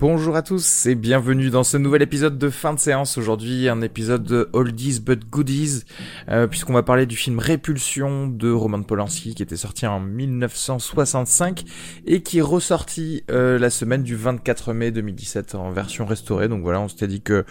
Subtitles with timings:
[0.00, 3.18] Bonjour à tous et bienvenue dans ce nouvel épisode de fin de séance.
[3.18, 5.82] Aujourd'hui, un épisode de Oldies but Goodies,
[6.28, 11.64] euh, puisqu'on va parler du film Répulsion de Roman Polanski qui était sorti en 1965
[12.06, 16.46] et qui est ressorti euh, la semaine du 24 mai 2017 en version restaurée.
[16.46, 17.44] Donc voilà, on s'était dit que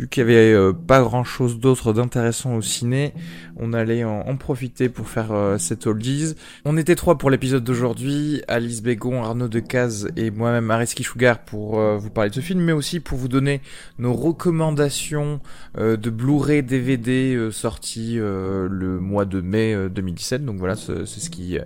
[0.00, 3.14] vu qu'il y avait euh, pas grand chose d'autre d'intéressant au ciné,
[3.56, 6.34] on allait en, profiter pour faire cette Oldies.
[6.64, 11.83] On était trois pour l'épisode d'aujourd'hui, Alice Bégon, Arnaud Decaze et moi-même Ariski Sugar pour
[11.84, 13.60] euh, vous parler de ce film, mais aussi pour vous donner
[13.98, 15.40] nos recommandations
[15.78, 20.44] euh, de Blu-ray DVD euh, sortis le mois de mai 2017.
[20.44, 21.58] Donc voilà, c'est ce qui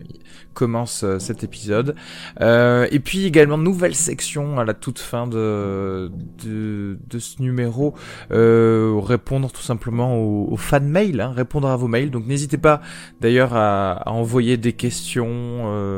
[0.54, 1.94] commence cet épisode.
[2.40, 6.10] et puis également nouvelle section à la toute fin de
[6.44, 7.94] de, ce numéro,
[8.30, 12.10] répondre tout simplement aux, fan mails, hein, répondre à vos mails.
[12.10, 12.80] Donc n'hésitez pas
[13.20, 15.94] d'ailleurs à, à, envoyer des questions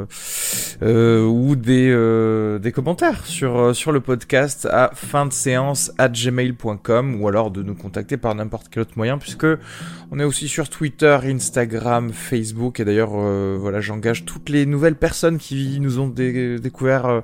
[0.83, 4.10] ou des des commentaires sur sur le podcast
[4.71, 8.95] à fin de séance at gmail.com ou alors de nous contacter par n'importe quel autre
[8.97, 9.47] moyen puisque
[10.11, 14.97] on est aussi sur Twitter, Instagram, Facebook et d'ailleurs euh, voilà j'engage toutes les nouvelles
[14.97, 17.21] personnes qui nous ont découvert euh,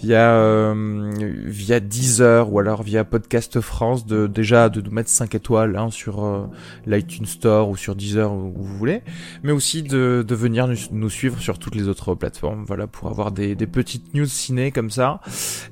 [0.00, 1.10] via euh,
[1.44, 5.90] via Deezer ou alors via Podcast France de déjà de nous mettre 5 étoiles hein,
[5.90, 6.46] sur euh,
[6.86, 9.02] l'iTunes Store ou sur Deezer où, vous voulez
[9.42, 13.54] mais aussi de, venir nous, suivre sur toutes les autres plateformes voilà pour avoir des,
[13.54, 15.20] des petites news ciné comme ça.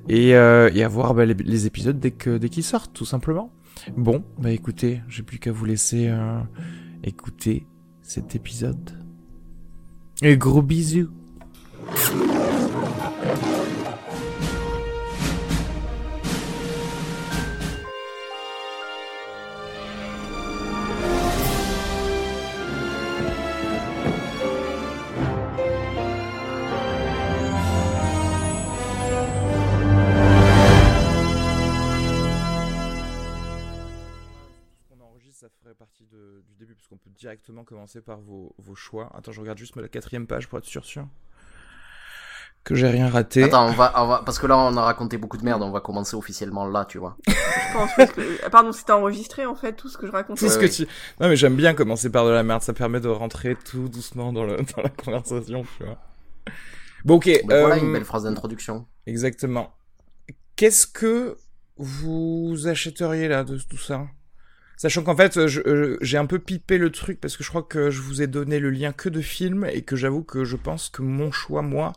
[0.09, 3.53] Et euh, et avoir bah, les, épisodes dès que dès qu'ils sortent, tout simplement.
[3.97, 6.41] Bon, bah écoutez, j'ai plus qu'à vous laisser euh,
[7.05, 7.67] écouter
[8.03, 8.91] cet épisode.
[10.23, 11.11] Et gros bisous.
[37.41, 39.11] Directement commencer par vos, vos, choix.
[39.15, 41.07] Attends, je regarde juste la quatrième page pour être sûr sûr
[42.63, 43.45] que j'ai rien raté.
[43.45, 45.71] Attends, on va, on va, parce que là on a raconté beaucoup de merde, on
[45.71, 47.17] va commencer officiellement là, tu vois.
[47.27, 50.45] je pense que, pardon, c'était enregistré en fait tout ce que je racontais.
[50.45, 50.87] Tout ce que tu,
[51.21, 54.35] non mais j'aime bien commencer par de la merde, ça permet de rentrer tout doucement
[54.35, 55.97] dans, le, dans la conversation, tu vois.
[57.07, 57.31] Bon ok.
[57.47, 58.87] Ben voilà une euh, belle phrase d'introduction.
[59.07, 59.73] Exactement.
[60.57, 61.39] Qu'est-ce que
[61.79, 64.07] vous achèteriez là de tout ça?
[64.81, 67.91] Sachant qu'en fait, euh, j'ai un peu pipé le truc parce que je crois que
[67.91, 70.89] je vous ai donné le lien que de films et que j'avoue que je pense
[70.89, 71.93] que mon choix, moi,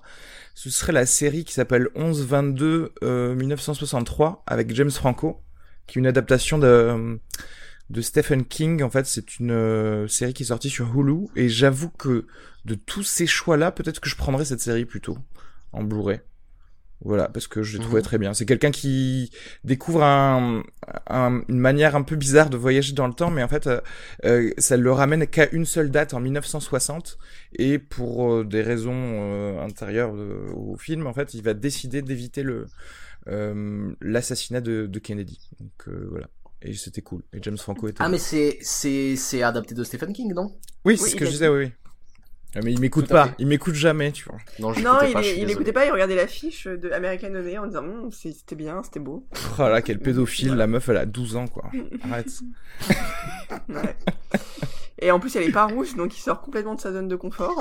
[0.53, 5.41] ce serait la série qui s'appelle 11-22 euh, 1963 avec James Franco,
[5.87, 7.21] qui est une adaptation de,
[7.89, 8.83] de Stephen King.
[8.83, 12.27] En fait, c'est une euh, série qui est sortie sur Hulu et j'avoue que
[12.65, 15.17] de tous ces choix-là, peut-être que je prendrais cette série plutôt
[15.71, 16.19] en Blu-ray.
[17.05, 18.05] Voilà, parce que je l'ai trouvé mhm.
[18.05, 18.33] très bien.
[18.33, 19.29] C'est quelqu'un qui
[19.63, 20.63] découvre un,
[21.09, 23.81] une manière un peu bizarre de voyager dans le temps, mais en fait, euh,
[24.25, 27.17] euh ça le ramène qu'à une seule date, en 1960,
[27.55, 30.13] et pour euh, des raisons euh, intérieures
[30.55, 32.67] au film, en fait, il va décider d'éviter le
[34.01, 35.49] l'assassinat de, de, Kennedy.
[35.59, 36.27] Donc voilà.
[36.61, 37.23] Et c'était cool.
[37.33, 38.01] Et James Franco était.
[38.01, 40.53] Ah, mais c'est c'est adapté de Stephen King, non?
[40.85, 41.65] Oui, c'est ce que je disais, oui.
[41.65, 41.71] oui.
[42.55, 44.37] Ah, mais il m'écoute pas, il m'écoute jamais, tu vois.
[44.59, 48.83] Non, il, écoutait pas, il regardait l'affiche de American Honey en disant hum, c'était bien,
[48.83, 49.25] c'était beau.
[49.57, 51.71] Oh là, quel pédophile, la meuf elle a 12 ans quoi.
[52.03, 52.41] Arrête.
[53.69, 53.95] ouais.
[54.99, 57.15] Et en plus elle est pas rousse, donc il sort complètement de sa zone de
[57.15, 57.57] confort.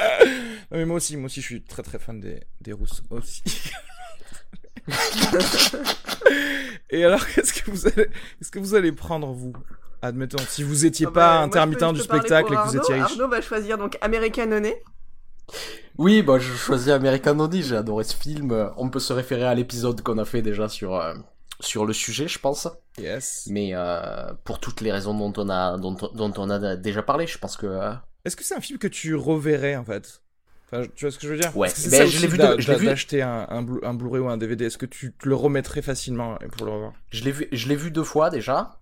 [0.00, 0.06] non,
[0.72, 3.42] mais moi aussi, moi aussi je suis très très fan des, des rousses aussi.
[6.90, 8.06] Et alors qu'est-ce que vous allez,
[8.38, 9.52] qu'est-ce que vous allez prendre vous?
[10.04, 13.12] Admettons, si vous étiez ah pas bah, intermittent du spectacle et que vous étiez riche.
[13.12, 14.76] Arnaud va choisir donc American Honey.
[15.96, 18.70] Oui, bah je choisis American Honey, j'ai adoré ce film.
[18.76, 21.14] On peut se référer à l'épisode qu'on a fait déjà sur euh,
[21.60, 22.68] sur le sujet, je pense.
[22.98, 23.46] Yes.
[23.50, 27.26] Mais euh, pour toutes les raisons dont on a dont, dont on a déjà parlé,
[27.26, 27.92] je pense que euh,
[28.26, 30.20] est-ce que c'est un film que tu reverrais en fait?
[30.70, 31.56] Enfin, Tu vois ce que je veux dire?
[31.56, 33.94] Ouais, ben, ça je l'ai vu de- je l'ai vu- d'acheter un, un, Blu- un
[33.94, 34.66] Blu-ray ou un DVD.
[34.66, 36.92] Est-ce que tu te le remettrais facilement pour le revoir?
[37.10, 38.80] Je l'ai vu, je l'ai vu deux fois déjà.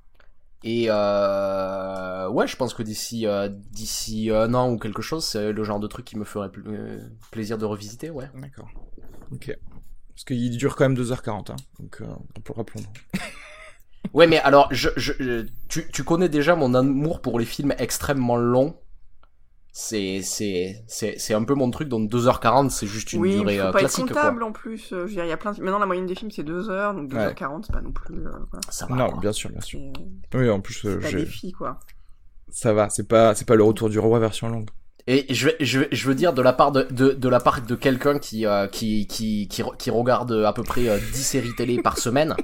[0.64, 5.52] Et euh, ouais, je pense que d'ici euh, d'ici un an ou quelque chose, c'est
[5.52, 6.98] le genre de truc qui me ferait pl- euh,
[7.30, 8.30] plaisir de revisiter, ouais.
[8.34, 8.68] D'accord.
[9.32, 9.56] Ok.
[10.14, 11.56] Parce qu'il dure quand même 2h40, hein.
[11.80, 12.06] donc euh,
[12.36, 12.82] on peut rappelons.
[14.14, 17.74] Ouais, mais alors, je, je, je- tu, tu connais déjà mon amour pour les films
[17.78, 18.76] extrêmement longs.
[19.74, 21.88] C'est c'est c'est c'est un peu mon truc.
[21.88, 24.20] Donc 2h40, c'est juste une oui, durée il faut euh, pas classique, être quoi.
[24.22, 24.92] comptable en plus.
[24.92, 25.62] euh, je veux dire, il y a plein de...
[25.62, 28.16] Maintenant, la moyenne des films, c'est 2 heures, donc 2h40, c'est pas non plus...
[28.26, 28.60] euh, voilà.
[28.68, 28.94] Ça va.
[28.94, 29.20] Non, quoi.
[29.20, 29.80] bien sûr, bien sûr.
[30.34, 31.80] Oui, en plus, euh, j'ai- défi, quoi.
[32.50, 32.90] ça va.
[32.90, 34.68] C'est pas, c'est pas le retour du roi version longue.
[35.06, 37.62] Et je, vais- je, je veux dire de la part de, de, de la part
[37.62, 41.54] de quelqu'un qui, euh, qui, qui, qui, qui regarde à peu près euh, 10 séries
[41.56, 42.36] télé par semaine.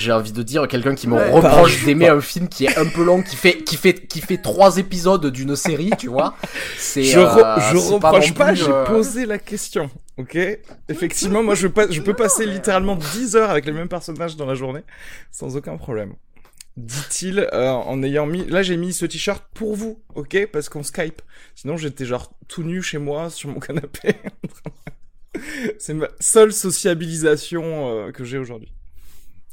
[0.00, 1.30] J'ai envie de dire quelqu'un qui me Ouais.
[1.30, 4.38] reproche d'aimer un film qui est un peu long, qui fait qui fait qui fait
[4.38, 6.34] trois épisodes d'une série, tu vois.
[6.78, 9.90] C'est Je, euh, re- je c'est reproche pas, j'ai euh, posé la question.
[10.16, 10.38] Ok?
[10.88, 14.46] Effectivement, moi je peux, je peux passer littéralement 10 heures avec les mêmes personnages dans
[14.46, 14.80] la journée
[15.30, 16.14] sans aucun problème.
[16.76, 18.46] Dit-il euh, en ayant mis.
[18.46, 20.46] Là, j'ai mis ce t-shirt pour vous, ok?
[20.50, 21.20] Parce qu'on Skype.
[21.54, 24.14] Sinon, j'étais genre tout nu chez moi sur mon canapé.
[25.78, 28.72] C'est ma seule sociabilisation euh, que j'ai aujourd'hui.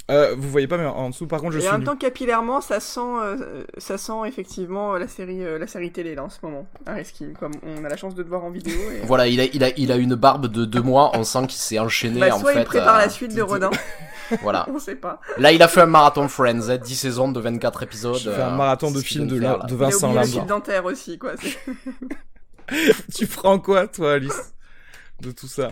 [0.10, 1.98] Euh, vous voyez pas, mais en, dessous, par contre, je Et suis en même temps,
[1.98, 6.30] capillairement, ça sent, euh, ça sent effectivement la série, euh, la série télé là en
[6.30, 6.66] ce moment.
[6.86, 8.74] Ariski, comme on a la chance de te voir en vidéo.
[8.92, 9.06] Et...
[9.06, 11.12] Voilà, il a, il a, il a une barbe de deux mois.
[11.16, 12.60] On sent qu'il s'est enchaîné Bah, en soit fait.
[12.62, 13.70] il prépare euh, la suite de Rodin,
[14.42, 14.66] Voilà.
[14.74, 15.20] on sait pas.
[15.38, 18.16] Là, il a fait un marathon Friends, hein, 10 saisons de 24 épisodes.
[18.18, 20.32] Je fais un marathon de films de, la- de Il a Vincent le Lambert.
[20.32, 21.32] fil dentaire aussi, quoi.
[23.14, 24.54] tu prends quoi, toi, Alice?
[25.22, 25.72] De tout ça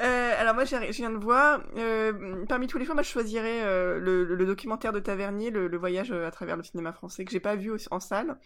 [0.00, 1.62] Euh, alors moi, je viens de voir.
[1.76, 5.68] euh, parmi tous les films, moi, je choisirais euh, le, le documentaire de Tavernier, le,
[5.68, 8.38] le voyage euh, à travers le cinéma français, que j'ai pas vu en salle.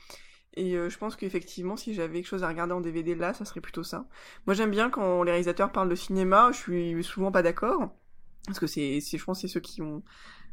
[0.57, 3.45] Et euh, je pense qu'effectivement, si j'avais quelque chose à regarder en DVD là, ça
[3.45, 4.07] serait plutôt ça.
[4.47, 6.51] Moi, j'aime bien quand les réalisateurs parlent de cinéma.
[6.53, 7.95] Je suis souvent pas d'accord
[8.47, 10.03] parce que c'est, je pense, c'est ceux qui ont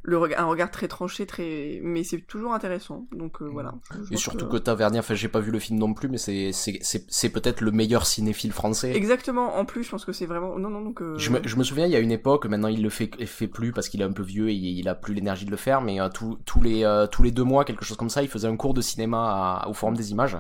[0.04, 3.06] le un regard très tranché, très, mais c'est toujours intéressant.
[3.12, 3.76] Donc euh, voilà.
[3.96, 6.18] Je- je Et surtout que Tavernier, enfin j'ai pas vu le film non plus, mais
[6.18, 8.96] c'est c'est peut-être le meilleur cinéphile français.
[8.96, 9.58] Exactement.
[9.58, 10.58] En plus, je pense que c'est vraiment.
[10.58, 11.02] Non, non, donc.
[11.02, 13.12] euh, Je me, je me souviens, il y a une époque, maintenant il le fait,
[13.28, 15.58] fait plus parce qu'il est un peu vieux et il a plus l'énergie de le
[15.58, 18.24] faire, mais euh, tous tous les, euh, tous les deux mois, quelque chose comme ça,
[18.24, 20.38] il faisait un cours de cinéma à- au Forum des Images.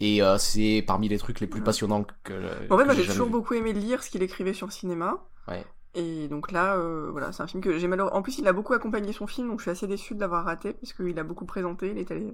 [0.00, 2.32] Et c'est parmi les trucs les plus passionnants que.
[2.70, 3.32] En fait, que moi j'ai toujours vu.
[3.32, 5.18] beaucoup aimé lire ce qu'il écrivait sur le cinéma.
[5.48, 5.64] Ouais.
[5.94, 8.18] Et donc là, euh, voilà, c'est un film que j'ai malheureusement.
[8.18, 10.44] En plus, il a beaucoup accompagné son film, donc je suis assez déçue de l'avoir
[10.44, 11.90] raté parce qu'il a beaucoup présenté.
[11.90, 12.32] Il est allé.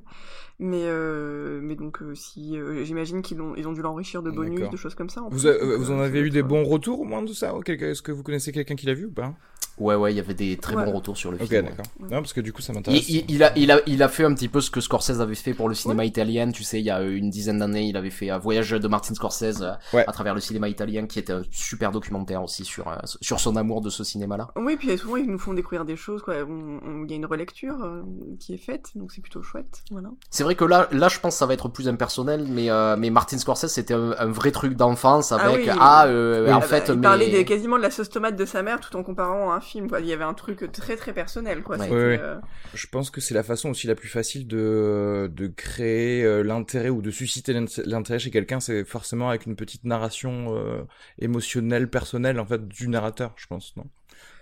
[0.61, 4.31] Mais euh, mais donc euh, si euh, j'imagine qu'ils ont ils ont dû l'enrichir de
[4.31, 5.23] bonus, de choses comme ça.
[5.23, 7.23] en Vous, plus, a- donc, euh, vous en avez eu des bons retours au moins
[7.23, 9.35] de ça Est-ce que vous connaissez quelqu'un qui l'a vu ou pas?
[9.81, 10.85] Ouais, ouais, il y avait des très Ouais.
[10.85, 11.65] bons retours sur le Ok, film.
[11.65, 11.71] ouais.
[11.71, 11.87] d'accord.
[12.01, 13.09] Non, parce que du coup, ça m'intéresse.
[13.09, 15.35] il- il a, il, a, il a fait un petit peu ce que Scorsese avait
[15.35, 18.11] fait pour le cinéma italien, tu sais, il y a une dizaine d'années, il avait
[18.11, 20.05] fait un voyage de Martin Scorsese euh, Ouais.
[20.07, 23.57] à travers le cinéma italien, qui était un super documentaire aussi sur, euh, sur son
[23.57, 24.49] amour de ce cinéma-là.
[24.57, 26.23] Oui, puis souvent ils nous font découvrir des choses.
[26.23, 26.35] Quoi.
[26.49, 28.03] On- on- Il y a une relecture euh,
[28.39, 29.83] qui est faite, donc c'est plutôt chouette.
[29.91, 30.09] Voilà.
[30.31, 32.97] C'est vrai que là, là, je pense que ça va être plus impersonnel, mais, euh,
[32.99, 35.71] mais Martin Scorsese, c'était un, un vrai truc d'enfance Ah avec, oui.
[35.81, 36.53] ah, euh, Oui.
[36.53, 37.01] en Ah bah, fait, il mais...
[37.03, 39.89] parlait quasiment de la sauce tomate de sa mère tout en comparant à un film.
[39.89, 40.01] Quoi.
[40.01, 41.63] Il y avait un truc très très personnel.
[41.63, 41.77] Quoi.
[41.77, 41.83] Ouais.
[41.85, 42.19] C'était, Ouais, ouais.
[42.21, 42.37] euh,
[42.75, 46.89] Je pense que c'est la façon aussi la plus facile de, de créer euh, l'intérêt
[46.89, 50.83] ou de susciter l'int- l'intérêt chez quelqu'un, c'est forcément avec une petite narration euh,
[51.19, 53.85] émotionnelle, personnelle, en fait, du narrateur, je pense, non?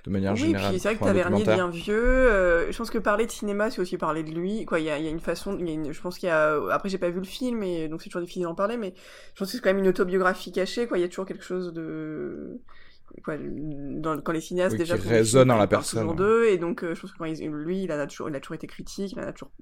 [0.05, 0.71] De manière Oui, générale.
[0.71, 1.97] puis c'est vrai que Tavernier devient vieux.
[1.97, 4.65] euh, je pense que parler de cinéma, c'est aussi parler de lui.
[4.65, 5.59] Quoi, il y a, il y a une façon.
[5.59, 6.55] y a une- je pense qu'il y a.
[6.71, 8.77] Après, j'ai pas vu le film, et donc c'est toujours difficile d'en parler.
[8.77, 8.95] Mais
[9.35, 10.87] je pense que c'est quand même une autobiographie cachée.
[10.87, 12.61] Quoi, il y a toujours quelque chose de.
[13.25, 15.69] Quoi, dans, quand les cinéastes Oui, déjà qui font des résonne films, en la ils
[15.69, 16.17] parlent personne, toujours ouais.
[16.17, 18.41] d'eux, et donc euh, je pense que quand il- lui, il a toujours, il a
[18.41, 19.53] toujours été critique, il en a toujours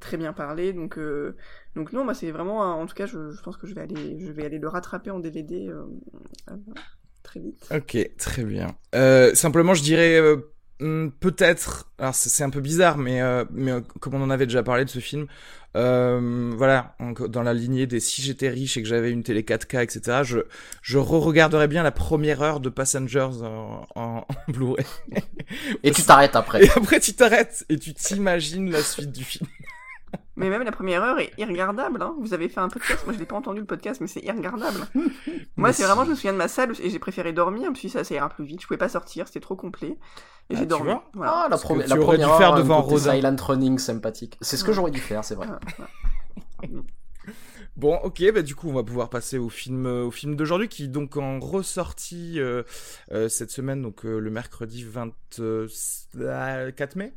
[0.00, 0.72] très bien parlé.
[0.72, 1.36] Donc, euh,
[1.76, 2.64] donc non, moi c'est vraiment.
[2.64, 4.68] un- En tout cas, je, je pense que je vais aller, je vais aller le
[4.68, 5.84] rattraper en DVD euh,
[7.22, 7.68] très vite.
[7.70, 8.76] Ok, très bien.
[9.34, 10.20] Simplement, je dirais
[10.78, 11.88] peut-être.
[11.98, 14.84] Alors c'est un peu bizarre, mais euh, mais euh, comme on en avait déjà parlé
[14.84, 15.26] de ce film,
[15.76, 19.42] euh, voilà, en- dans la lignée des si j'étais riche et que j'avais une télé
[19.42, 20.20] 4K, etc.
[20.24, 20.40] Je
[20.82, 24.84] je re-regarderais bien la première heure de Passengers en, en, en Blu-ray.
[25.82, 26.64] Et tu t'arrêtes après.
[26.64, 29.46] Et après tu t'arrêtes et tu t'imagines la suite du film.
[30.36, 32.02] Mais même la première heure est irregardable.
[32.02, 32.14] Hein.
[32.20, 34.80] Vous avez fait un podcast, moi je l'ai pas entendu le podcast, mais c'est irregardable.
[35.56, 37.66] moi, c'est vraiment, je me souviens de ma salle et j'ai préféré dormir.
[37.66, 38.60] Je me suis dit, ça, ça ira plus vite.
[38.60, 39.96] Je pouvais pas sortir, c'était trop complet.
[40.50, 40.86] Et Ah, j'ai tu dormi.
[40.90, 41.32] vois Voilà.
[41.44, 43.12] Ah, la, que premi- tu la aurais dû première faire devant Rodin.
[43.14, 44.36] silent running sympathique.
[44.40, 45.46] C'est ce que j'aurais dû faire, c'est vrai.
[47.76, 50.68] Bon, ok, bah du coup, on va pouvoir passer au film, euh, au film d'aujourd'hui
[50.68, 52.62] qui donc en ressorti euh,
[53.10, 57.14] euh, cette semaine, donc euh, le mercredi 24 mai.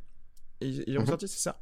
[0.62, 1.08] Ils, ils ont Mhm.
[1.08, 1.60] sorti, c'est ça.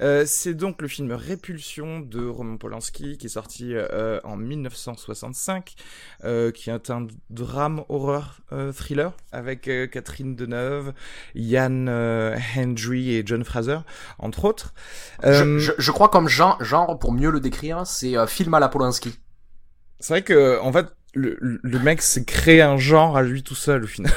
[0.00, 5.74] Euh, c'est donc le film Répulsion de Roman Polanski qui est sorti euh, en 1965,
[6.24, 10.92] euh, qui est un drame horreur euh, thriller avec euh, Catherine Deneuve,
[11.34, 13.78] Ian euh, Hendry et John Fraser,
[14.18, 14.74] entre autres.
[15.24, 18.54] Euh, Je, je, je crois comme genre, genre, pour mieux le décrire, c'est euh, film
[18.54, 19.18] à la Polanski.
[20.00, 23.54] C'est vrai que en fait, le, le mec s'est créé un genre à lui tout
[23.54, 24.12] seul au final.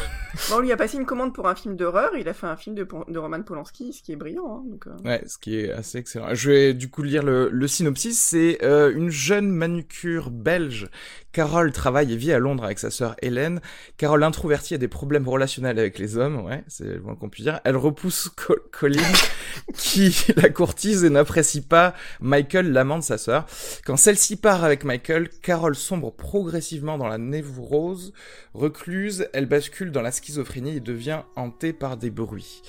[0.50, 2.56] Bon, on lui a passé une commande pour un film d'horreur, il a fait un
[2.56, 4.66] film de, Roman Polanski, ce qui est brillant.
[4.66, 5.10] Hein, euh.
[5.10, 6.34] Ouais, ce qui est assez excellent.
[6.34, 8.20] Je vais du coup lire le, synopsis.
[8.20, 10.90] C'est euh, une jeune manucure belge.
[11.38, 13.62] Carole travaille et vit à Londres avec sa sœur Hélène.
[13.98, 17.60] Carole introvertie a des problèmes relationnels avec les hommes, ouais, c'est moins qu'on puisse dire.
[17.64, 19.04] Elle repousse Co- Colin,
[19.76, 23.46] qui la courtise et n'apprécie pas Michael, l'amant de sa sœur.
[23.86, 28.14] Quand celle-ci part avec Michael, Carole sombre progressivement dans la névrose.
[28.56, 32.62] Recluse, elle bascule dans la schizophrénie et devient hantée par des bruits.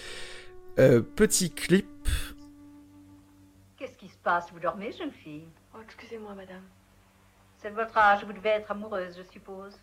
[0.79, 2.09] Euh, petit clip.
[3.77, 4.53] Qu'est-ce qui se passe?
[4.53, 5.49] Vous dormez, jeune fille?
[5.75, 6.62] Oh, excusez-moi, madame.
[7.57, 9.77] C'est de votre âge, vous devez être amoureuse, je suppose.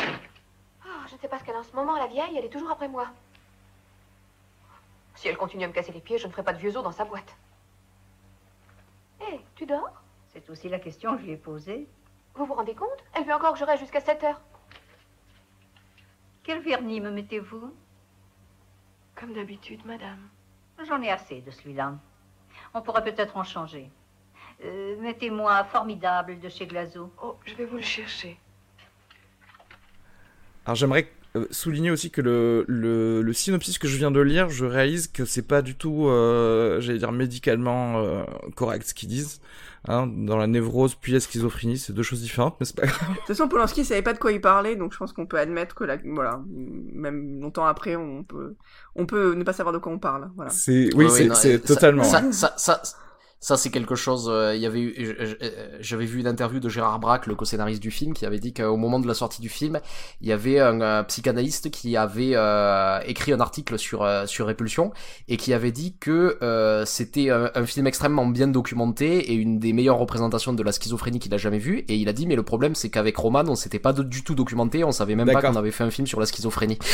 [0.00, 2.50] Oh, je ne sais pas ce qu'elle a en ce moment, la vieille, elle est
[2.50, 3.08] toujours après moi.
[5.16, 6.84] Si elle continue à me casser les pieds, je ne ferai pas de vieux os
[6.84, 7.36] dans sa boîte.
[9.20, 10.02] Hé, tu dors?
[10.32, 11.88] C'est aussi la question que je lui ai posée.
[12.36, 13.04] Vous vous rendez compte?
[13.14, 14.40] Elle veut encore que je reste jusqu'à 7 heures.
[16.50, 17.72] Quel vernis me mettez-vous?
[19.14, 20.18] Comme d'habitude, madame.
[20.84, 21.94] J'en ai assez de celui-là.
[22.74, 23.88] On pourrait peut-être en changer.
[24.64, 27.12] Euh, Mettez-moi formidable de chez Glazo.
[27.22, 28.36] Oh, je vais vous le chercher.
[30.66, 31.08] Alors j'aimerais
[31.50, 35.24] souligner aussi que le, le, le synopsis que je viens de lire, je réalise que
[35.24, 38.22] c'est pas du tout, euh, j'allais dire médicalement euh,
[38.56, 39.40] correct ce qu'ils disent.
[39.88, 43.08] Hein, dans la névrose puis la schizophrénie, c'est deux choses différentes, mais c'est pas grave.
[43.12, 45.38] De toute façon, Polanski savait pas de quoi il parlait, donc je pense qu'on peut
[45.38, 45.96] admettre que, la...
[46.04, 48.56] voilà, même longtemps après, on peut,
[48.94, 50.30] on peut ne pas savoir de quoi on parle.
[50.36, 50.50] Voilà.
[50.50, 52.04] C'est, oui, Ouais, c'est, euh, totalement.
[52.04, 52.82] Ça, ça, ça,
[53.40, 54.28] ça, c'est quelque chose.
[54.30, 55.34] euh, Il y avait eu, euh,
[55.80, 58.76] j'avais vu une interview de Gérard Braque, le co-scénariste du film, qui avait dit qu'au
[58.76, 59.80] moment de la sortie du film,
[60.20, 64.46] il y avait un euh, psychanalyste qui avait euh, écrit un article sur euh, sur
[64.46, 64.92] Répulsion
[65.28, 69.58] et qui avait dit que euh, c'était un, un film extrêmement bien documenté et une
[69.58, 71.78] des meilleures représentations de la schizophrénie qu'il a jamais vue.
[71.88, 74.34] Et il a dit mais le problème c'est qu'avec Roman, on s'était pas du tout
[74.34, 76.78] documenté, on savait même pas qu'on avait fait un film sur la schizophrénie.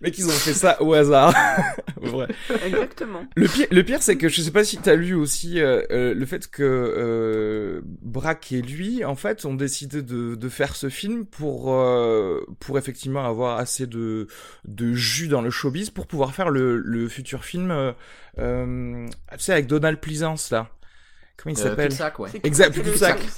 [0.00, 1.34] Mais qu'ils ont fait ça au hasard.
[2.00, 2.28] Vrai.
[2.64, 3.24] Exactement.
[3.34, 6.14] Le pire, le pire, c'est que je sais pas si t'as lu aussi euh, euh,
[6.14, 10.88] le fait que euh, Braque et lui, en fait, ont décidé de, de faire ce
[10.88, 14.26] film pour euh, pour effectivement avoir assez de
[14.66, 17.92] de jus dans le showbiz pour pouvoir faire le, le futur film, euh,
[18.38, 20.68] euh, tu sais, avec Donald Pleasance là.
[21.40, 22.30] Comment il Euh, s'appelle ouais.
[22.42, 22.82] Exact, le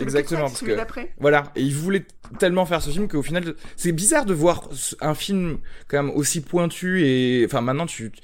[0.02, 0.70] exactement, parce que-.
[1.18, 2.06] Voilà, et il voulait
[2.38, 4.70] tellement faire ce film qu'au final, c'est bizarre de voir
[5.02, 8.22] un film quand même aussi pointu et enfin maintenant tu, tu-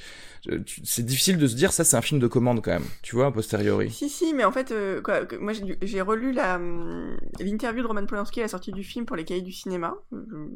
[0.84, 3.26] c'est difficile de se dire ça c'est un film de commande quand même, tu vois,
[3.26, 3.90] a posteriori.
[3.90, 5.00] Si, si, mais en fait, euh,
[5.40, 9.06] moi j'ai lu- j'ai relu hum, l'interview de Roman Polanski à la sortie du film
[9.06, 9.96] pour les cahiers du cinéma.
[10.12, 10.48] Euh,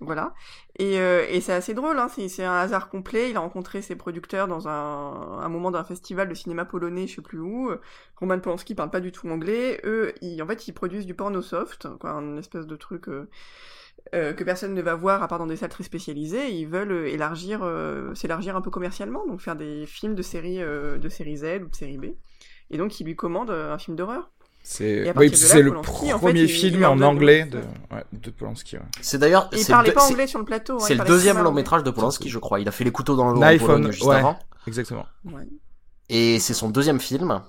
[0.00, 0.34] voilà.
[0.78, 3.30] Et, euh, et c'est assez drôle, hein, c'est un hasard complet.
[3.30, 7.22] Il a rencontré ses producteurs dans un, moment d'un festival de cinéma polonais, je sais
[7.22, 7.70] plus où.
[8.16, 9.80] Roman Polanski parle pas du tout anglais.
[9.84, 10.12] Eux,
[10.42, 13.08] en fait, ils produisent du porno soft, quoi, un espèce de truc.
[13.08, 13.28] euh,
[14.14, 16.92] euh, que personne ne va voir à part dans des salles très spécialisées, ils veulent
[16.92, 21.08] euh, élargir, euh, s'élargir un peu commercialement, donc faire des films de série, euh, de
[21.08, 22.06] série Z ou de série B.
[22.70, 24.30] Et donc, ils lui commandent un film d'horreur.
[24.68, 28.76] C'est oui, le Polanski, en fait, premier il- film en anglais de ouais, de Polanski.
[28.76, 28.82] Ouais.
[29.00, 29.48] C'est d'ailleurs.
[29.52, 30.80] Il parlait pas anglais sur le plateau.
[30.80, 32.58] C'est le deuxième long métrage de Polanski, je crois.
[32.58, 34.16] Il a fait Les couteaux dans le Knife on- juste ouais.
[34.16, 34.36] avant.
[34.66, 35.06] Exactement.
[35.24, 35.46] Ouais.
[36.08, 37.40] Et c'est son deuxième film.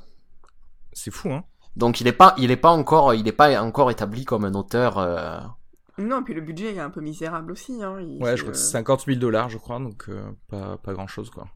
[0.93, 1.43] C'est fou hein.
[1.75, 4.53] Donc il est pas, il est pas encore, il est pas encore établi comme un
[4.53, 5.56] auteur.
[5.97, 7.81] Non, puis le budget est un peu misérable aussi.
[7.83, 7.99] Hein.
[8.01, 10.93] Il, Ouais, je crois que c'est 50 000 dollars, je crois, donc euh, pas pas
[10.93, 11.47] grand chose quoi.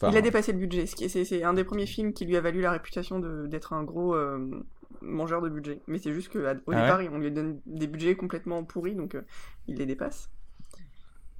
[0.00, 0.86] Enfin, Il a dépassé le budget.
[0.86, 4.14] C'est un des premiers films qui lui a valu la réputation de- d'être un gros
[4.14, 4.64] euh,
[5.02, 5.80] mangeur de budget.
[5.86, 9.22] Mais c'est juste qu'au Ah départ, on lui donne des budgets complètement pourris, donc euh,
[9.68, 10.30] il les dépasse.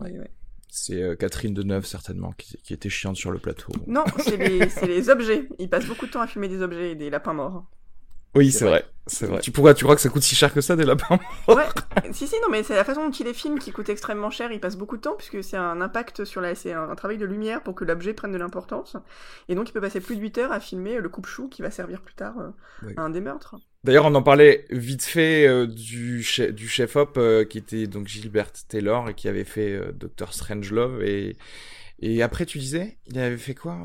[0.01, 0.31] Ouais, ouais.
[0.69, 3.73] C'est euh, Catherine Deneuve certainement qui, qui était chiante sur le plateau.
[3.87, 5.49] Non, c'est les, c'est les objets.
[5.61, 7.65] Il passe beaucoup de temps à filmer des objets et des lapins morts.
[8.35, 8.81] Oui, C'est vrai.
[8.81, 9.41] vrai, c'est vrai.
[9.41, 11.65] Tu pourrais, tu crois que ça coûte si cher que ça des lapins Ouais,
[12.13, 14.51] si, si, non, mais c'est la façon dont il les filme qui coûte extrêmement cher.
[14.53, 16.55] Il passe beaucoup de temps puisque c'est un impact sur la.
[16.55, 18.97] C'est un, un travail de lumière pour que l'objet prenne de l'importance.
[19.49, 21.71] Et donc, il peut passer plus de 8 heures à filmer le coupe-chou qui va
[21.71, 22.51] servir plus tard euh,
[22.83, 22.95] Oui.
[22.97, 23.57] à un des meurtres.
[23.85, 27.87] D'ailleurs, on en parlait vite fait euh, du chef, du chef op euh, qui était
[27.87, 31.37] donc Gilbert Taylor et qui avait fait euh, Doctor Strangelove et
[32.01, 33.79] et après tu disais, il avait fait quoi?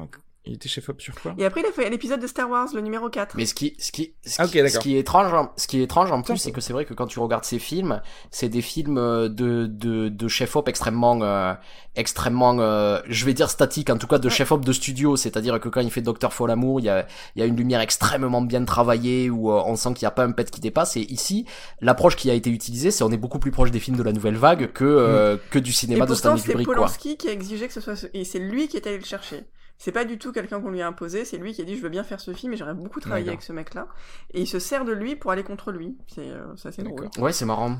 [0.50, 2.82] Il était chef-op sur quoi Et après, il a fait l'épisode de Star Wars, le
[2.82, 3.36] numéro 4.
[3.38, 4.72] Mais ce qui, ce qui, ce Ah, qui, d'accord.
[4.72, 6.86] ce qui est étrange, en- ce qui est étrange en plus, c'est que c'est vrai
[6.86, 8.02] que quand tu regardes ces films,
[8.32, 11.54] c'est des films euh, de de, de chef-op extrêmement, euh,
[11.96, 14.34] extrêmement, euh, je vais dire statique, en tout cas de Ouais.
[14.34, 15.16] chef-op de studio.
[15.16, 17.82] C'est-à-dire que quand il fait Docteur Folamour, il y a, il y a une lumière
[17.82, 20.98] extrêmement bien travaillée où euh, on sent qu'il n'y a pas un pet qui dépasse.
[20.98, 21.46] Et ici,
[21.82, 24.14] l'approche qui a été utilisée, c'est on est beaucoup plus proche des films de la
[24.14, 26.76] nouvelle vague que euh, que du Et cinéma de pourtant, Stanley c'est Kubrick, quoi.
[26.76, 28.08] Polanski qui a exigé que ce soit ce...
[28.16, 29.44] Et c'est lui qui est allé le chercher.
[29.80, 31.82] C'est pas du tout quelqu'un qu'on lui a imposé, c'est lui qui a dit je
[31.82, 33.88] veux bien faire ce film et j'aurais beaucoup travaillé avec ce mec-là.
[34.34, 35.98] Et il se sert de lui pour aller contre lui.
[36.08, 37.10] C'est euh, ça, c'est drôle.
[37.18, 37.78] Ouais, c'est marrant.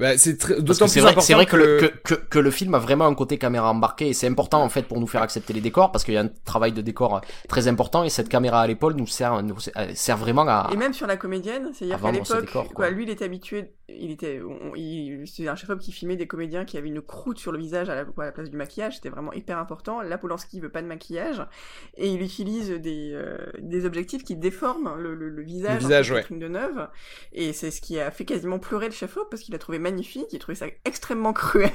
[0.00, 2.74] Bah, c'est d'autant plus vrai, important c'est vrai que, le, que, que, que le film
[2.74, 5.52] a vraiment un côté caméra embarqué et c'est important en fait pour nous faire accepter
[5.52, 8.30] les décors parce qu'il y a un travail de décor euh, très important et cette
[8.30, 10.70] caméra à l'épaule nous sert, nous euh, sert vraiment à.
[10.72, 12.74] Et même sur la comédienne, c'est-à-dire qu'à ce l'époque, décor, quoi.
[12.74, 12.90] quoi.
[12.90, 14.40] lui, il était habitué, il était,
[15.26, 17.94] c'était un chef-op qui filmait des comédiens qui avaient une croûte sur le visage à
[17.94, 20.02] la, à la place du maquillage, c'était vraiment hyper important.
[20.02, 21.42] Là, Polanski veut pas de maquillage
[21.96, 26.08] et il utilise des, euh, des objectifs qui déforment le, le, le visage, Le visage,
[26.10, 26.24] de ouais.
[26.30, 26.88] Deneuve.
[27.32, 30.26] Et c'est ce qui a fait quasiment pleurer le chef-op parce qu'il a trouvé magnifique,
[30.32, 31.70] il trouvait ça extrêmement cruel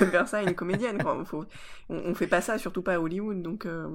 [0.00, 1.02] de faire ça à une comédienne.
[1.02, 1.24] Quoi.
[1.24, 1.44] Faut-
[1.88, 3.66] on, on fait pas ça, surtout pas à Hollywood, donc.
[3.66, 3.88] euh,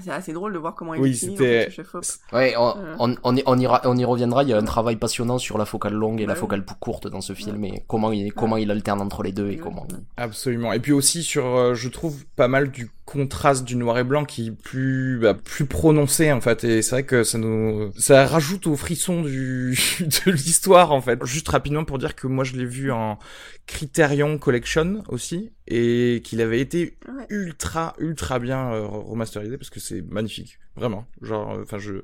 [0.00, 2.04] c'est assez drôle de voir comment il Oui, c'était- fait, ce chef-op.
[2.32, 2.94] Ouais, on, Euh.
[2.98, 4.42] on, on, y, on, ira, on y reviendra.
[4.42, 6.38] Il y a un travail passionnant sur la focale longue et la Ouais.
[6.38, 9.46] focale plus courte dans ce film et comment il, comment il alterne entre les deux
[9.48, 9.56] et Ouais.
[9.58, 9.86] comment.
[9.90, 10.72] il- Absolument.
[10.72, 14.24] Et puis aussi sur, euh, je trouve pas mal du contraste du noir et blanc
[14.24, 16.62] qui est plus, bah, plus prononcé en fait.
[16.62, 21.18] Et c'est vrai que ça nous, ça rajoute au frisson du de l'histoire en fait.
[21.24, 23.18] Juste rapidement pour dire que moi je l'ai vu en
[23.66, 26.98] Criterion Collection aussi et qu'il avait été
[27.30, 30.60] ultra ultra bien euh, remasterisé parce que c'est magnifique.
[30.76, 31.04] Vraiment.
[31.20, 31.94] Genre, euh, enfin je,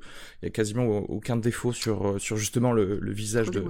[0.42, 3.64] il y a quasiment aucun défaut sur euh, sur justement le, le visage de,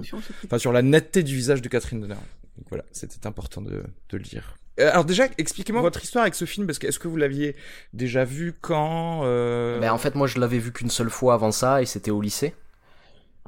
[0.45, 2.17] enfin sur la netteté du visage de Catherine Deneuve.
[2.57, 4.57] Donc voilà, c'était important de, de le dire.
[4.79, 7.55] Euh, alors déjà, expliquez-moi votre histoire avec ce film, parce que est-ce que vous l'aviez
[7.93, 9.79] déjà vu quand euh...
[9.79, 12.21] Ben, en fait, moi, je l'avais vu qu'une seule fois avant ça, et c'était au
[12.21, 12.53] lycée.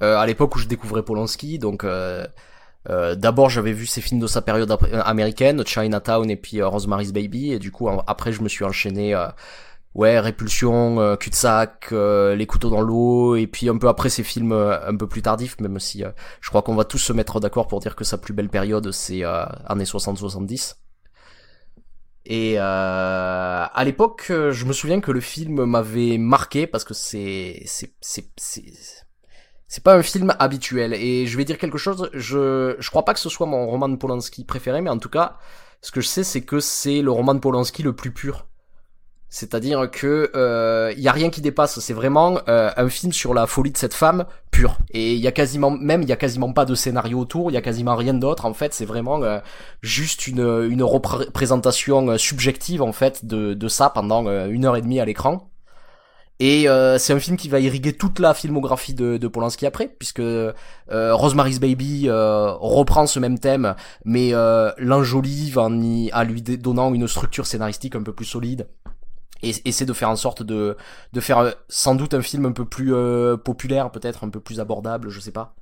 [0.01, 2.25] Euh, à l'époque où je découvrais Polanski, donc euh,
[2.89, 6.69] euh, d'abord j'avais vu ses films de sa période euh, américaine, Chinatown et puis euh,
[6.69, 9.27] Rosemary's Baby, et du coup en- après je me suis enchaîné, euh,
[9.95, 14.23] ouais, Répulsion, euh, Cul-de-sac, euh, Les couteaux dans l'eau, et puis un peu après ces
[14.23, 17.11] films euh, un peu plus tardifs, même si euh, je crois qu'on va tous se
[17.11, 20.75] mettre d'accord pour dire que sa plus belle période c'est euh, années 60-70.
[22.25, 26.93] Et euh, à l'époque, euh, je me souviens que le film m'avait marqué parce que
[26.93, 28.65] c'est c'est c'est c'est
[29.67, 30.93] c'est pas un film habituel.
[30.93, 32.09] Et je vais dire quelque chose.
[32.13, 35.09] Je je crois pas que ce soit mon roman de Polanski préféré, mais en tout
[35.09, 35.37] cas,
[35.81, 38.47] ce que je sais, c'est que c'est le roman de Polanski le plus pur.
[39.29, 41.79] C'est-à-dire que euh, y a rien qui dépasse.
[41.79, 44.77] C'est vraiment euh, un film sur la folie de cette femme pure.
[44.91, 47.51] Et il y a quasiment même il y a quasiment pas de scénario autour.
[47.51, 48.45] Il y a quasiment rien d'autre.
[48.45, 49.39] En fait, c'est vraiment euh,
[49.81, 54.75] juste une une représentation euh, subjective en fait de de ça pendant euh, une heure
[54.75, 55.49] et demie à l'écran.
[56.41, 59.89] Et euh, c'est un film qui va irriguer toute la filmographie de, de Polanski après,
[59.99, 60.53] puisque euh,
[60.89, 66.93] Rosemary's Baby euh, reprend ce même thème, mais euh, l'enjolive en y, à lui donnant
[66.93, 68.69] une structure scénaristique un peu plus solide
[69.43, 70.77] et essaie de faire en sorte de
[71.13, 74.39] de faire euh, sans doute un film un peu plus euh, populaire peut-être un peu
[74.39, 75.55] plus abordable je sais pas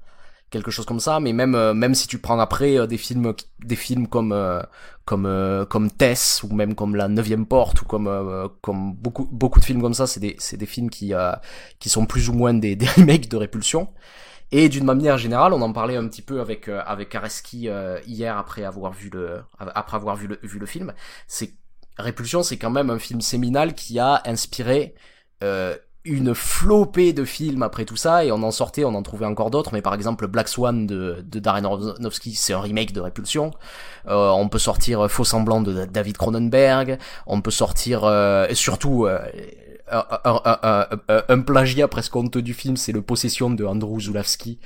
[0.50, 3.34] quelque chose comme ça mais même euh, même si tu prends après euh, des films
[3.60, 4.62] des films comme euh,
[5.06, 9.66] comme comme Tess ou même comme la neuvième porte ou comme comme beaucoup beaucoup de
[9.66, 11.14] films comme ça c'est des c'est des films qui
[11.80, 13.90] qui sont plus ou moins des, des remakes de Répulsion
[14.52, 18.38] et d'une manière générale, on en parlait un petit peu avec avec Kareski euh, hier
[18.38, 20.94] après avoir vu le après avoir vu le vu le film.
[21.28, 21.54] C'est
[21.98, 24.94] Répulsion, c'est quand même un film séminal qui a inspiré
[25.44, 25.76] euh,
[26.08, 29.52] une flopée de films après tout ça, et on en sortait, on en trouvait encore
[29.52, 33.52] d'autres, mais par exemple Black Swan de, Darren Aronofsky, c'est un remake de Répulsion.
[34.08, 39.20] Euh, on peut sortir Faux Semblant de David Cronenberg, on peut sortir, euh, surtout, euh,
[39.92, 44.60] un, un, un, un plagiat presque honteux du film, c'est le Possession de Andrew Zulawski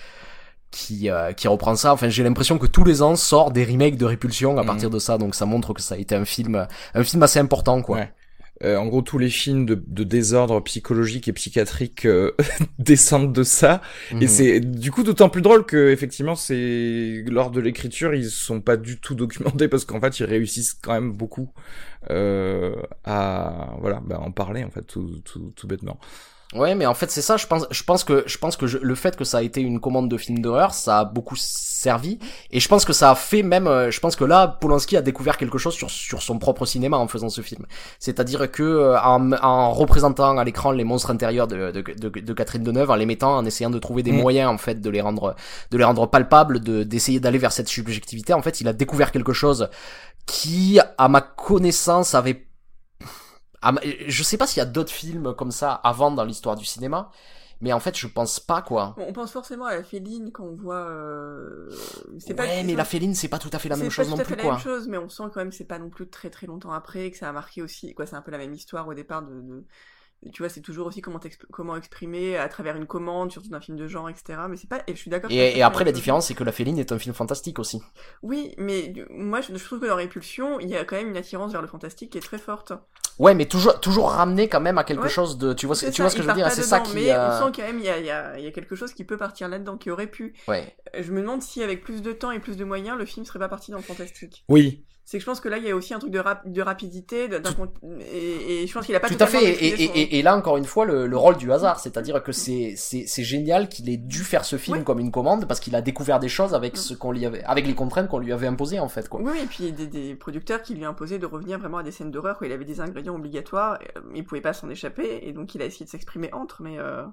[0.72, 1.94] qui euh, qui reprend ça.
[1.94, 4.68] Enfin, j'ai l'impression que tous les ans sort des remakes de Répulsion à Mhm.
[4.68, 7.40] partir de ça, donc ça montre que ça a été un film un film assez
[7.40, 7.98] important quoi.
[7.98, 8.12] Ouais.
[8.64, 12.32] Euh, en gros, tous les films de, de désordre psychologique et psychiatrique euh,
[12.80, 13.82] descendent de ça.
[14.12, 14.22] Mhm.
[14.22, 18.62] Et c'est du coup d'autant plus drôle que effectivement, c'est lors de l'écriture, ils sont
[18.62, 21.52] pas du tout documentés parce qu'en fait, ils réussissent quand même beaucoup
[22.12, 26.00] euh, à voilà, bah, en parler en fait, tout, tout, tout bêtement.
[26.54, 27.38] Ouais, mais en fait c'est ça.
[27.38, 29.62] Je pense, je pense que, je pense que je- le fait que ça a été
[29.62, 32.20] une commande de film d'horreur, ça a beaucoup servi.
[32.52, 33.68] Et je pense que ça a fait même.
[33.68, 36.98] euh, Je pense que là, Polanski a découvert quelque chose sur sur son propre cinéma
[36.98, 37.66] en faisant ce film.
[38.00, 42.34] C'est-à-dire que euh, en, en représentant à l'écran les monstres intérieurs de, de, de, de
[42.34, 44.18] Catherine Deneuve, en les mettant, en essayant de trouver des Mm.
[44.22, 45.36] moyens en fait de les rendre
[45.72, 48.34] de les rendre palpables, de d'essayer d'aller vers cette subjectivité.
[48.34, 49.70] En fait, il a découvert quelque chose
[50.26, 52.46] qui, à ma connaissance, avait
[54.08, 57.12] je sais pas s'il y a d'autres films comme ça avant dans l'histoire du cinéma,
[57.62, 58.96] mais en fait, je pense pas quoi.
[58.98, 60.88] On pense forcément à la féline quand on voit.
[60.90, 61.70] Euh...
[62.20, 62.44] C'est pas.
[62.44, 64.36] Ouais, mais la féline, c'est pas tout à fait la même chose non plus, quoi.
[64.36, 65.66] C'est pas tout à fait la même chose, mais on sent quand même que c'est
[65.66, 67.94] pas non plus très très longtemps après que ça a marqué aussi.
[67.94, 69.64] Quoi, c'est un peu la même histoire au départ de, de
[70.34, 71.20] tu vois, c'est toujours aussi comment,
[71.52, 74.40] comment exprimer à travers une commande, surtout d'un film de genre, etc.
[74.48, 75.32] Mais c'est pas, et je suis d'accord.
[75.32, 77.82] Et, après, la différence, c'est que La Féline est un film fantastique aussi.
[78.22, 81.52] Oui, mais moi, je, trouve que dans Répulsion, il y a quand même une attirance
[81.52, 82.74] vers le fantastique qui est très forte.
[83.18, 86.02] Ouais, mais toujours, toujours ramené quand même à quelque chose de, tu vois, ce, tu
[86.02, 86.96] vois ce que je veux dire, c'est ça qui.
[86.96, 88.94] Mais on sent quand même, il y a, il y, a, y a quelque chose
[88.94, 90.36] qui peut partir là-dedans, qui aurait pu.
[90.48, 90.76] Ouais.
[91.00, 93.40] Je me demande si avec plus de temps et plus de moyens, le film serait
[93.40, 94.46] pas parti dans le fantastique.
[94.50, 96.48] Oui, c'est que je pense que là il y a aussi un truc de, rap
[96.48, 97.42] de rapidité de,
[98.00, 100.56] et, et, je pense qu'il a pas tout à fait et, et, et, là encore
[100.56, 104.20] une fois le, le rôle du hasard c'est-à-dire que c'est c'est génial qu'il ait dû
[104.20, 107.12] faire ce film comme une commande parce qu'il a découvert des choses avec ce qu'on
[107.12, 109.20] lui avait avec les contraintes qu'on lui avait imposées en fait quoi.
[109.22, 112.12] Oui et puis des, des producteurs qui lui imposaient de revenir vraiment à des scènes
[112.12, 113.80] d'horreur où il avait des ingrédients obligatoires
[114.16, 117.04] il pouvait pas s'en échapper et donc il a essayé de s'exprimer entre mais euh...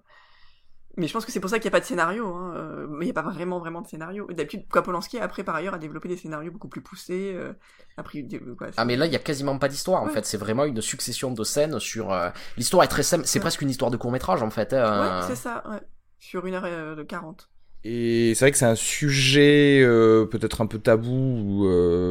[0.98, 2.26] Mais je pense que c'est pour ça qu'il n'y a pas de scénario.
[2.26, 2.54] Hein.
[2.56, 4.26] Euh, mais il n'y a pas vraiment, vraiment de scénario.
[4.32, 7.32] D'habitude, Polanski, après, par ailleurs, a développé des scénarios beaucoup plus poussés.
[7.37, 7.52] Euh,
[7.96, 8.26] après,
[8.58, 10.26] quoi, ah, mais là, il n'y a quasiment pas d'histoire, en fait.
[10.26, 12.12] C'est vraiment une succession de scènes sur...
[12.12, 13.24] Euh, l'histoire est très simple.
[13.26, 14.72] C'est presque une histoire de court-métrage, en fait.
[14.72, 15.20] Hein.
[15.20, 15.80] Ouais, c'est ça, ouais.
[16.18, 17.48] Sur une heure de 40.
[17.84, 19.82] Et c'est vrai que c'est un sujet
[20.30, 21.66] peut-être un peu tabou,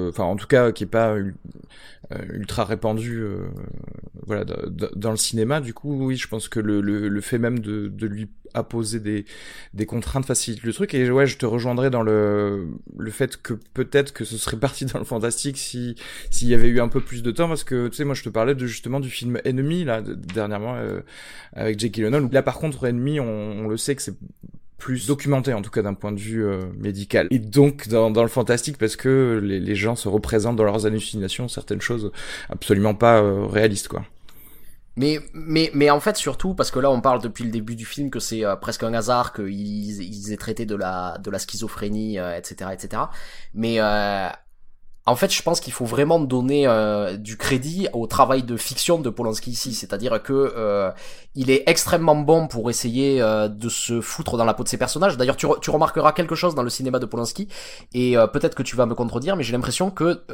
[0.10, 1.16] enfin en tout cas qui est pas
[2.32, 3.22] ultra répandu,
[4.26, 4.46] voilà,
[4.96, 5.60] dans le cinéma.
[5.60, 8.64] Du coup, oui, je pense que le, le, le fait même de, de lui à
[8.64, 9.26] poser des,
[9.74, 10.94] des contraintes facilite le truc.
[10.94, 14.86] Et ouais, je te rejoindrais dans le, le fait que peut-être que ce serait parti
[14.86, 15.96] dans le fantastique si
[16.32, 18.24] s'il y avait eu un peu plus de temps, parce que tu sais, moi je
[18.24, 21.02] te parlais de justement du film Ennemi là dernièrement euh,
[21.52, 22.30] avec Jake Gyllenhaal.
[22.32, 23.26] Là par contre Ennemi, on,
[23.66, 24.16] on le sait que c'est
[24.78, 28.22] plus documenté en tout cas d'un point de vue euh, médical et donc dans, dans,
[28.22, 32.12] le fantastique parce que les, les, gens se représentent dans leurs hallucinations certaines choses
[32.50, 34.06] absolument pas euh, réalistes quoi
[34.98, 37.86] mais, mais, mais en fait, surtout, parce que là, on parle depuis le début du
[37.86, 41.38] film que c'est euh, presque un hasard qu'ils ils aient traité de la, de la
[41.38, 43.04] schizophrénie, etc., euh, etc.
[43.54, 44.28] Mais euh,
[45.08, 46.68] en fait, je pense qu'il faut vraiment donner
[47.18, 50.92] du crédit au travail de fiction de Polanski ici, c'est-à-dire que
[51.34, 55.18] il est extrêmement bon pour essayer de se foutre dans la peau de ses personnages.
[55.18, 57.48] D'ailleurs, tu, tu remarqueras quelque chose dans le cinéma de Polanski,
[57.94, 60.26] et peut-être que tu vas me contredire, mais j'ai l'impression que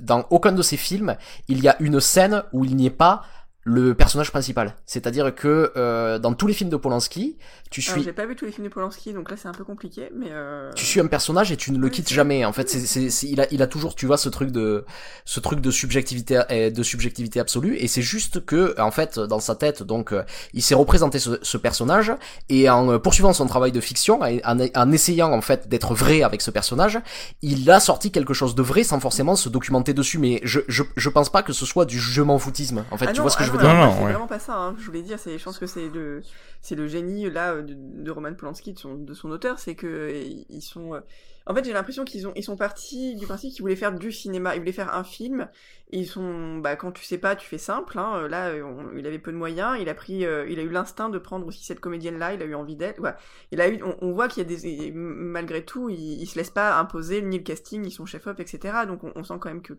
[0.00, 1.16] dans aucun de ses films,
[1.48, 3.22] il y a une scène où il n'y est pas
[3.62, 4.74] le personnage principal.
[4.86, 7.36] C'est-à-dire que euh, dans tous les films de Polanski,
[7.70, 8.02] tu suis.
[8.02, 10.28] J'ai pas vu tous les films de Polanski, donc là c'est un peu compliqué, mais.
[10.30, 10.72] Euh...
[10.74, 12.44] Tu suis un personnage et tu ne le quittes jamais.
[12.44, 14.84] En fait, c'est, il a, il a toujours, tu vois, ce truc de,
[15.26, 17.76] ce truc de subjectivité, euh, de subjectivité absolue.
[17.76, 20.22] Et c'est juste que, en fait, dans sa tête, donc, euh,
[20.54, 22.12] il s'est représenté ce, ce, personnage
[22.48, 26.40] et en poursuivant son travail de fiction, en, en, essayant en fait d'être vrai avec
[26.40, 26.98] ce personnage,
[27.42, 30.18] il a sorti quelque chose de vrai sans forcément se documenter dessus.
[30.18, 32.84] Mais je, je, je pense pas que ce soit du jugement foutisme.
[32.90, 34.56] En fait, ah tu vois ce que je veux dire Non, c'est vraiment pas ça.
[34.56, 34.74] Hein.
[34.78, 36.22] Je voulais dire, c'est, je pense que c'est le,
[36.60, 40.12] c'est le génie là de, Roman Polanski, de son, de son auteur, c'est que
[40.48, 40.94] ils sont.
[40.94, 41.00] Euh,
[41.46, 44.12] en fait, j'ai l'impression qu'ils ont, ils sont partis du principe qu'ils voulaient faire du
[44.12, 45.48] cinéma, ils voulaient faire un film.
[45.90, 47.98] ils sont, bah, quand tu sais pas, tu fais simple.
[47.98, 48.28] Hein.
[48.28, 48.52] Là,
[48.94, 49.76] il avait peu de moyens.
[49.80, 52.34] Il a pris, euh, il a eu l'instinct de prendre aussi cette comédienne-là.
[52.34, 53.00] Il a eu envie d'être.
[53.00, 53.14] Ouais.
[53.50, 56.50] Il a eu, on, voit qu'il y a des, malgré tout, il, il, se laisse
[56.50, 58.84] pas imposer ni le casting, ni son chef-op, etc.
[58.86, 59.72] Donc, on, sent quand même que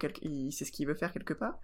[0.50, 1.58] c'est ce qu'il veut faire quelque part.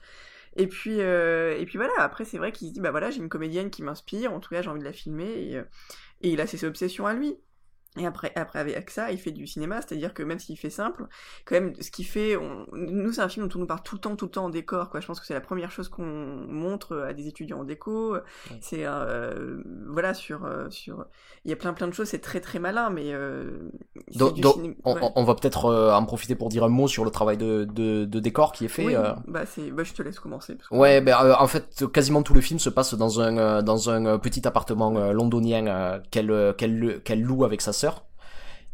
[0.58, 3.20] Et puis, euh, et puis voilà, après, c'est vrai qu'il se dit, bah voilà, j'ai
[3.20, 5.63] une comédienne qui m'inspire, en tout cas, j'ai envie de la filmer, et, euh,
[6.22, 7.38] et il a ses obsessions à lui.
[7.97, 11.05] Et après, après avec ça, il fait du cinéma, c'est-à-dire que même s'il fait simple,
[11.45, 12.65] quand même, ce qu'il fait, on...
[12.73, 14.49] nous c'est un film dont on nous parle tout le temps, tout le temps en
[14.49, 14.99] décor, quoi.
[14.99, 18.17] Je pense que c'est la première chose qu'on montre à des étudiants en déco.
[18.62, 21.05] C'est euh, voilà sur euh, sur,
[21.45, 23.69] il y a plein plein de choses, c'est très très malin, mais euh,
[24.15, 24.38] donc,
[24.83, 28.05] on, va peut-être euh, en profiter pour dire un mot sur le travail de, de,
[28.05, 28.86] de décor qui est fait.
[28.86, 28.95] Oui,
[29.27, 30.55] bah c'est, bah je te laisse commencer.
[30.55, 34.17] Parce Ouais, ben en fait, quasiment tout le film se passe dans un dans un
[34.19, 37.87] petit appartement londonien qu'elle qu'elle qu'elle loue avec sa sœur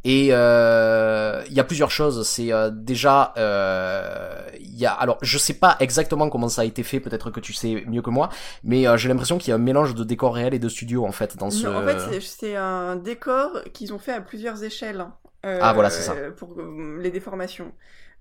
[0.05, 2.27] et euh, il y a plusieurs choses.
[2.27, 6.65] C'est euh, déjà, euh, il y a, alors je sais pas exactement comment ça a
[6.65, 6.99] été fait.
[6.99, 8.29] Peut-être que tu sais mieux que moi,
[8.63, 11.11] mais j'ai l'impression qu'il y a un mélange de décor réel et de studio en
[11.11, 11.67] fait dans ce.
[11.67, 15.05] en fait, c'est un décor qu'ils ont fait à plusieurs échelles.
[15.43, 16.15] ah voilà, c'est ça.
[16.35, 16.55] Pour
[16.99, 17.71] les déformations.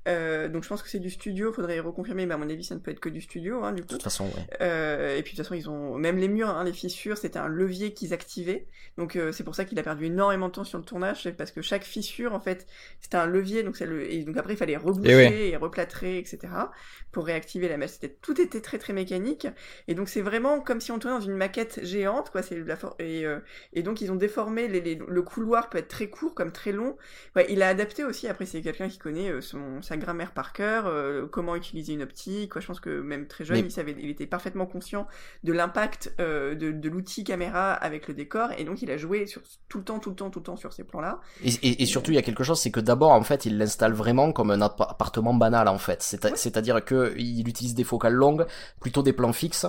[0.08, 2.74] Euh, donc je pense que c'est du studio, faudrait reconfirmer, mais à mon avis ça
[2.74, 3.88] ne peut être que du studio, hein, du coup.
[3.88, 4.46] De toute façon, ouais.
[4.60, 7.38] Euh, et puis de toute façon ils ont même les murs, hein, les fissures, c'était
[7.38, 8.66] un levier qu'ils activaient.
[8.98, 11.52] Donc euh, c'est pour ça qu'il a perdu énormément de temps sur le tournage, parce
[11.52, 12.66] que chaque fissure en fait
[13.00, 16.38] c'était un levier, donc le et donc après il fallait reboucher et, replâtrer, etc.
[17.12, 17.90] pour réactiver la mèche.
[17.90, 19.46] C'était tout était très très mécanique,
[19.86, 22.42] et donc c'est vraiment comme si on tournait dans une maquette géante, quoi.
[22.42, 23.38] C'est la et euh,
[23.72, 26.96] et donc ils ont déformé les, le couloir peut être très court comme très long.
[27.36, 28.26] Ouais, il a adapté aussi.
[28.26, 32.52] Après c'est quelqu'un qui connaît son sa grammaire par cœur, euh, comment utiliser une optique.
[32.52, 32.60] Quoi.
[32.60, 35.06] Je pense que même très jeune, Mais- il savait, il était parfaitement conscient
[35.44, 39.26] de l'impact euh, de, de l'outil caméra avec le décor, et donc il a joué
[39.26, 41.20] sur, tout le temps, tout le temps, tout le temps sur ces plans-là.
[41.44, 43.58] Et, et, et surtout, il y a quelque chose, c'est que d'abord, en fait, il
[43.58, 46.00] l'installe vraiment comme un app- appartement banal, en fait.
[46.24, 46.32] Ouais.
[46.36, 48.46] C'est-à-dire que il utilise des focales longues,
[48.80, 49.66] plutôt des plans fixes,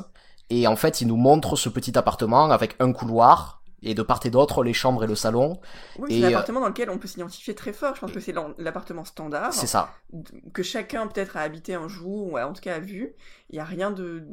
[0.50, 4.20] et en fait, il nous montre ce petit appartement avec un couloir, et de part
[4.26, 5.60] et d'autre, les chambres et le salon.
[6.00, 7.96] Oui, c'est euh, l'appartement dans lequel on peut s'identifier très fort.
[7.96, 9.54] Je pense que c'est l'appartement standard.
[9.54, 9.92] C'est ça.
[10.54, 13.14] que chacun peut-être a habité un jour, ou en tout cas a vu,
[13.50, 14.24] il n'y a rien de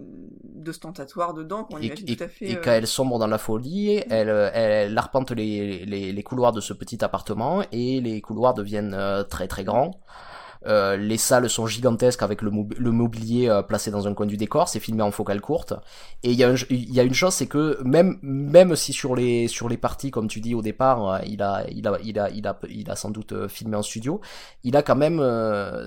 [0.45, 2.51] d'ostentatoire dedans, qu'on imagine et- tout à fait.
[2.51, 6.23] et euh, quand elle sombre dans la folie, elle, euh, elle arpente les, les, les
[6.23, 10.01] couloirs de ce petit appartement et les couloirs deviennent euh, très très grands.
[10.67, 14.27] Euh, les salles sont gigantesques avec le, mob- le mobilier euh, placé dans un coin
[14.27, 14.69] du décor.
[14.69, 15.75] C'est filmé en focale courte.
[16.23, 19.79] Et il y, a une chose, c'est que même même si sur les sur les
[19.79, 22.59] parties, comme tu dis au départ, euh, il a il a il a il a
[22.69, 24.21] il a sans doute filmé en studio.
[24.65, 25.21] Il a quand même,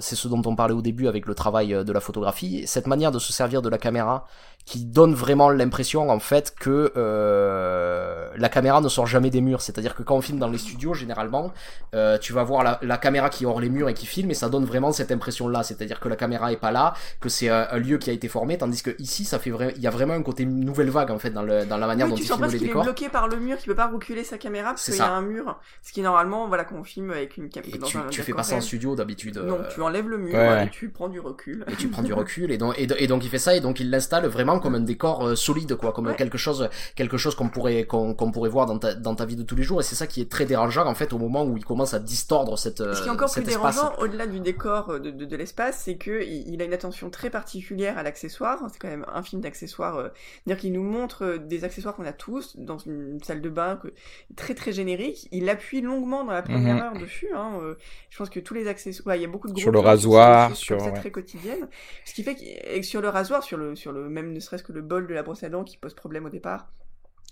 [0.02, 3.12] c'est ce dont on parlait au début avec le travail de la photographie, cette manière
[3.12, 4.26] de se servir de la caméra
[4.66, 9.62] qui donne vraiment l'impression en fait que euh, la caméra ne sort jamais des murs.
[9.62, 11.52] C'est-à-dire que quand on filme dans les studios, généralement,
[11.94, 14.32] euh, tu vas voir la, la caméra qui est hors les murs et qui filme,
[14.32, 15.64] et ça donne vraiment cette impression-là.
[15.64, 18.28] C'est-à-dire que la caméra est pas là, que c'est un, un lieu qui a été
[18.28, 21.12] formé, tandis que ici, ça fait vrai, il y a vraiment un côté nouvelle vague
[21.12, 22.74] en fait dans, le, dans la manière oui, dont tu il sens les qu'il est
[22.74, 25.22] bloqué par le mur, qu'il peut pas reculer sa caméra parce qu'il y a un
[25.22, 25.60] mur.
[25.82, 27.76] Ce qui est normalement, voilà, qu'on filme avec une caméra.
[27.76, 29.38] Et dans tu, un tu fais pas ça en studio d'habitude.
[29.38, 31.66] Non, euh, tu enlèves le mur Ouais, et tu prends du recul.
[31.70, 33.60] et tu prends du recul et donc et, do- et donc il fait ça et
[33.60, 36.16] donc il l'installe vraiment comme un décor euh, solide quoi comme Ouais.
[36.16, 39.36] quelque chose quelque chose qu'on pourrait qu'on qu'on pourrait voir dans ta dans ta vie
[39.36, 41.44] de tous les jours et c'est ça qui est très dérangeant en fait au moment
[41.46, 44.40] où il commence à distordre cette euh, Ce qui est encore plus dérangeant, au-delà du
[44.40, 47.98] décor euh, de, de, de l'espace, c'est que il, il a une attention très particulière
[47.98, 48.60] à l'accessoire.
[48.72, 49.98] C'est quand même un film d'accessoires.
[49.98, 50.10] euh,
[50.44, 53.78] C'est-à-dire qu'il nous montre euh, des accessoires qu'on a tous dans une salle de bain,
[53.82, 53.88] que,
[54.36, 55.28] très très générique.
[55.32, 56.82] Il appuie longuement dans la première Mhm.
[56.82, 57.30] heure dessus.
[57.36, 57.76] Hein, euh,
[58.10, 59.80] je pense que tous les accessoires, ouais, il y a beaucoup de gros Sur le
[59.80, 60.94] rasoir, sur- ouais.
[60.94, 61.68] très quotidiennes.
[62.06, 64.48] Ce qui fait que et que sur le rasoir, sur le sur le même ne
[64.48, 66.72] serait-ce que le bol de la brosse à dents qui pose problème au départ.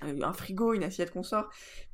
[0.04, 1.50] euh, Un frigo, une assiette qu'on sort,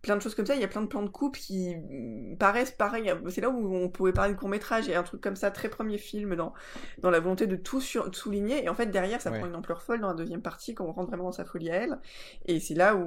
[0.07, 0.55] plein de choses comme ça.
[0.55, 3.13] Il y a plein de plans de coupe qui mm, paraissent pareils.
[3.29, 5.69] C'est là où on pouvait parler de court métrage et un truc comme ça, très
[5.69, 6.53] premier film dans,
[6.99, 8.63] dans la volonté de tout sur, de souligner.
[8.63, 9.39] Et en fait, derrière, ça Ouais.
[9.39, 11.69] prend une ampleur folle dans la deuxième partie quand on rentre vraiment dans sa folie
[11.69, 11.99] à elle.
[12.47, 13.05] Et c'est là où,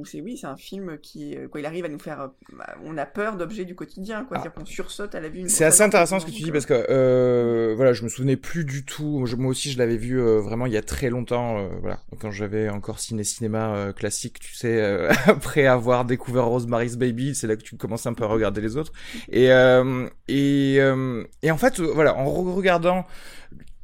[0.00, 2.28] où c'est oui, c'est un film qui, euh, quoi, il arrive à nous faire, euh,
[2.52, 4.36] bah, on a peur d'objets du quotidien, quoi.
[4.36, 4.40] Ah.
[4.42, 5.48] C'est-à-dire qu'on sursaute à la vue.
[5.48, 8.64] C'est assez intéressant ce que tu dis parce que euh, voilà, je me souvenais plus
[8.64, 9.24] du tout.
[9.26, 11.58] Je- moi aussi, je l'avais vu euh, vraiment il y a très longtemps.
[11.58, 16.96] euh, voilà, quand j'avais encore ciné cinéma euh, classique, tu sais, après avoir découvert Rosemary's
[16.96, 18.92] Baby, c'est là que tu commences un peu à regarder les autres.
[19.30, 23.06] Et euh, euh, en fait, euh, voilà, en re- regardant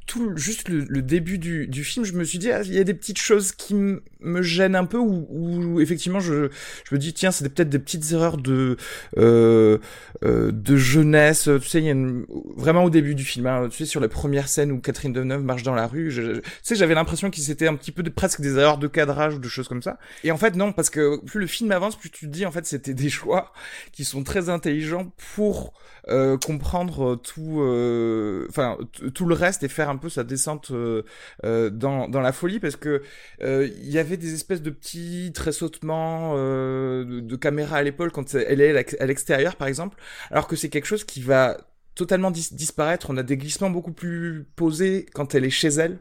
[0.05, 2.93] tout juste le, début du, film, je me suis dit, ah, il y a des
[2.93, 6.49] petites choses qui m- me gênent un peu, ou effectivement, je,
[6.83, 8.77] je me dis, tiens, c'est peut-être des petites erreurs de,
[9.17, 9.77] euh,
[10.23, 11.49] euh, de jeunesse.
[11.61, 12.25] Tu sais, il y a une,
[12.55, 15.43] vraiment au début du film, hein, tu sais, sur la première scène où Catherine Deneuve
[15.43, 18.41] marche dans la rue, tu sais, j'avais l'impression que c'était un petit peu de, presque
[18.41, 19.97] des erreurs de cadrage ou de choses comme ça.
[20.23, 22.51] Et en fait, non, parce que plus le film avance, plus tu te dis, en
[22.51, 23.53] fait, c'était des choix
[23.91, 25.73] qui sont très intelligents pour
[26.09, 28.77] euh, comprendre tout, euh, enfin
[29.13, 31.03] tout le reste et faire un peu sa descente euh,
[31.43, 33.01] euh, dans dans la folie parce que
[33.41, 38.61] il y avait des espèces de petits tressautements euh, de, caméra à l'épaule quand elle
[38.61, 39.97] est à l'extérieur par exemple,
[40.31, 41.57] alors que c'est quelque chose qui va
[41.97, 43.07] totalement dis- disparaître.
[43.09, 45.99] On a des glissements beaucoup plus posés quand elle est chez elle.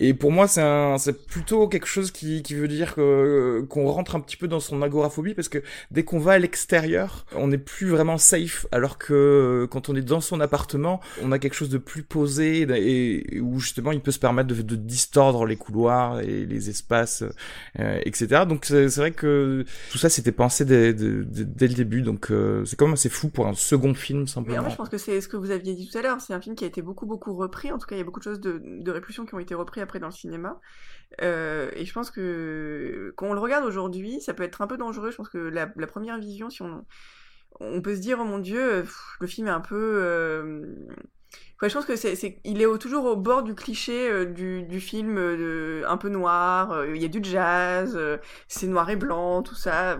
[0.00, 4.20] Et pour moi, c'est plutôt quelque chose qui, qui veut dire que, qu'on rentre un
[4.20, 7.88] petit peu dans son agoraphobie parce que dès qu'on va à l'extérieur, on n'est plus
[7.88, 8.66] vraiment safe.
[8.70, 12.66] Alors que quand on est dans son appartement, on a quelque chose de plus posé
[12.70, 17.24] et, où justement il peut se permettre de, de distordre les couloirs et les espaces,
[17.80, 18.42] euh, etc.
[18.48, 22.02] Donc c'est, vrai que tout ça c'était pensé dès, dès, dès- le début.
[22.02, 24.68] Donc euh, c'est quand même assez fou pour un second film Mais en simplement.
[24.96, 26.20] c'est ce que vous aviez dit tout à l'heure.
[26.20, 27.70] C'est un film qui a été beaucoup, beaucoup repris.
[27.70, 29.54] En tout cas, il y a beaucoup de choses de, de répulsion qui ont été
[29.54, 30.58] repris après dans le cinéma.
[31.22, 34.78] Euh, et je pense que quand on le regarde aujourd'hui, ça peut être un peu
[34.78, 35.10] dangereux.
[35.10, 36.84] Je pense que la, première vision, si on,
[37.60, 38.84] on peut se dire, oh mon dieu,
[39.20, 40.00] le film est un peu.
[40.02, 40.64] Euh...
[41.60, 45.18] Je pense que c'est, est toujours au bord du cliché euh, du, film
[45.86, 46.86] un peu noir.
[46.86, 47.98] Il y a du jazz,
[48.46, 49.98] c'est noir et blanc, tout ça.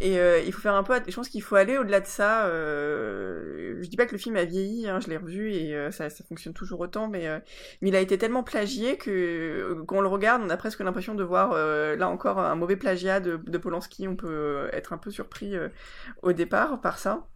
[0.00, 0.94] Et euh, il faut faire un peu.
[1.06, 2.46] Je pense qu'il faut aller au-delà de ça.
[2.46, 3.78] Euh...
[3.82, 6.08] Je dis pas que le film a vieilli, hein, je l'ai revu et euh, ça,
[6.10, 7.38] ça fonctionne toujours autant, mais, euh,
[7.82, 11.14] mais il a été tellement plagié que quand on le regarde, on a presque l'impression
[11.14, 11.52] de voir
[11.96, 14.08] là encore un mauvais plagiat de, de Polanski.
[14.08, 15.54] On peut être un peu surpris
[16.22, 17.26] au départ par ça.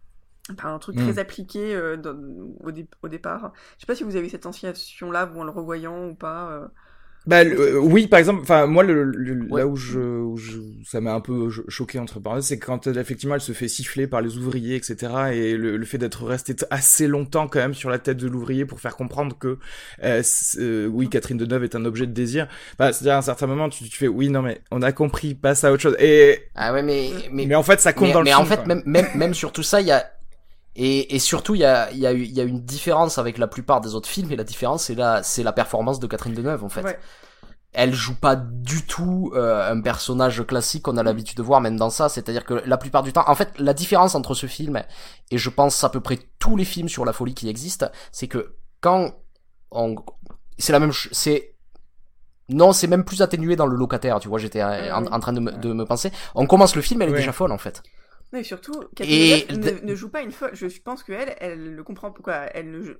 [0.57, 2.17] Par un truc très appliqué euh, dans-
[2.59, 3.53] au, dé- au départ.
[3.77, 6.51] Je sais pas si vous avez cette sensation-là, vous en le revoyant ou pas.
[6.51, 6.67] euh.
[7.25, 9.61] Bah le- euh, oui, par exemple, enfin moi le, le- Ouais.
[9.61, 12.85] là où je, où je ça m'a un peu cho- choqué entre parenthèses, c'est quand
[12.85, 15.13] elle, effectivement elle se fait siffler par les ouvriers, etc.
[15.33, 18.65] Et le, le fait d'être resté assez longtemps quand même sur la tête de l'ouvrier
[18.65, 19.57] pour faire comprendre que
[20.03, 20.21] euh,
[20.59, 22.47] euh, oui Catherine Deneuve est un objet de désir.
[22.77, 25.33] Bah, c'est-à-dire à un certain moment tu, tu fais oui non mais on a compris,
[25.33, 25.95] passe à autre chose.
[25.99, 28.41] Et Ah ouais, mais mais mais en fait ça compte mais, dans le mais film.
[28.41, 28.65] en fait, quoi.
[28.65, 30.11] même, même, même sur tout ça, il y a
[30.75, 33.81] et, et surtout il y a, y, a, y a une différence avec la plupart
[33.81, 36.69] des autres films et la différence c'est la c'est la performance de Catherine Deneuve en
[36.69, 36.81] fait.
[36.83, 36.97] Ouais.
[37.75, 41.75] Elle joue pas du tout euh, un personnage classique qu'on a l'habitude de voir même
[41.75, 44.83] dans ça, c'est-à-dire que la plupart du temps, en fait, la différence entre ce film
[45.31, 48.27] et je pense à peu près tous les films sur la folie qui existent, c'est
[48.27, 49.13] que quand
[49.71, 49.95] on
[50.59, 51.55] c'est la même c'est
[52.49, 55.33] non, c'est même plus atténué dans le locataire, tu vois, j'étais euh, en, en train
[55.33, 56.11] de me, de me penser.
[56.35, 57.19] On commence le film, elle est Ouais.
[57.19, 57.81] déjà folle en fait.
[58.33, 60.55] Non, et surtout, Catherine ne joue pas une folle.
[60.55, 62.33] Je pense qu'elle, elle le comprend pourquoi.
[62.55, 62.95] Elle ne joue-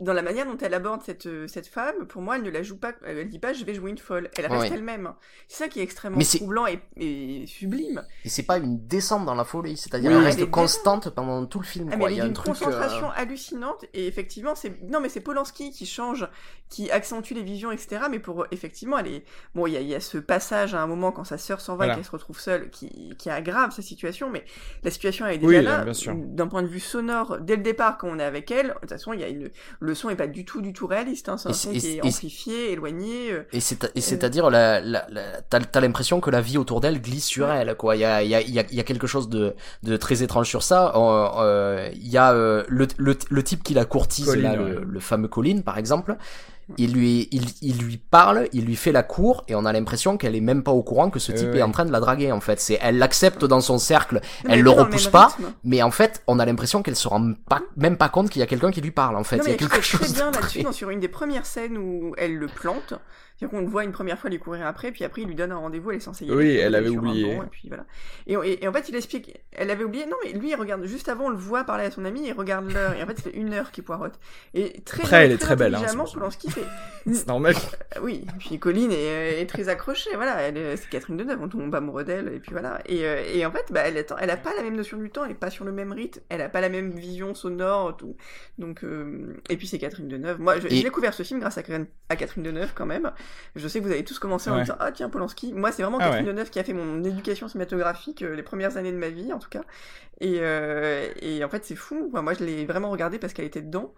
[0.00, 2.62] Dans la manière dont elle aborde cette, euh, cette femme, pour moi, elle ne la
[2.62, 2.92] joue pas.
[3.06, 4.28] Elle dit pas je vais jouer une folle.
[4.36, 4.70] Elle reste Ouais.
[4.76, 5.12] elle-même.
[5.48, 8.02] C'est ça qui est extrêmement Mais c'est- troublant et, et sublime.
[8.24, 11.46] Et c'est pas une descente dans la folie, c'est-à-dire Oui, elle reste est constante pendant
[11.46, 11.90] tout le film.
[11.92, 12.10] Ah, quoi.
[12.10, 12.48] Il y est a un d'une truc.
[12.48, 16.26] euh, concentration hallucinante et effectivement c'est non mais c'est Polanski qui change,
[16.68, 18.02] qui accentue les visions etc.
[18.10, 20.82] Mais pour effectivement elle est bon il y a, il y a ce passage à
[20.82, 23.70] un moment quand sa sœur s'en va et qu'elle se retrouve seule qui, qui aggrave
[23.72, 24.44] sa situation, mais
[24.82, 26.14] la situation elle est Oui, déjà là bien sûr.
[26.16, 28.68] d'un point de vue sonore dès le départ quand on est avec elle.
[28.68, 29.50] De toute façon il y a une
[29.84, 31.36] le son est pas du tout du tout réaliste, hein.
[31.36, 33.32] c'est un Et son c'est- qui est et- amplifié, éloigné.
[33.32, 36.80] euh, Et c'est et c'est-à-dire la, la, la- t'as t'as l'impression que la vie autour
[36.80, 37.96] d'elle glisse sur elle quoi.
[37.96, 39.96] Il y a il y a il y a, y a quelque chose de de
[39.96, 40.92] très étrange sur ça.
[40.96, 44.62] Euh, euh, Il y a euh, le, le le type qui la courtise Colin, là,
[44.62, 44.70] ouais.
[44.70, 46.16] le, le fameux Colin par exemple.
[46.78, 50.16] Il lui il, il lui parle, il lui fait la cour et on a l'impression
[50.16, 52.00] qu'elle est même pas au courant que ce Euh, type est en train de la
[52.00, 52.60] draguer en fait.
[52.60, 55.26] C'est elle l'accepte dans son cercle, non, elle le repousse pas.
[55.26, 55.52] rythme.
[55.64, 58.42] mais en fait on a l'impression qu'elle se rend pas même pas compte qu'il y
[58.42, 59.36] a quelqu'un qui lui parle en fait.
[59.38, 61.46] Non, il y a quelque chose très bien de là-dessus, dans- sur une des premières
[61.46, 62.94] scènes où elle le plante.
[63.36, 65.50] C'est-à-dire qu'on le voit une première fois lui courir après, puis après il lui donne
[65.50, 67.32] un rendez-vous, elle est censée y aller, Oui, elle avait oublié.
[67.34, 67.84] et puis voilà.
[68.28, 70.84] Et, et- et en fait il explique, elle avait oublié, non mais lui il regarde,
[70.84, 73.18] juste avant on le voit parler à son ami, il regarde l'heure, et en fait
[73.22, 74.20] c'est une heure qui poirote.
[74.54, 76.64] Et très Après, bien, elle est très belle, hein, Polanski fait,
[77.12, 77.54] C'est normal.
[77.96, 81.40] euh, oui, et puis Colline est, est très accrochée, voilà, elle, est- c'est Catherine Deneuve,
[81.42, 82.80] on tombe amoureux d'elle, et puis voilà.
[82.86, 85.10] Et, euh, et en fait, bah, elle, est- elle a pas la même notion du
[85.10, 87.96] temps, elle est pas sur le même rythme, elle a pas la même vision sonore,
[87.96, 88.16] tout.
[88.58, 90.40] Donc, euh, et puis c'est Catherine Deneuve.
[90.40, 91.62] Moi, j'ai découvert ce film grâce à,
[92.08, 93.10] à Catherine Deneuve quand même.
[93.56, 94.62] Je sais que vous avez tous commencé en Ouais.
[94.62, 95.52] disant, ah tiens, Polanski.
[95.52, 96.32] Moi, c'est vraiment Ah Catherine ouais.
[96.32, 99.38] Deneuve qui a fait mon éducation cinématographique euh, les premières années de ma vie, en
[99.38, 99.62] tout cas.
[100.20, 102.08] Et, euh, et en fait, c'est fou.
[102.12, 103.94] Moi, moi, je l'ai vraiment regardé parce qu'elle était dedans.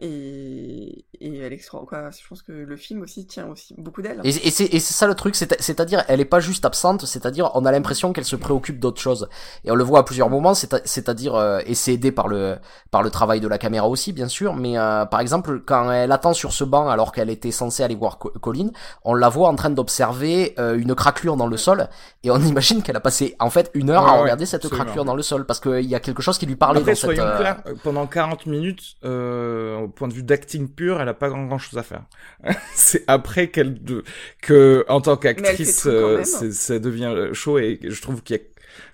[0.00, 2.10] Et, et elle est extra, quoi.
[2.10, 4.20] Je pense que le film aussi tient aussi beaucoup d'elle.
[4.24, 7.06] Et, et c'est et c'est ça le truc, c'est- c'est-à-dire elle est pas juste absente,
[7.06, 9.28] c'est-à-dire on a l'impression qu'elle se préoccupe d'autre chose.
[9.64, 12.56] Et on le voit à plusieurs moments, c'est- c'est-à-dire euh, et c'est aidé par le
[12.90, 16.10] par le travail de la caméra aussi bien sûr, mais euh, par exemple quand elle
[16.12, 18.70] attend sur ce banc alors qu'elle était censée aller voir Co- Colin,
[19.04, 21.88] on la voit en train d'observer euh, une craquelure dans le sol
[22.24, 24.64] et on imagine qu'elle a passé en fait une heure Ouais, à ouais, regarder cette
[24.64, 24.84] absolument.
[24.84, 26.96] craquelure dans le sol parce qu'il y a quelque chose qui lui parlait Après, dans
[26.98, 31.08] cette euh, clairs, euh, pendant 40 minutes, euh, au point de vue d'acting pur, elle
[31.08, 32.04] a pas grand, grand chose à faire.
[32.74, 34.04] c'est après qu'elle, de,
[34.42, 38.42] que, en tant qu'actrice, euh, ça devient chaud et je trouve qu'il y a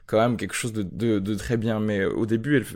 [0.06, 1.80] quand même quelque chose de, de, de très bien.
[1.80, 2.66] Mais au début, elle,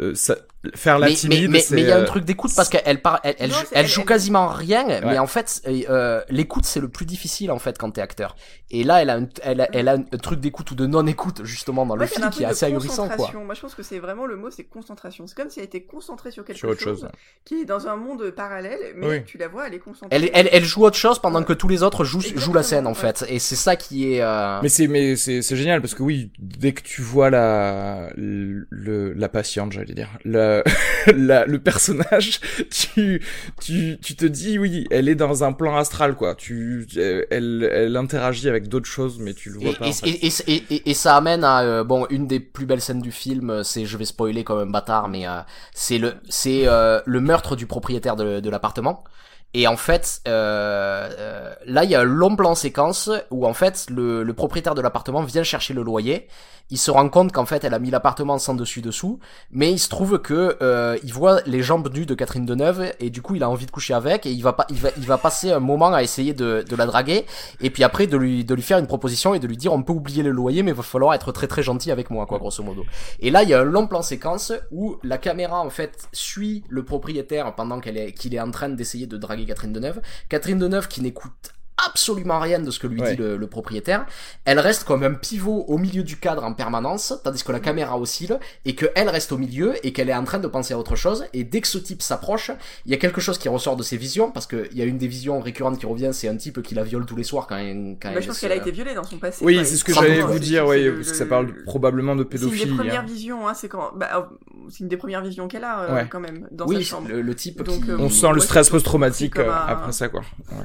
[0.00, 0.36] euh, ça,
[0.74, 2.50] faire la mais, timide, mais, mais, c'est, mais il y a un euh, truc d'écoute
[2.54, 5.18] parce qu'elle part, elle, elle, Non, joue- c'est- elle elle- joue elle- quasiment rien, mais
[5.18, 8.36] en fait, euh, l'écoute c'est le plus difficile en fait quand t'es acteur.
[8.70, 11.40] Et là, elle a un, elle a, elle a un truc d'écoute ou de non-écoute
[11.44, 13.16] justement dans le Ouais, film qui est assez ahurissant quoi.
[13.16, 13.44] concentration.
[13.44, 15.26] Moi, je pense que c'est vraiment le mot, c'est concentration.
[15.26, 17.08] C'est comme si elle était concentrée sur quelque sur autre chose.
[17.44, 19.24] qui est dans un monde parallèle, mais Oui.
[19.24, 20.08] tu la vois, elle est concentrée.
[20.14, 22.86] Elle, elle, elle joue autre chose pendant que tous les autres jouent, jouent la scène
[22.86, 23.24] en fait.
[23.28, 24.22] Et c'est ça qui est.
[24.22, 28.10] euh, Mais c'est mais c'est c'est génial parce que oui dès que tu vois la
[28.16, 30.49] le la patiente j'allais dire la,
[31.16, 33.22] la le personnage tu
[33.60, 36.86] tu tu te dis oui elle est dans un plan astral quoi tu
[37.30, 40.12] elle elle interagit avec d'autres choses mais tu le vois Et, pas en et, fait.
[40.26, 43.12] et, et, et- et ça amène à euh, bon une des plus belles scènes du
[43.12, 45.40] film, euh, c'est je vais spoiler comme un bâtard, mais euh,
[45.74, 49.04] c'est le c'est euh, le meurtre du propriétaire de, de l'appartement.
[49.52, 53.54] Et en fait, euh, euh, là il y a un long plan séquence où en
[53.54, 56.28] fait le, le propriétaire de l'appartement vient chercher le loyer.
[56.72, 59.18] Il se rend compte qu'en fait elle a mis l'appartement sans dessus dessous,
[59.50, 63.10] mais il se trouve que euh, il voit les jambes nues de Catherine Deneuve et
[63.10, 65.04] du coup il a envie de coucher avec et il va pas il va il
[65.04, 67.26] va passer un moment à essayer de, de la draguer
[67.60, 69.82] et puis après de lui de lui faire une proposition et de lui dire on
[69.82, 72.38] peut oublier le loyer mais il va falloir être très très gentil avec moi quoi
[72.38, 72.84] grosso modo.
[73.18, 76.62] Et là il y a un long plan séquence où la caméra en fait suit
[76.68, 80.00] le propriétaire pendant qu'elle est qu'il est en train d'essayer de draguer Catherine Deneuve.
[80.28, 81.52] Catherine Deneuve qui n'écoute
[81.86, 83.12] absolument rien de ce que lui Ouais.
[83.12, 84.06] dit le, le propriétaire.
[84.44, 87.98] Elle reste comme un pivot au milieu du cadre en permanence, tandis que la caméra
[87.98, 90.78] oscille, et que elle reste au milieu, et qu'elle est en train de penser à
[90.78, 91.24] autre chose.
[91.32, 92.50] Et dès que ce type s'approche,
[92.86, 94.98] il y a quelque chose qui ressort de ses visions, parce qu'il y a une
[94.98, 97.56] des visions récurrentes qui revient, c'est un type qui la viole tous les soirs quand,
[97.56, 99.44] elle- quand Bah, elle je pense se- qu'elle a été violée dans son passé.
[99.44, 102.16] Oui, c'est ce que j'allais vous dire, ouais, le- parce que ça le- parle probablement
[102.16, 102.76] de C'est une des pédophilie.
[102.76, 103.04] premières hein.
[103.06, 104.20] visions, hein, c'est quand, bah, euh,
[104.68, 106.06] c'est une des premières visions qu'elle a euh, Ouais.
[106.10, 107.08] quand même dans sa Oui, chambre.
[107.08, 107.90] le, le type Donc, qui...
[107.90, 110.20] euh, On sent le stress post-traumatique euh, un- après ça, quoi.
[110.52, 110.58] Ouais.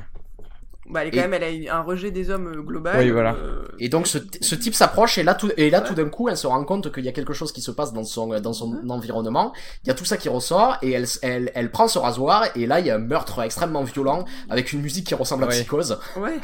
[0.87, 2.97] Bah, elle est quand Et- même, elle a eu un rejet des hommes euh, global.
[2.99, 3.33] Oui, voilà.
[3.33, 6.29] euh, Et donc ce, ce type s'approche et là tout et là tout d'un coup
[6.29, 8.53] elle se rend compte qu'il y a quelque chose qui se passe dans son dans
[8.53, 9.51] son environnement.
[9.83, 12.67] Il y a tout ça qui ressort et elle elle elle prend ce rasoir et
[12.67, 15.47] là il y a un meurtre extrêmement violent avec une musique qui ressemble à.
[15.47, 15.97] Psychose.
[16.17, 16.35] Ouais.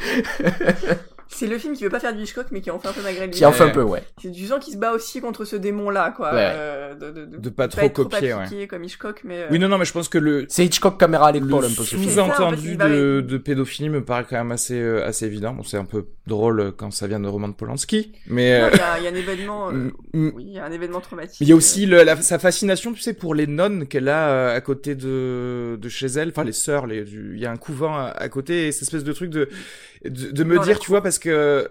[1.28, 3.02] c'est le film qui veut pas faire du Hitchcock, mais qui en fait un peu
[3.02, 3.32] malgré lui.
[3.34, 3.72] Qui en fait un Ouais.
[3.72, 4.02] peu ouais.
[4.20, 6.32] C'est du sang qui se bat aussi contre ce démon-là, quoi.
[6.34, 6.50] Ouais.
[6.54, 9.38] euh, de, de, De pas trop copier, appliqué comme Hitchcock, mais.
[9.42, 11.64] euh, Oui, non, non, mais je pense que le, C'est Hitchcock caméra à le l'épaule
[11.64, 15.52] un peu sous-entendu de, de pédophilie me paraît quand même assez, euh, assez évident.
[15.54, 18.78] Bon, c'est un peu drôle euh, quand ça vient de Roman Polanski, mais euh, il
[18.78, 19.68] y, a- il y a un événement.
[19.70, 21.40] euh, mm, mm, Oui, il y a un événement traumatique.
[21.40, 24.28] il y a aussi le, la, sa fascination, tu sais, pour les nonnes qu'elle a
[24.28, 27.50] euh, à côté de, de chez elle, enfin les sœurs, les, du- il y a
[27.50, 29.48] un couvent à, à côté, et cette espèce de truc de,
[30.04, 31.68] de, de me dire, tu vois, parce que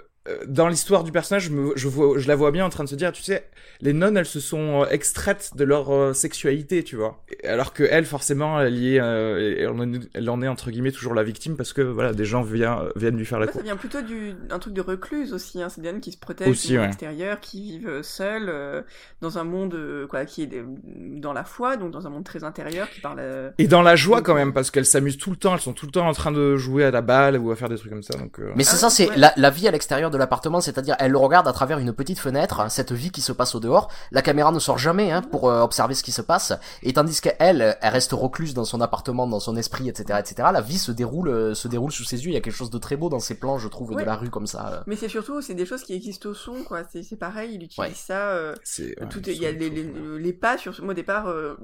[0.47, 2.89] dans l'histoire du personnage, je, me, je, vois, je la vois bien en train de
[2.89, 3.49] se dire, tu sais,
[3.81, 7.23] les nonnes, elles se sont euh, extraites de leur euh, sexualité, tu vois.
[7.43, 9.67] Alors que elle, forcément, elle y est, euh,
[10.13, 13.17] elle, en est, entre guillemets toujours la victime parce que voilà, des gens viennent, viennent
[13.17, 13.61] lui faire la Ouais, cour.
[13.61, 15.61] ça vient plutôt du un truc de recluse aussi.
[15.61, 15.69] Hein.
[15.69, 16.85] C'est des nonnes qui se protègent Aussi, du ouais.
[16.85, 18.83] extérieur, qui vivent euh, seules euh,
[19.21, 22.43] dans un monde euh, quoi, qui est dans la foi, donc dans un monde très
[22.43, 23.17] intérieur, qui parle.
[23.19, 25.73] euh, Et dans la joie quand même, parce qu'elles s'amusent tout le temps, elles sont
[25.73, 27.91] tout le temps en train de jouer à la balle ou à faire des trucs
[27.91, 28.17] comme ça.
[28.19, 29.17] Donc, euh, Mais c'est Ah, ça, c'est ouais.
[29.17, 32.19] la, la vie à l'extérieur de l'appartement, c'est-à-dire elle le regarde à travers une petite
[32.19, 33.89] fenêtre, hein, cette vie qui se passe au dehors.
[34.11, 36.53] La caméra ne sort jamais hein, pour euh, observer ce qui se passe,
[36.83, 40.49] et tandis qu'elle, elle reste recluse dans son appartement, dans son esprit, etc., etc.
[40.53, 42.29] La vie se déroule, euh, se déroule sous ses yeux.
[42.31, 44.01] Il y a quelque chose de très beau dans ces plans, je trouve, Ouais.
[44.03, 44.71] de la rue comme ça.
[44.73, 44.83] euh.
[44.87, 46.81] Mais c'est surtout, c'est des choses qui existent au son, quoi.
[46.91, 47.95] C'est c'est pareil, il utilise Ouais.
[47.95, 48.29] ça.
[48.31, 51.55] euh, c'est ouais, tout il y a les, pas sur moi au départ euh,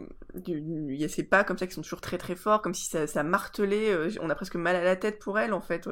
[0.45, 2.85] il y a ces pas comme ça qui sont toujours très très forts comme si
[2.89, 5.89] ça, ça martelait euh, on a presque mal à la tête pour elle en fait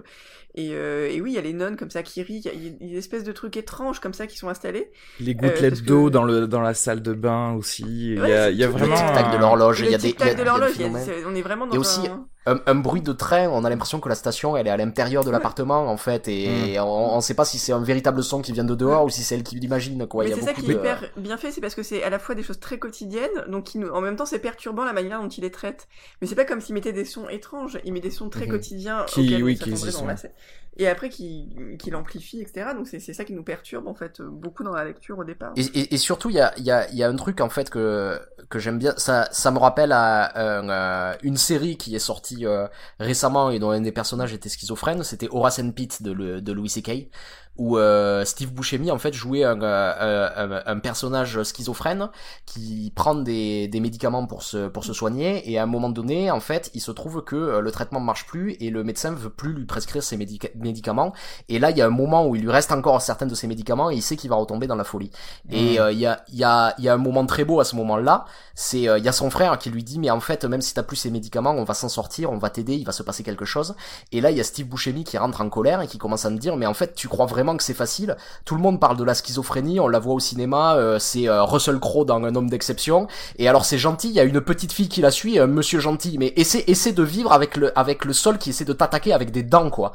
[0.55, 2.67] et, euh, et oui il y a les nonnes comme ça qui rient il y
[2.67, 5.51] a- y, a des espèces de trucs étranges comme ça qui sont installés les parce
[5.53, 7.83] gouttelettes que- d'eau dans le dans la salle de bain aussi.
[7.83, 8.95] Il y Ouais, a, il y a vraiment.
[8.95, 10.77] Le tic-tac de l'horloge, il y a des, y a- y de a des l'horloge
[10.77, 10.87] y a-
[11.27, 13.99] on est vraiment dans Et aussi, un un, un bruit de train, on a l'impression
[13.99, 17.33] que la station elle est à l'intérieur de l'appartement en fait et on, on sait
[17.33, 19.55] pas si c'est un véritable son qui vient de dehors ou si c'est elle qui
[19.55, 20.23] l'imagine quoi.
[20.23, 20.73] mais c'est ça qui est de...
[20.79, 23.63] hyper bien fait c'est parce que c'est à la fois des choses très quotidiennes donc
[23.65, 25.87] qui nous en même temps c'est perturbant la manière dont il les traite
[26.21, 28.51] mais c'est pas comme s'il mettait des sons étranges il met des sons très Mhm.
[28.51, 30.17] quotidiens Qui- oui, qui dans la ouais.
[30.17, 30.31] scène.
[30.77, 34.21] et après qui qui l'amplifie etc donc c'est c'est ça qui nous perturbe en fait
[34.21, 36.71] beaucoup dans la lecture au départ Et, et, et surtout, il y a, il y,
[36.71, 38.19] a, il y a un truc en fait que
[38.49, 38.93] que j'aime bien.
[38.97, 42.67] Ça, ça me rappelle à un, euh, une série qui est sortie euh,
[42.99, 45.03] récemment et dont un des personnages était schizophrène.
[45.03, 47.09] C'était Horace and Pete de, de Louis C.K.
[47.57, 50.29] où euh, Steve Buscemi en fait jouait un, euh,
[50.65, 52.09] un, un personnage schizophrène
[52.45, 56.31] qui prend des, des médicaments pour se pour se soigner et à un moment donné
[56.31, 59.11] en fait il se trouve que euh, le traitement ne marche plus et le médecin
[59.11, 61.13] veut plus lui prescrire ses médica- médicaments
[61.49, 63.47] et là il y a un moment où il lui reste encore certains de ses
[63.47, 65.11] médicaments et il sait qu'il va retomber dans la folie
[65.49, 65.81] et Mm.
[65.81, 67.65] euh, il y, a, il y, a, il y a un moment très beau à
[67.65, 68.25] ce moment-là,
[68.55, 70.73] c'est euh, il y a son frère qui lui dit mais en fait même si
[70.73, 73.23] t'as plus ces médicaments, on va s'en sortir, on va t'aider, il va se passer
[73.23, 73.75] quelque chose.
[74.11, 76.29] Et là il y a Steve Buscemi qui rentre en colère et qui commence à
[76.29, 78.97] me dire mais en fait tu crois vraiment que c'est facile Tout le monde parle
[78.97, 82.33] de la schizophrénie, on la voit au cinéma, euh, c'est euh, Russell Crowe dans Un
[82.35, 83.07] homme d'exception.
[83.37, 85.79] Et alors c'est gentil, il y a une petite fille qui la suit, un monsieur
[85.79, 89.13] gentil, mais essaie, essaie de vivre avec le avec le sol qui essaie de t'attaquer
[89.13, 89.93] avec des dents quoi.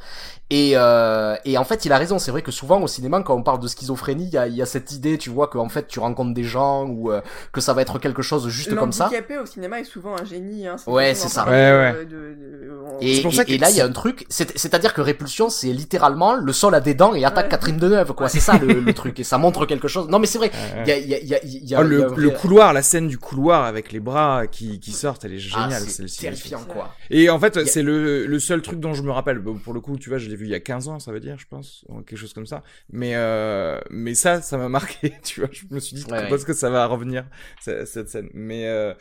[0.53, 2.19] Et, euh, et en fait, il a raison.
[2.19, 4.57] C'est vrai que souvent au cinéma, quand on parle de schizophrénie, il y a, il
[4.57, 7.21] y a cette idée, tu vois, qu'en fait, tu rencontres des gens ou euh,
[7.53, 9.05] que ça va être quelque chose juste comme ça.
[9.05, 10.67] L'handicapé au cinéma est souvent un génie.
[10.67, 11.49] Hein, Ouais, c'est ça.
[11.49, 13.85] Ouais, de- de- on- Et, C'est pour ça et- que et là, il y a
[13.85, 17.25] c'est- un truc, c'est- c'est-à-dire que Répulsion, c'est littéralement le sol a des dents et
[17.25, 17.51] attaque Ouais.
[17.51, 18.29] Catherine Deneuve, quoi.
[18.29, 19.21] C'est ça le, le truc.
[19.21, 20.09] Et ça montre quelque chose.
[20.09, 20.51] Non, mais c'est vrai.
[20.51, 20.83] Ouais, ouais.
[20.85, 22.03] Il y a, il y a, il y a, il y a- Oh, il y
[22.03, 25.41] a le, couloir, la scène du couloir avec les bras qui, qui sortent, elle est
[25.55, 26.21] Ah, géniale c'est celle-ci.
[26.23, 26.93] terrifiant, quoi.
[27.09, 29.41] Et en fait, c'est le, le seul truc dont je me rappelle.
[29.41, 31.21] Pour le coup, tu vois, je l'ai vu il y a 15 ans, ça veut
[31.21, 32.63] dire, je pense, ou quelque chose comme ça.
[32.93, 35.49] Mais euh, mais ça, ça m'a marqué, tu vois.
[35.53, 37.25] Je me suis dit, Ouais, quand est-ce que ça va revenir
[37.65, 38.93] ce- cette scène Mais euh,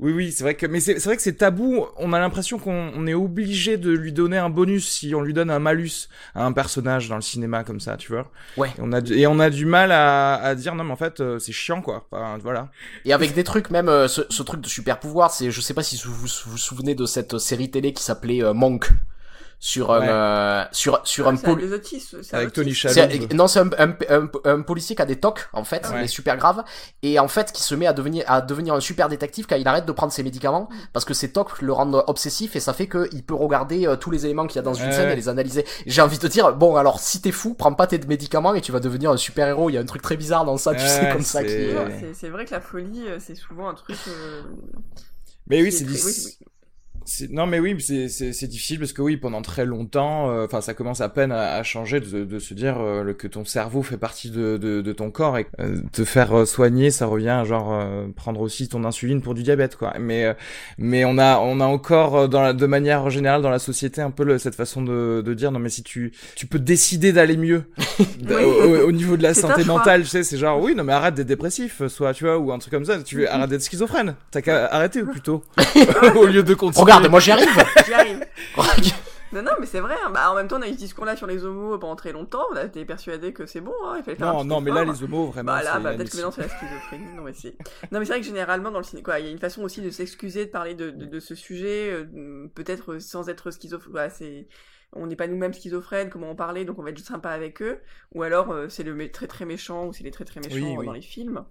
[0.00, 1.86] oui, oui, c'est vrai que, mais c'est vrai que c'est tabou.
[1.96, 5.32] On a l'impression qu'on on est obligé de lui donner un bonus si on lui
[5.34, 8.30] donne un malus à un personnage dans le cinéma comme ça, tu vois.
[8.56, 8.68] Ouais.
[8.68, 10.96] Et on a du- et on a du mal à, à dire non, mais en
[10.96, 12.06] fait, euh, c'est chiant, quoi.
[12.10, 12.70] Enfin, voilà.
[13.04, 15.74] Et avec des trucs, même euh, ce, ce truc de super pouvoir, c'est, je sais
[15.74, 18.88] pas si vous vous vous souvenez de cette série télé qui s'appelait euh, Monk.
[19.60, 22.72] Sur un euh, sur sur un poli- des autistes, Avec Tony.
[22.74, 23.32] Shalhoub.
[23.34, 26.02] non, c'est un, un, un- un policier qui a des tocs, en fait, Ouais.
[26.02, 26.62] mais super grave,
[27.02, 29.66] et en fait, qui se met à devenir, à devenir un super détective quand il
[29.66, 32.88] arrête de prendre ses médicaments, parce que ses tocs le rendent obsessif, et ça fait
[32.88, 35.16] qu'il peut regarder euh, tous les éléments qu'il y a dans une Ouais, scène et
[35.16, 35.64] les analyser.
[35.86, 38.60] J'ai envie de te dire, bon, alors, si t'es fou, prends pas tes médicaments et
[38.60, 39.70] tu vas devenir un super héros.
[39.70, 41.74] Il y a un truc très bizarre dans ça, tu sais, comme ça, qui c'est-
[41.76, 42.12] Ouais.
[42.14, 43.96] c'est- vrai que la folie, euh, c'est souvent un truc.
[44.06, 44.42] euh,
[45.48, 45.94] Mais oui, c'est très-
[47.30, 50.60] Non, mais oui, c'est c'est c'est difficile parce que oui, pendant très longtemps, euh, enfin,
[50.60, 53.82] ça commence à peine à, à changer de, de se dire euh, que ton cerveau
[53.82, 57.28] fait partie de, de, de ton corps et euh, te faire euh, soigner, ça revient
[57.30, 59.94] à genre euh, prendre aussi ton insuline pour du diabète, quoi.
[59.98, 60.34] Mais euh,
[60.76, 64.00] mais on a on a encore euh, dans la, de manière générale dans la société
[64.02, 67.12] un peu le- cette façon de, de dire non mais si tu tu peux décider
[67.12, 67.64] d'aller mieux
[67.98, 68.34] Oui.
[68.44, 70.92] au, au- au niveau de la santé mentale, tu sais, c'est genre oui non mais
[70.92, 73.62] arrête d'être dépressif, soit tu vois ou un truc comme ça, tu veux arrête d'être
[73.62, 75.42] schizophrène, t'as qu'à arrêter plutôt
[76.16, 76.82] au lieu de continuer.
[76.82, 77.48] Regarde, moi j'y arrive
[77.86, 78.24] J'y arrive.
[79.30, 79.94] Non, non, mais c'est vrai.
[80.06, 80.10] hein.
[80.10, 82.44] Bah, en même temps, on a eu ce discours-là sur les homos pendant très longtemps.
[82.50, 84.84] On a été persuadé que c'est bon, hein, il fallait faire Non, non, mais là,
[84.84, 85.52] les homos, vraiment.
[85.52, 87.04] Bah là, c'est bah, peut-être que maintenant c'est la schizophrénie.
[87.14, 87.54] Non, mais c'est.
[87.92, 89.62] Non, mais c'est vrai que généralement dans le cinéma, quoi, il y a une façon
[89.62, 93.92] aussi de s'excuser de parler de, de, de ce sujet, euh, peut-être sans être schizophrène.
[93.92, 94.48] Voilà, c'est.
[94.94, 97.60] On n'est pas nous-mêmes schizophrènes, comment en parler, donc on va être juste sympa avec
[97.60, 97.80] eux.
[98.14, 100.72] Ou alors euh, c'est le très très méchant, ou c'est les très très méchants Oui,
[100.72, 100.86] euh, oui.
[100.86, 101.44] dans les films.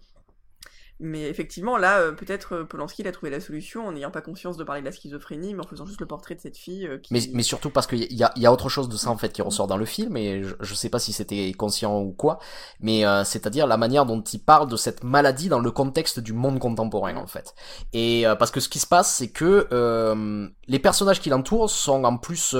[1.00, 4.22] Mais effectivement, là, euh, peut-être euh, Polanski il a trouvé la solution en n'ayant pas
[4.22, 6.88] conscience de parler de la schizophrénie, mais en faisant juste le portrait de cette fille
[6.88, 7.14] euh, qui.
[7.14, 9.32] Mais, mais surtout parce qu'il y a, y a autre chose de ça en fait
[9.32, 12.40] qui ressort dans le film et je, je sais pas si c'était conscient ou quoi,
[12.80, 16.34] mais euh, c'est-à-dire la manière dont il parle de cette maladie dans le contexte du
[16.34, 17.54] monde contemporain en fait.
[17.94, 21.70] Et euh, parce que ce qui se passe c'est que euh, les personnages qui l'entourent
[21.70, 22.56] sont en plus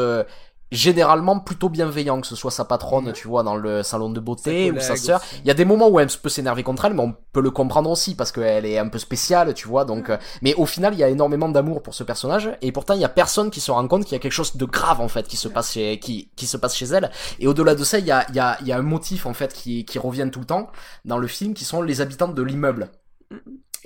[0.72, 4.72] généralement plutôt bienveillants, que ce soit sa patronne, tu vois, dans le salon de beauté
[4.72, 5.22] ou sa sœur.
[5.40, 7.52] Il y a des moments où elle peut s'énerver contre elle, mais on peut le
[7.52, 9.86] comprendre aussi parce qu'elle est un peu spéciale, tu vois.
[9.86, 12.94] Donc, euh, mais au final, il y a énormément d'amour pour ce personnage et pourtant
[12.94, 15.02] il y a personne qui se rend compte qu'il y a quelque chose de grave
[15.02, 17.12] en fait qui se passe chez qui qui se passe chez elle.
[17.40, 19.26] Et au-delà de ça, il y a il y a il y a un motif
[19.26, 20.68] en fait qui qui revient tout le temps
[21.06, 22.90] dans le film, qui sont les habitants de l'immeuble.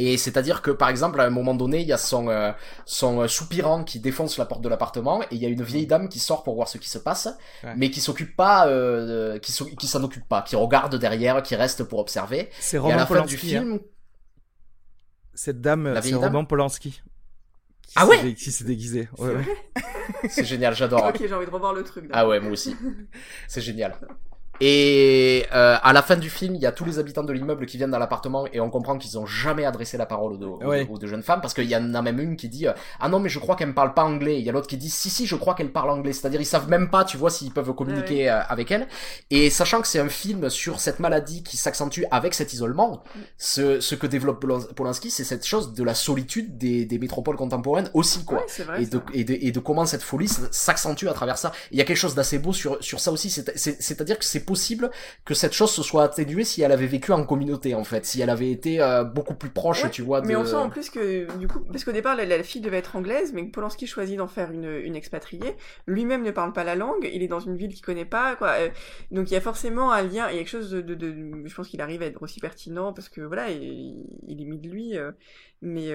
[0.04, 2.52] Et c'est-à-dire que par exemple à un moment donné il y a son euh,
[2.86, 5.86] son euh, soupirant qui défonce la porte de l'appartement et il y a une vieille
[5.86, 7.28] dame qui sort pour voir ce qui se passe
[7.64, 7.74] Ouais.
[7.78, 11.56] mais qui s'occupe pas euh, qui s'o- qui s'en occupe pas qui regarde derrière qui
[11.56, 13.30] reste pour observer C'est à Roman fin Polanski.
[13.30, 13.80] du film hein.
[15.34, 16.92] Cette dame, c'est Roman Polanski.
[17.82, 19.08] Qui Ah ouais Qui s'est déguisé.
[19.16, 19.46] C'est Ouais, ouais.
[20.30, 22.10] C'est génial j'adore Ok, j'ai envie de revoir le truc.
[22.12, 22.76] Ah ouais, moi aussi.
[23.48, 23.96] C'est génial.
[24.64, 27.66] Et euh, à la fin du film, il y a tous les habitants de l'immeuble
[27.66, 30.46] qui viennent dans l'appartement et on comprend qu'ils ont jamais adressé la parole aux deux,
[30.46, 30.86] aux Ouais.
[30.86, 32.74] deux- aux deux jeunes femmes parce qu'il y en a même une qui dit euh,
[33.00, 34.38] ah non mais je crois qu'elle ne parle pas anglais.
[34.40, 36.14] Il y a l'autre qui dit si si je crois qu'elle parle anglais.
[36.14, 38.88] C'est-à-dire ils savent même pas, tu vois, s'ils peuvent communiquer euh, avec elle.
[39.32, 43.02] Et sachant que c'est un film sur cette maladie qui s'accentue avec cet isolement,
[43.40, 47.36] ce, ce que développe Polan- Polanski, c'est cette chose de la solitude des, des métropoles
[47.36, 48.84] contemporaines aussi quoi Ouais, c'est vrai.
[48.84, 49.06] et de, vrai.
[49.14, 51.52] et, de, et de comment cette folie s'accentue à travers ça.
[51.72, 54.26] Il y a quelque chose d'assez beau sur, sur ça aussi, c'est- c'est- c'est-à-dire que
[54.26, 54.90] c'est possible
[55.26, 58.22] que cette chose se soit atténuée si elle avait vécu en communauté en fait, si
[58.22, 60.22] elle avait été euh, beaucoup plus proche, Ouais, tu vois.
[60.22, 60.28] De...
[60.28, 62.78] Mais on sent en plus que, du coup, parce qu'au départ, la, la fille devait
[62.80, 65.56] être anglaise, mais Polanski choisit d'en faire une, une expatriée.
[65.88, 68.50] Lui-même ne parle pas la langue, il est dans une ville qu'il connaît pas, quoi.
[68.60, 68.70] Euh,
[69.12, 71.48] Donc il y a forcément un lien, il y a quelque chose de, de, de-
[71.48, 74.98] je pense qu'il arrive à être aussi pertinent parce que voilà, il, il imite lui.
[74.98, 75.12] euh,
[75.64, 75.90] mais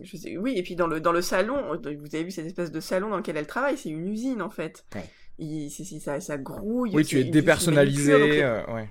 [0.00, 2.70] je sais, oui, et puis dans le dans le salon, vous avez vu cette espèce
[2.70, 4.84] de salon dans lequel elle travaille, c'est une usine en fait.
[4.94, 5.04] Ouais.
[5.38, 6.92] Il, c'est, c'est- ça, ça grouille.
[6.94, 8.12] Oui, tu es une dépersonnalisé.
[8.12, 8.88] donc euh, ouais.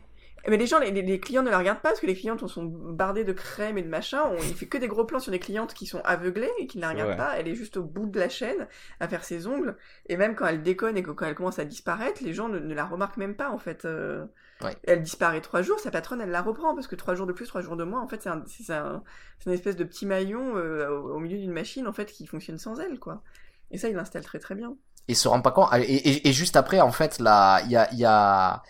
[0.49, 2.65] mais les gens, les, les- clients ne la regardent pas parce que les clientes sont
[2.65, 4.23] bardées de crème et de machin.
[4.29, 6.77] On, il fait que des gros plans sur des clientes qui sont aveuglées et qui
[6.77, 7.39] ne la regardent pas.
[7.39, 8.67] Elle est juste au bout de la chaîne
[8.99, 9.77] à faire ses ongles.
[10.07, 12.59] Et même quand elle déconne et que- quand elle commence à disparaître, les gens ne,
[12.59, 13.85] ne la remarquent même pas en fait.
[13.85, 14.25] Euh,
[14.61, 14.75] Ouais.
[14.83, 17.47] Elle disparaît trois jours, sa patronne elle la reprend parce que trois jours de plus,
[17.47, 19.03] trois jours de moins, en fait c'est un, un-
[19.45, 22.57] une espèce de petit maillon euh, au, au milieu d'une machine en fait qui fonctionne
[22.57, 23.23] sans elle quoi.
[23.71, 24.77] Et ça il l'installe très très bien.
[25.07, 25.69] Et se rend pas compte.
[25.75, 28.61] Et, et, et juste après, en fait, là, il y a, il y a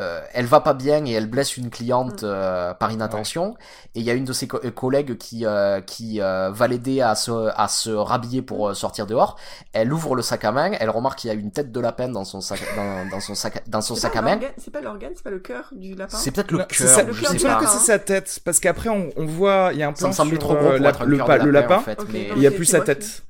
[0.00, 2.26] euh, elle va pas bien et elle blesse une cliente Mm.
[2.26, 3.54] euh, par inattention.
[3.94, 6.68] Et il y a une de ses co- euh, collègues qui euh, qui euh, va
[6.68, 9.36] l'aider à se à se rhabiller pour euh, sortir dehors.
[9.74, 10.70] Elle ouvre le sac à main.
[10.80, 13.34] Elle remarque qu'il y a une tête de lapin dans son sac dans, dans son
[13.34, 14.40] sac dans son sac à main.
[14.56, 16.16] C'est pas l'organe, c'est pas le cœur du lapin?
[16.16, 16.88] C'est peut-être le cœur.
[16.88, 17.56] ça- je cœur sais me pas.
[17.56, 17.66] que lapin.
[17.78, 20.12] c'est sa tête, parce qu'après on, on voit, il y a un Ça plan me
[20.14, 22.00] semblait sur trop gros pour la- être un le, lapin, lapin, en fait.
[22.00, 23.22] Ok, mais- non, et il y a plus sa tête.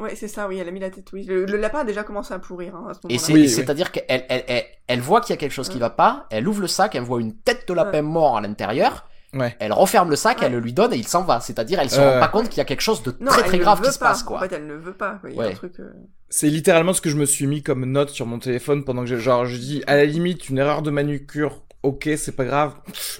[0.00, 1.24] Ouais, c'est ça, oui, elle a mis la tête, oui.
[1.24, 3.48] Le, le lapin a déjà commencé à pourrir hein, à ce Et Oui, oui.
[3.48, 6.46] c'est-à-dire qu'elle elle, elle, elle voit qu'il y a quelque chose qui va pas, elle
[6.46, 9.54] ouvre le sac, elle voit une tête de lapin mort à l'intérieur, Ouais.
[9.60, 10.46] elle referme le sac, Ouais.
[10.46, 11.40] elle le lui donne et il s'en va.
[11.40, 12.14] C'est-à-dire elle se Euh.
[12.14, 13.98] rend pas compte qu'il y a quelque chose de Non, très très grave qui se
[13.98, 14.08] pas.
[14.08, 14.38] passe quoi.
[14.38, 15.16] En fait, elle ne veut pas.
[15.20, 15.28] quoi.
[15.30, 15.52] Il y a Ouais.
[15.52, 15.74] un truc.
[15.80, 15.90] euh,
[16.30, 19.06] C'est littéralement ce que je me suis mis comme note sur mon téléphone pendant que
[19.08, 22.74] j'ai, genre, je dis, à la limite, une erreur de manucure ok, c'est pas grave.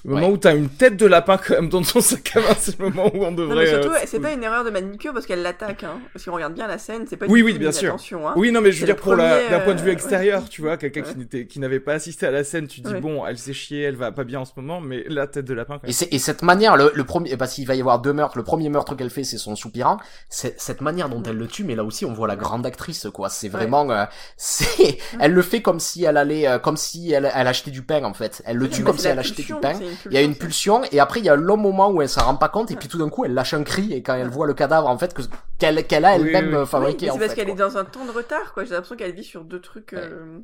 [0.04, 2.46] Le moment où t'as une tête de lapin quand même dans ton sac à main,
[2.58, 3.64] c'est le moment où on Non, devrait.
[3.64, 5.84] mais surtout, euh, c'est pas une erreur de manicure parce qu'elle l'attaque.
[5.84, 6.00] Hein.
[6.16, 7.88] Si on regarde bien la scène, c'est pas Oui, du oui, tout bien une sûr.
[7.90, 8.34] attention, hein.
[8.36, 10.60] Oui, non, mais je veux dire, pour la, d'un point de vue euh, extérieur, tu
[10.62, 11.12] vois, quelqu'un Ouais.
[11.12, 13.00] qui n'était, qui n'avait pas assisté à la scène, tu dis, Ouais.
[13.00, 15.54] bon, elle s'est chiée, elle va pas bien en ce moment, mais la tête de
[15.54, 15.92] lapin, quand Et, même.
[15.92, 18.36] c'est- et cette manière, le, le premier, parce qu'il va y avoir deux meurtres.
[18.36, 19.98] Le premier meurtre qu'elle fait, c'est son soupirant.
[20.28, 23.06] C'est cette manière dont elle le tue, mais là aussi, on voit la grande actrice,
[23.14, 23.28] quoi.
[23.28, 24.04] C'est vraiment, euh,
[24.36, 27.82] c'est, elle le fait comme si elle allait, euh, comme si elle, elle achetait du
[27.82, 28.42] pain, en fait.
[28.48, 29.74] Elle le tue comme si elle achetait du pain.
[30.06, 32.08] Il y a une pulsion, et après, il y a un long moment où elle
[32.08, 34.14] s'en rend pas compte, et puis tout d'un coup, elle lâche un cri, et quand
[34.14, 35.22] elle voit le cadavre, en fait, que,
[35.58, 36.60] qu'elle, qu'elle a Oui, elle-même oui, oui.
[36.60, 38.64] Oui, fabriqué, c'est parce fait, qu'elle est dans un temps de retard, quoi.
[38.64, 39.92] J'ai l'impression qu'elle vit sur deux trucs.
[39.92, 39.98] Ouais.
[39.98, 40.38] euh,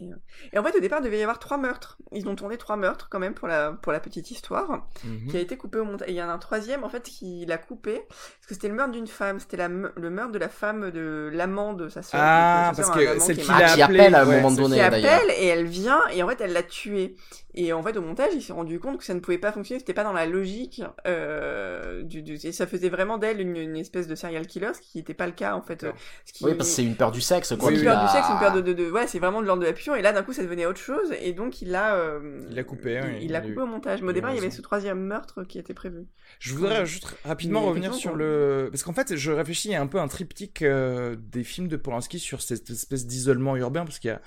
[0.00, 0.16] Et, euh,
[0.52, 1.98] et en fait, au départ, il devait y avoir trois meurtres.
[2.12, 5.28] Ils ont tourné trois meurtres quand même pour la, pour la petite histoire, Mhm.
[5.30, 6.08] qui a été coupé au montage.
[6.08, 8.68] Et il y en a un troisième, en fait, qui l'a coupé, parce que c'était
[8.68, 9.40] le meurtre d'une femme.
[9.40, 12.20] C'était la le meurtre de la femme de l'amant de sa sœur.
[12.22, 14.50] Ah, sa parce que celle qui qui l'a Ah, appelé, appelle à un ouais, moment
[14.56, 15.12] donné, qui d'ailleurs.
[15.12, 17.14] appelle et elle vient et en fait elle l'a tué
[17.54, 19.80] et en fait au montage il s'est rendu compte que ça ne pouvait pas fonctionner
[19.80, 23.76] c'était pas dans la logique euh, du, du- et ça faisait vraiment d'elle une, une
[23.76, 25.92] espèce de serial killer ce qui n'était pas le cas en fait euh,
[26.24, 27.68] ce qui Oui, parce que c'est une peur du sexe, quoi.
[27.70, 29.62] c'est une peur du sexe, une peur de, de, de- ouais, c'est vraiment de l'ordre
[29.62, 31.12] de la Et là, d'un coup, ça devenait autre chose.
[31.22, 33.66] Et donc, il l'a, euh, Il l'a coupé, il- oui, Il a coupé eu- au
[33.66, 34.02] montage.
[34.02, 36.06] Mais au départ, il y avait ce troisième meurtre qui était prévu.
[36.38, 38.68] Je voudrais juste rapidement Mais revenir sur le...
[38.70, 41.68] Parce qu'en fait, je réfléchis, il y a un peu un triptyque euh, des films
[41.68, 44.20] de Polanski sur cette espèce d'isolement urbain, parce qu'il y a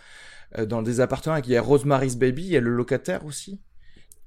[0.59, 3.59] euh, dans des appartements, il y a Rosemary's Baby, il y a le locataire aussi.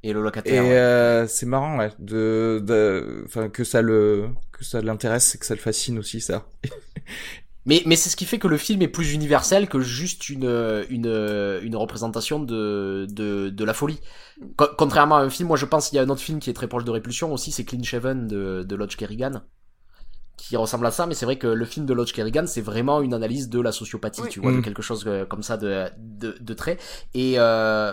[0.02, 0.62] Et le Et locataire.
[0.64, 0.72] ouais.
[0.72, 5.46] euh, c'est marrant, ouais, de, de, enfin, que ça le, que ça l'intéresse et que
[5.46, 6.48] ça le fascine aussi, ça.
[7.66, 10.44] Mais, mais c'est ce qui fait que le film est plus universel que juste une,
[10.88, 11.06] une,
[11.62, 14.00] une représentation de, de, de la folie.
[14.56, 16.50] Co- contrairement à un film, moi je pense qu'il y a un autre film qui
[16.50, 19.42] est très proche de Répulsion aussi, c'est Clean Shaven de, de Lodge Kerrigan,
[20.36, 23.00] qui ressemble à ça, mais c'est vrai que le film de Lodge Kerrigan, c'est vraiment
[23.00, 24.28] une analyse de la sociopathie, Oui.
[24.28, 24.62] tu vois, de Mm.
[24.62, 26.78] quelque chose euh, comme ça de, de, de très.
[27.14, 27.92] Et euh,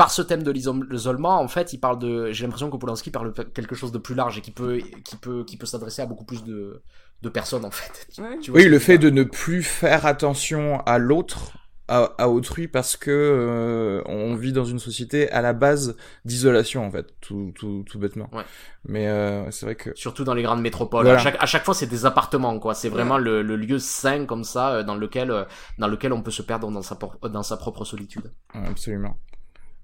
[0.00, 2.32] par ce thème de l'isolement, en fait, il parle de.
[2.32, 5.16] J'ai l'impression que Polanski parle de quelque chose de plus large et qui peut, qui
[5.16, 6.82] peut, qui peut s'adresser à beaucoup plus de,
[7.20, 8.08] de personnes, en fait.
[8.18, 8.38] Ouais.
[8.38, 11.52] Tu vois Oui, le fait de ne plus faire attention à l'autre,
[11.86, 16.82] à, à autrui, parce que euh, on vit dans une société à la base d'isolation,
[16.86, 18.30] en fait, tout, tout, tout bêtement.
[18.32, 18.44] Ouais.
[18.86, 21.04] Mais euh, c'est vrai que Surtout dans les grandes métropoles.
[21.04, 21.20] Voilà.
[21.20, 22.72] À, chaque, à chaque fois, c'est des appartements, quoi.
[22.72, 25.44] C'est vraiment le, le lieu sain comme ça, euh, dans lequel, euh,
[25.76, 26.98] dans lequel on peut se perdre dans sa,
[27.28, 28.32] dans sa propre solitude.
[28.54, 29.18] Absolument.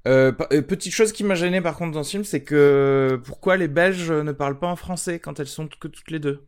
[0.07, 3.57] Euh, euh, petite chose qui m'a gêné par contre dans ce film, c'est que pourquoi
[3.57, 6.41] les Belges ne parlent pas en français quand elles sont que toutes les deux?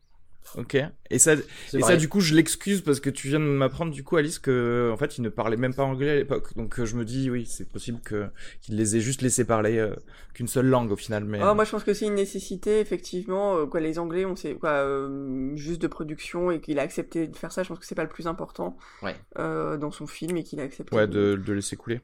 [0.56, 0.78] Ok.
[1.10, 4.02] Et ça, et ça du coup je l'excuse parce que tu viens de m'apprendre du
[4.02, 6.56] coup Alice que en fait ils ne parlaient même pas anglais à l'époque.
[6.56, 8.28] Donc euh, je me dis oui c'est possible que
[8.62, 9.94] qu'ils les aient juste laissé parler euh,
[10.32, 11.26] qu'une seule langue au final.
[11.26, 13.66] Mais Oh, moi, je pense que c'est une nécessité, effectivement.
[13.66, 17.36] quoi, les Anglais, on sait quoi, euh, juste de production et qu'il a accepté de
[17.36, 17.62] faire ça.
[17.62, 19.16] Je pense que c'est pas le plus important Ouais.
[19.38, 20.96] euh, dans son film et qu'il a accepté.
[20.96, 22.00] ouais de, de laisser couler.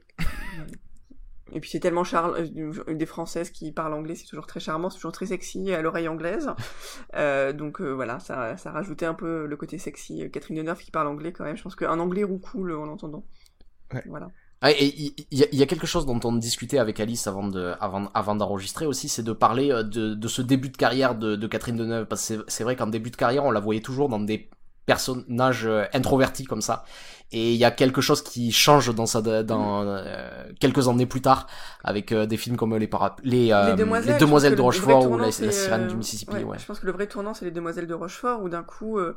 [1.53, 2.35] Et puis c'est tellement charl...
[2.57, 5.81] euh, des Françaises qui parlent anglais, c'est toujours très charmant, c'est toujours très sexy à
[5.81, 6.49] l'oreille anglaise.
[7.15, 10.29] Euh, donc euh, voilà, ça, ça rajoutait un peu le côté sexy.
[10.31, 13.25] Catherine Deneuve qui parle anglais quand même, je pense qu'un anglais roucoule en l'entendant.
[13.93, 14.03] Ouais.
[14.05, 14.31] Voilà.
[14.61, 17.27] Ah, et il y, a- il y a quelque chose dont on discutait avec Alice
[17.27, 21.15] avant de, avant, avant d'enregistrer aussi, c'est de parler de, de ce début de carrière
[21.15, 22.05] de, de Catherine Deneuve.
[22.07, 24.49] Parce que c'est- vrai qu'en début de carrière, on la voyait toujours dans des
[24.85, 26.85] personnages introvertis comme ça.
[27.31, 31.21] Et il y a quelque chose qui change dans sa, dans euh, quelques années plus
[31.21, 31.47] tard,
[31.83, 35.17] avec euh, des films comme les, para- les, euh, les demoiselles, les de Rochefort ou
[35.17, 36.31] la, la sirène euh, du Mississippi.
[36.35, 36.57] ouais, Ouais.
[36.59, 39.15] Je pense que le vrai tournant, c'est les Demoiselles de Rochefort, où d'un coup, euh,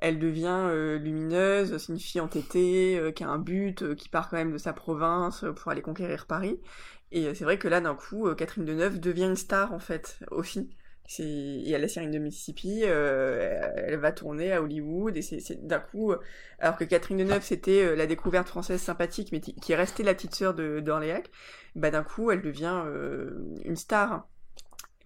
[0.00, 4.08] elle devient euh, lumineuse, c'est une fille entêtée, euh, qui a un but, euh, qui
[4.08, 6.60] part quand même de sa province euh, pour aller conquérir Paris.
[7.12, 9.78] Et euh, c'est vrai que là, d'un coup, euh, Catherine Deneuve devient une star, en
[9.78, 10.70] fait, aussi.
[11.06, 11.24] C'est...
[11.24, 15.66] Et à la sirène de Mississippi, euh, elle va tourner à Hollywood, et c'est, c'est
[15.66, 16.12] d'un coup...
[16.12, 16.18] euh,
[16.58, 20.14] alors que Catherine Deneuve, c'était euh, la découverte française sympathique, mais qui est restée la
[20.14, 21.30] petite sœur de, d'Orléac,
[21.76, 23.30] bah d'un coup, elle devient euh,
[23.64, 24.26] une star.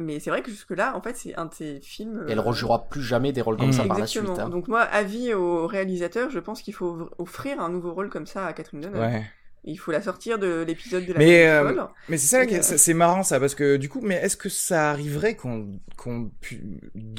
[0.00, 2.24] Mais c'est vrai que jusque-là, en fait, c'est un de ces films.
[2.28, 3.72] Et elle euh, rejouera plus jamais des rôles comme Mm.
[3.72, 4.34] ça par la Exactement.
[4.34, 4.38] suite.
[4.38, 4.48] hein.
[4.48, 8.46] Donc moi, avis au réalisateur, je pense qu'il faut offrir un nouveau rôle comme ça
[8.46, 9.00] à Catherine Deneuve.
[9.00, 9.24] Ouais.
[9.64, 11.72] Il faut la sortir de l'épisode de la Mais, euh.
[12.08, 14.90] Mais c'est ça, euh, c'est marrant ça, parce que du coup, mais est-ce que ça
[14.90, 16.30] arriverait qu'on qu'on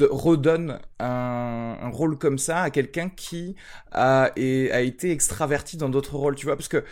[0.09, 3.55] redonne un, un rôle comme ça à quelqu'un qui
[3.91, 6.55] a, et, a été extraverti dans d'autres rôles, tu vois?
[6.55, 6.83] Parce que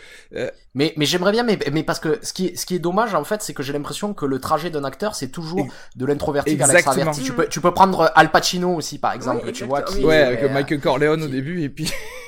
[0.74, 3.14] Mais, mais j'aimerais bien, mais, mais parce que ce qui, est, ce qui est dommage
[3.14, 6.56] en fait, c'est que j'ai l'impression que le trajet d'un acteur, c'est toujours de l'introverti
[6.56, 6.94] vers Exactement.
[6.94, 7.22] l'extraverti.
[7.22, 9.82] Tu peux, tu peux prendre Al Pacino aussi, par exemple, Oui, tu vois.
[9.82, 11.90] Qui, ouais, avec euh, Michael Corleone au début, et puis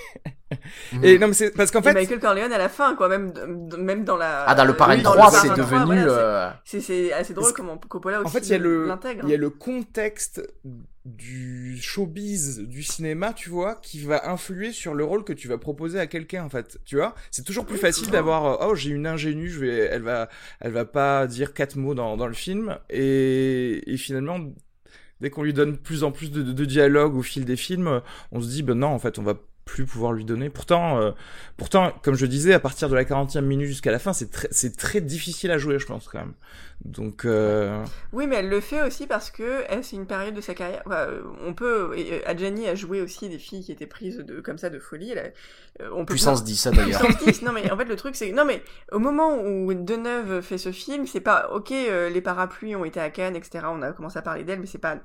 [1.02, 3.32] Et non, mais c'est parce qu'en Et fait, Michael Corleone à la fin, quoi, même,
[3.78, 4.44] même dans la.
[4.44, 6.02] Ah, dans le parrain oui, dans 3, le c'est Parrain 3, devenu.
[6.02, 8.58] voilà, euh, c'est- c'est c'est assez drôle comment Coppola aussi en fait, il y a
[8.58, 8.88] le,
[9.24, 10.42] il y a le contexte
[11.06, 15.56] du showbiz du cinéma, tu vois, qui va influer sur le rôle que tu vas
[15.56, 16.78] proposer à quelqu'un, en fait.
[16.84, 20.02] Tu vois, c'est toujours plus facile d'avoir, euh, oh, j'ai une ingénue, je vais, elle
[20.02, 20.28] va,
[20.60, 24.38] elle va pas dire quatre mots dans, dans le film, et, et finalement,
[25.20, 28.02] dès qu'on lui donne plus en plus de, de, de dialogue au fil des films,
[28.32, 29.34] on se dit, ben non, en fait, on va
[29.86, 30.50] pouvoir lui donner.
[30.50, 31.12] Pourtant, euh,
[31.56, 35.00] pourtant, comme je disais, à partir de la 40e minute jusqu'à la fin, c'est très
[35.00, 36.34] difficile à jouer, je pense, quand même.
[36.84, 37.84] Donc, euh...
[38.12, 40.82] Oui, mais elle le fait aussi parce que elle, c'est une période de sa carrière.
[40.86, 41.92] Enfin, euh, on peut.
[41.96, 44.78] et, euh, Adjani a joué aussi des filles qui étaient prises de comme ça de
[44.78, 45.10] folie.
[45.12, 47.00] Elle a- on peut Puissance 10, ça d'ailleurs.
[47.00, 48.62] Puissance 10, non mais en fait le truc c'est non mais
[48.92, 53.00] au moment où Deneuve fait ce film c'est pas ok euh, les parapluies ont été
[53.00, 54.96] à Cannes etc on a commencé à parler d'elle mais c'est pas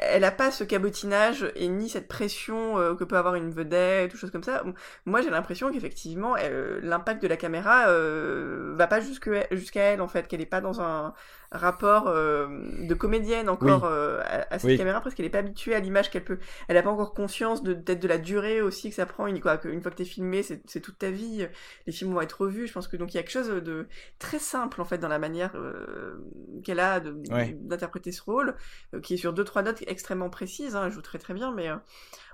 [0.00, 4.14] elle a pas ce cabotinage et ni cette pression euh, que peut avoir une vedette
[4.14, 4.62] ou choses comme ça
[5.04, 6.36] moi j'ai l'impression qu'effectivement
[6.82, 10.60] l'impact de la caméra euh, va pas jusque jusqu'à elle en fait qu'elle est pas
[10.62, 11.14] dans un 嗯。
[11.50, 12.46] Rapport euh,
[12.86, 14.76] de comédienne encore euh, à, à cette Oui.
[14.76, 16.38] caméra parce qu'elle est pas habituée à l'image qu'elle peut
[16.68, 19.40] elle a pas encore conscience de peut-être de la durée aussi que ça prend une
[19.40, 21.46] quoi qu'une fois que t'es filmé c'est toute ta vie
[21.86, 23.86] les films vont être revus je pense que donc il y a quelque chose de
[24.18, 26.18] très simple en fait dans la manière euh,
[26.64, 27.56] qu'elle a Ouais.
[27.60, 28.54] d'interpréter ce rôle
[29.02, 31.68] qui est sur deux trois notes extrêmement précises hein, elle joue très très bien mais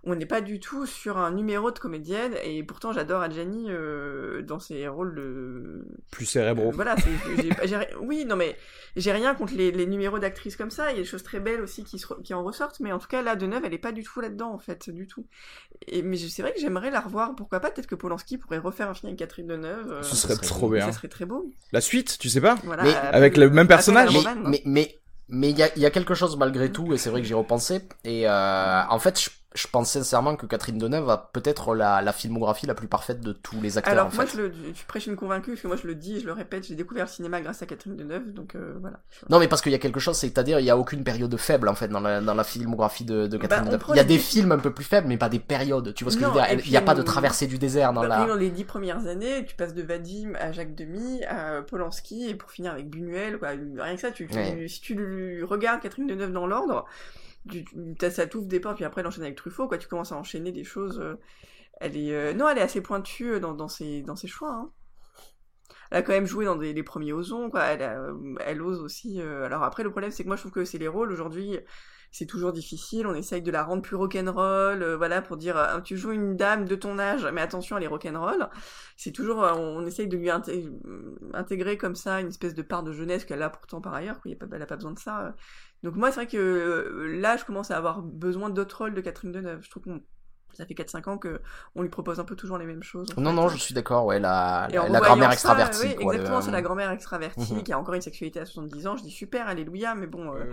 [0.07, 4.43] on n'est pas du tout sur un numéro de comédienne et pourtant j'adore Adjani euh,
[4.43, 6.69] dans ses rôles de plus cérébraux.
[6.69, 6.95] euh, voilà,
[8.01, 8.57] oui, non mais
[9.05, 10.91] j'ai rien contre les, les numéros d'actrices comme ça.
[10.91, 12.91] Il y a des choses très belles aussi qui, se re- qui en ressortent, mais
[12.93, 15.27] en tout cas là, de elle est pas du tout là-dedans en fait, du tout.
[15.87, 17.35] Et mais je- c'est vrai que j'aimerais la revoir.
[17.37, 19.91] Pourquoi pas Peut-être que Polanski pourrait refaire un film avec Catherine Deneuve.
[19.93, 20.75] euh, Ce serait serait trop beau.
[20.75, 20.87] bien.
[20.87, 21.51] ça serait très beau.
[21.73, 24.11] La suite, tu sais pas Voilà, Mais avec le même personnage.
[24.13, 24.99] mais Roman, mais mais
[25.29, 27.27] mais il y a, il y a quelque chose malgré tout et c'est vrai que
[27.27, 31.75] j'y repensé et euh, en fait je, je pense sincèrement que Catherine Deneuve a peut-être
[31.75, 34.37] la, la filmographie la plus parfaite de tous les acteurs Alors en moi, fait.
[34.37, 36.67] je, le, je prêche une convaincue, parce que moi je le dis, je le répète,
[36.67, 38.99] j'ai découvert le cinéma grâce à Catherine Deneuve, donc euh, voilà.
[39.31, 41.69] Non mais parce qu'il y a quelque chose, c'est-à-dire il y a aucune période faible
[41.69, 43.87] en fait dans la, dans la filmographie de, de Catherine Bah, on Deneuve.
[43.91, 45.95] Il y a des films un peu plus faibles mais pas des périodes.
[45.95, 47.59] Tu vois ce que Non, je veux dire Il n'y a pas de traversée du
[47.59, 48.27] désert dans Bah, la.
[48.27, 52.35] dans les dix premières années, tu passes de Vadim à Jacques Demy à Polanski et
[52.35, 53.51] pour finir avec Buñuel, quoi.
[53.51, 54.67] Rien que ça, tu, tu- Ouais.
[54.69, 56.87] si tu regardes Catherine Deneuve dans l'ordre,
[57.51, 57.65] tu-
[57.99, 59.79] t'as- ça t'ouvre des portes, puis après elle enchaîne avec Truffaut, quoi.
[59.79, 61.01] Tu commences à enchaîner des choses.
[61.01, 61.17] euh,
[61.81, 64.53] elle est, euh, non, elle est assez pointue euh, dans, ses, dans ses choix.
[64.53, 64.71] Hein.
[65.91, 67.63] Elle a quand même joué dans des, les premiers Ozons, quoi.
[67.65, 69.21] Elle, ose aussi.
[69.21, 71.59] Alors après, le problème, c'est que moi, je trouve que c'est les rôles aujourd'hui.
[72.17, 73.09] C'est toujours difficile.
[73.09, 76.37] On essaye de la rendre plus rock'n'roll, euh, voilà, pour dire euh, tu joues une
[76.37, 78.49] dame de ton âge, mais attention, elle est rock'n'roll.
[78.97, 82.85] C'est toujours, euh, on essaye de lui euh, intégrer comme ça une espèce de part
[82.85, 84.21] de jeunesse qu'elle a pourtant par ailleurs.
[84.21, 84.31] quoi.
[84.31, 85.35] Il y a pas, elle a pas besoin de ça.
[85.83, 89.33] Donc moi, c'est vrai que là, je commence à avoir besoin d'autres rôles de Catherine
[89.33, 89.63] Deneuve.
[89.63, 89.83] Je trouve
[90.57, 91.41] ça fait 4-5 ans que
[91.75, 93.09] on lui propose un peu toujours les mêmes choses.
[93.17, 93.37] Non fait.
[93.37, 94.07] non, je suis d'accord.
[94.07, 95.87] Ouais, la, la, la grand-mère extravertie.
[95.87, 97.63] oui, quoi, le- exactement, c'est la grand-mère extravertie Mhm.
[97.63, 98.97] qui a encore une sexualité à 70 ans.
[98.97, 100.45] Je dis super, alléluia, mais bon, euh,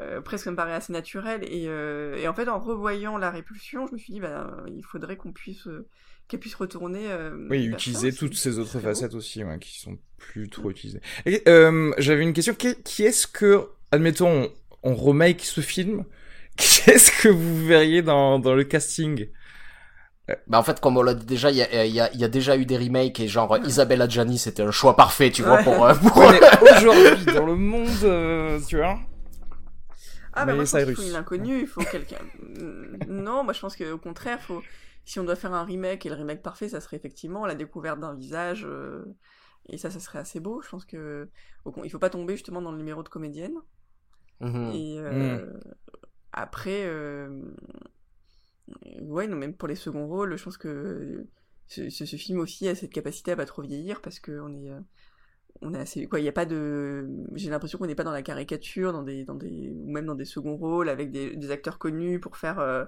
[0.00, 1.42] euh, presque ça me paraît assez naturel.
[1.44, 4.84] Et, euh, et en fait, en revoyant la répulsion, je me suis dit, bah, il
[4.84, 5.86] faudrait qu'on puisse, euh,
[6.28, 7.10] qu'elle puisse retourner.
[7.10, 8.80] euh, Oui, utiliser ça, toutes ces autres beau.
[8.80, 11.00] facettes aussi, ouais, qui sont plus trop utilisées.
[11.26, 12.54] Et, euh, J'avais une question.
[12.54, 14.50] Qui, qui est-ce que, admettons,
[14.82, 16.04] on, on remake ce film
[16.58, 19.28] Qui est-ce que vous verriez dans, dans le casting?
[20.46, 22.22] Bah en fait, comme on l'a dit déjà, il y a, il y, a, y
[22.24, 25.56] a déjà eu des remakes et genre Isabelle Adjani, c'était un choix parfait, tu vois,
[25.56, 25.64] Ouais.
[25.64, 28.98] pour, euh, pour- Ouais, mais Aujourd'hui, dans le monde, euh, tu vois
[30.34, 32.18] Ah, bah, moi, je pense qu'il faut une inconnue, il faut quelqu'un.
[33.08, 34.62] Non, moi, je pense qu'au contraire, faut.
[35.04, 37.98] Si on doit faire un remake, et le remake parfait, ça serait effectivement la découverte
[37.98, 38.66] d'un visage.
[38.68, 39.04] euh,
[39.70, 40.60] Et ça, ça serait assez beau.
[40.62, 41.28] Je pense que.
[41.82, 43.54] Il faut pas tomber justement dans le numéro de comédienne.
[44.40, 44.70] Mhm.
[44.74, 45.46] Et euh,
[46.32, 47.28] après, euh,
[49.02, 51.26] ouais, même pour les seconds rôles, je pense que
[51.66, 54.80] ce, film aussi a cette capacité à pas trop vieillir parce que on est, euh,
[55.60, 58.92] on assez, quoi, il a pas de, j'ai l'impression qu'on n'est pas dans la caricature,
[58.92, 62.36] dans des, dans des, ou même dans des seconds rôles avec des, acteurs connus pour
[62.36, 62.84] faire euh,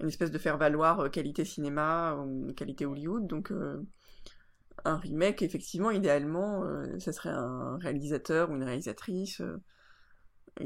[0.00, 3.52] une espèce de faire valoir euh, qualité cinéma ou qualité Hollywood, donc.
[4.84, 6.64] un remake, effectivement, idéalement,
[6.98, 9.42] ça serait un réalisateur ou une réalisatrice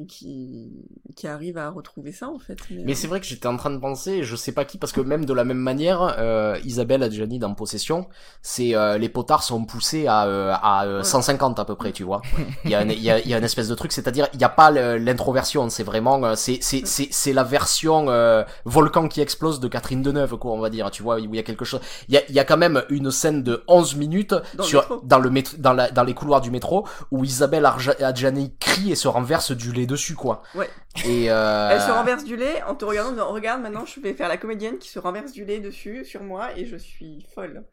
[0.09, 0.73] qui,
[1.15, 2.59] qui arrive à retrouver ça en fait.
[2.71, 5.01] Mais c'est vrai que j'étais en train de penser, je sais pas qui, parce que
[5.01, 8.09] même de la même manière, euh, Isabelle Adjani dans Possession,
[8.43, 11.05] c'est euh, les potards sont poussés à, euh, à euh, Ouais.
[11.05, 12.21] 150 à peu près, tu vois.
[12.65, 14.29] Il y a, un- il y a, il y a une espèce de truc, c'est-à-dire
[14.33, 18.43] il n'y a pas l'introversion, c'est vraiment, euh, c'est c'est c'est c'est la version euh,
[18.65, 21.39] volcan qui explose de Catherine Deneuve, quoi, on va dire, tu vois, où il y
[21.39, 21.81] a quelque chose.
[22.09, 25.01] Il y a il y a quand même une scène de 11 minutes Dans sur
[25.05, 27.67] dans le métro, dans la dans les couloirs du métro où Isabelle
[28.01, 30.43] Adjani crie crie et se renverse du lait dessus, quoi.
[30.55, 30.69] Ouais.
[31.05, 31.71] Et euh...
[31.71, 34.29] Elle se renverse du lait en te regardant, en disant, regarde, maintenant je vais faire
[34.29, 37.65] la comédienne qui se renverse du lait dessus, sur moi, et je suis folle.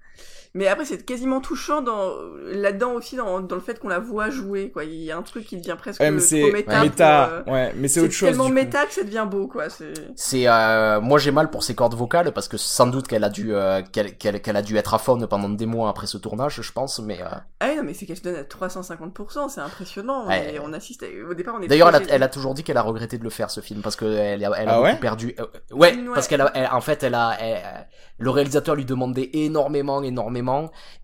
[0.56, 4.30] Mais après, c'est quasiment touchant dans là-dedans aussi dans, dans le fait qu'on la voit
[4.30, 4.70] jouer.
[4.72, 6.82] Quoi, il y a un truc qui devient presque Ouais, mais trop c'est méta.
[6.84, 8.30] méta, pour, euh, ouais, mais c'est c'est autre chose.
[8.30, 8.56] tellement du coup.
[8.56, 9.70] méta que ça devient beau, quoi.
[9.72, 13.24] C'est C'est euh, moi j'ai mal pour ses cordes vocales parce que sans doute qu'elle
[13.24, 16.06] a dû euh, qu'elle qu'elle qu'elle a dû être à faune pendant des mois après
[16.06, 17.00] ce tournage, je pense.
[17.00, 17.26] Mais euh,
[17.60, 20.28] ah oui, non, mais c'est qu'elle se donne à 350%, c'est impressionnant.
[20.28, 20.54] Ouais.
[20.54, 21.02] Et on assiste.
[21.02, 21.68] à- Au départ, on est.
[21.68, 23.60] d'ailleurs elle a, très- elle a toujours dit qu'elle a regretté de le faire ce
[23.62, 25.36] film parce que elle a, elle a Ah ouais perdu.
[25.40, 26.04] euh, ouais, Ouais.
[26.14, 27.88] parce qu'elle a elle- en fait elle a elle-
[28.20, 30.43] le réalisateur lui demandait énormément énormément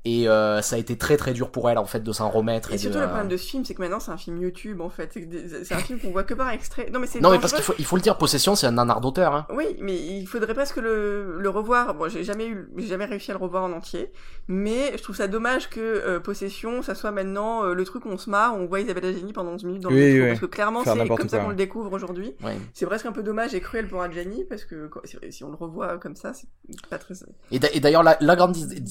[0.06, 2.72] et euh, ça a été très très dur pour elle en fait de s'en remettre.
[2.74, 4.82] Et surtout, de, le problème de ce film, c'est que maintenant, c'est un film YouTube,
[4.82, 5.18] en fait.
[5.64, 6.90] C'est un film qu'on voit que par extrait.
[6.92, 8.72] Non, mais c'est Non mais parce qu'il faut il faut le dire Possession c'est un
[8.72, 9.34] nanar d'auteur.
[9.36, 9.48] Hein.
[9.54, 11.94] Oui, mais il faudrait presque le, le revoir.
[11.96, 14.12] Bon, j'ai jamais eu, j'ai jamais réussi à le revoir en entier,
[14.48, 18.10] mais je trouve ça dommage que euh, Possession, ça soit maintenant euh, le truc où
[18.10, 20.28] on se marre, on voit Isabelle Adjani pendant 11 minutes dans le Oui, métro, oui.
[20.30, 22.34] parce que clairement c'est comme ça qu'on le découvre aujourd'hui.
[22.44, 22.58] Ouais.
[22.74, 25.56] C'est presque un peu dommage et cruel pour Adjani parce que quand- si, on le
[25.56, 26.48] revoit comme ça, c'est
[26.90, 27.14] pas très.
[27.52, 28.82] Et d'a- et d'ailleurs, la, la grande dis-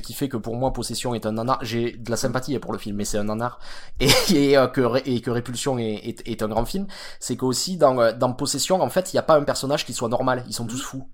[0.00, 2.72] différence qui fait que pour moi, Possession est un nanar, j'ai de la sympathie pour
[2.72, 3.58] le film, mais c'est un nanar,
[4.00, 6.86] et, et, euh, que, et que Répulsion est, est, est un grand film,
[7.20, 9.92] c'est qu'aussi dans, euh, dans Possession, en fait, il n'y a pas un personnage qui
[9.94, 11.08] soit normal, ils sont tous fous.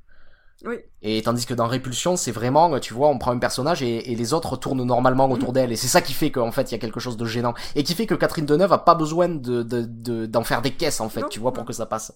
[0.63, 0.77] Oui.
[1.01, 4.15] Et tandis que dans Répulsion, c'est vraiment, tu vois, on prend un personnage et, et
[4.15, 5.73] les autres tournent normalement autour d'elle.
[5.73, 7.55] Et c'est ça qui fait qu'en fait, il y a quelque chose de gênant.
[7.77, 10.73] Et qui fait que Catherine Deneuve a pas besoin de, de, de- d'en faire des
[10.73, 12.13] caisses, en fait, Non, tu vois, pour que ça passe.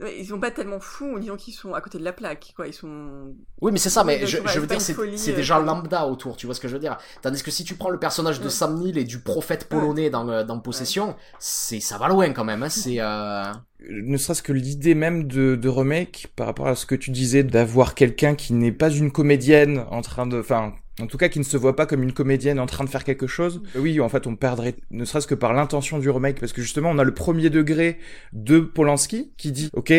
[0.00, 2.68] Ils sont pas tellement fous, disons qu'ils sont à côté de la plaque, quoi.
[2.68, 3.34] Ils sont.
[3.60, 5.66] Oui, mais c'est ça, mais je, je c'est veux dire, c'est euh, des gens comme-
[5.66, 6.96] lambda autour, tu vois ce que je veux dire.
[7.20, 8.50] Tandis que si tu prends le personnage de Ouais.
[8.50, 12.62] Sam Neill et du prophète polonais dans, dans Possession, c'est ça va loin quand même.
[12.62, 13.52] Hein, c'est euh...
[13.80, 17.42] ne serait-ce que l'idée même de, de remake par rapport à ce que tu disais
[17.42, 21.38] d'avoir quelqu'un qui n'est pas une comédienne en train de enfin en tout cas qui
[21.38, 23.62] ne se voit pas comme une comédienne en train de faire quelque chose.
[23.76, 26.90] Oui en fait on perdrait ne serait-ce que par l'intention du remake parce que justement
[26.90, 27.98] on a le premier degré
[28.32, 29.92] de Polanski qui dit ok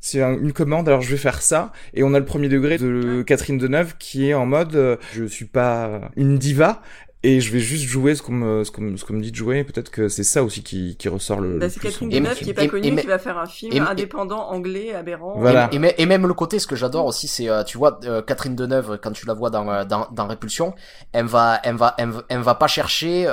[0.00, 1.72] c'est un- une commande alors je vais faire ça.
[1.94, 5.24] Et on a le premier degré de Catherine Deneuve qui est en mode euh, je
[5.24, 6.82] suis pas une diva
[7.22, 9.30] et je vais juste jouer ce qu'on me, ce qu'on me- ce qu'on me dit
[9.32, 9.64] de jouer.
[9.64, 12.50] Peut-être que c'est ça aussi qui, qui ressort le, Bah, c'est plus Catherine Deneuve qui
[12.50, 15.34] est pas connue, qui va faire un film et- indépendant anglais aberrant.
[15.38, 15.68] Voilà.
[15.72, 17.98] Et, et, mê- et même le côté, ce que j'adore aussi, c'est, euh, tu vois,
[18.04, 20.74] euh, Catherine Deneuve, quand tu la vois dans, euh, dans, dans Répulsion,
[21.12, 23.26] elle va, elle va, elle, va- elle va pas chercher.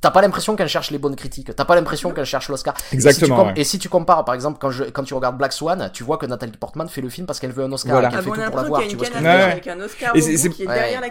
[0.00, 1.54] T'as pas l'impression qu'elle cherche les bonnes critiques.
[1.54, 2.74] T'as pas l'impression qu'elle cherche l'Oscar.
[2.74, 3.46] Et si tu Exactement.
[3.46, 3.52] ouais.
[3.56, 6.16] Et si tu compares, par exemple, quand, je, quand tu regardes Black Swan, tu vois
[6.16, 8.08] que Nathalie Portman fait le film parce qu'elle veut un Oscar, Voilà.
[8.08, 8.80] qu'elle Ah fait bon, tout pour l'avoir.
[8.82, 10.12] Tu a vois une ce que je veux canne dire avec un Oscar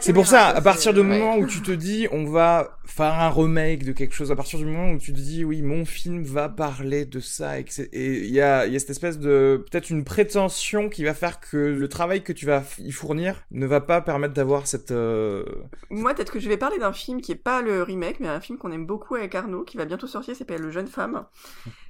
[0.02, 1.06] c'est- pour ça, à partir du Ouais.
[1.06, 4.60] moment où tu te dis, on va faire un remake de quelque chose, à partir
[4.60, 8.32] du moment où tu te dis, oui, mon film va parler de ça, et il
[8.32, 11.58] y a, il y a cette espèce de, peut-être une prétention qui va faire que
[11.58, 15.44] le travail que tu vas y fournir ne va pas permettre d'avoir cette, euh,
[15.90, 18.42] Moi, peut-être que je vais parler d'un film qui est pas le remake, mais un
[18.42, 21.26] film qu'on aime beaucoup avec Arnaud, qui va bientôt sortir, s'appelle Le Jeune Femme.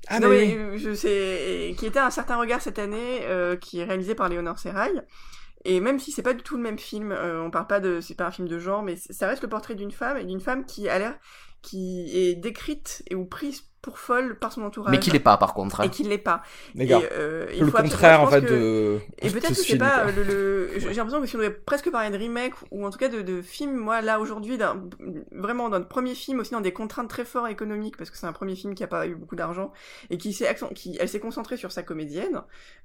[0.07, 0.79] ah, non, mais mais oui.
[0.79, 4.59] je sais, qui était un certain regard cette année, euh, qui est réalisé par Léonore
[4.59, 5.03] Serrail.
[5.65, 8.01] Et même si c'est pas du tout le même film, euh, on parle pas de,
[8.01, 10.41] c'est pas un film de genre, mais ça reste le portrait d'une femme et d'une
[10.41, 11.17] femme qui a l'air,
[11.61, 14.89] qui est décrite et ou prise pour folle par son entourage.
[14.91, 15.81] Mais qui l'est pas, par contre.
[15.81, 15.83] hein.
[15.83, 16.41] Et qui l'est pas.
[16.73, 19.63] Les gars, Et, euh, il le contraire, en fait, que- de, et peut-être que c'est
[19.63, 22.53] film, pas euh, le, le- j'ai l'impression que si on devait presque parler de remake
[22.71, 24.81] ou en tout cas de, de film, moi là aujourd'hui, d'un-
[25.33, 28.25] vraiment dans le premier film aussi dans des contraintes très fortes économiques parce que c'est
[28.25, 29.73] un premier film qui a pas eu beaucoup d'argent
[30.09, 32.41] et qui s'est accent- qui elle s'est concentrée sur sa comédienne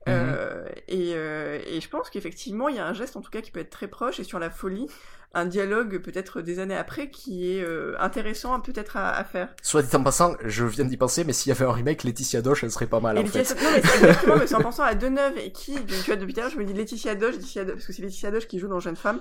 [0.08, 3.40] euh, et, euh, et je pense qu'effectivement il y a un geste en tout cas
[3.40, 4.88] qui peut être très proche et sur la folie
[5.34, 9.48] un dialogue peut-être des années après qui est euh, intéressant peut-être à, à faire.
[9.62, 12.40] Soit dit en passant, je viens d'y penser, mais s'il y avait un remake, Laetitia
[12.42, 13.54] Doche, elle serait pas mal, Et en Laetitia fait.
[13.54, 16.32] Doche- non, mais exactement, mais c'est en pensant à Deneuve et qui, tu vois, depuis
[16.34, 18.46] tout à l'heure, je me dis Laetitia Doche, Laetitia Doche, parce que c'est Laetitia Doche
[18.48, 19.20] qui joue dans Jeune Femme.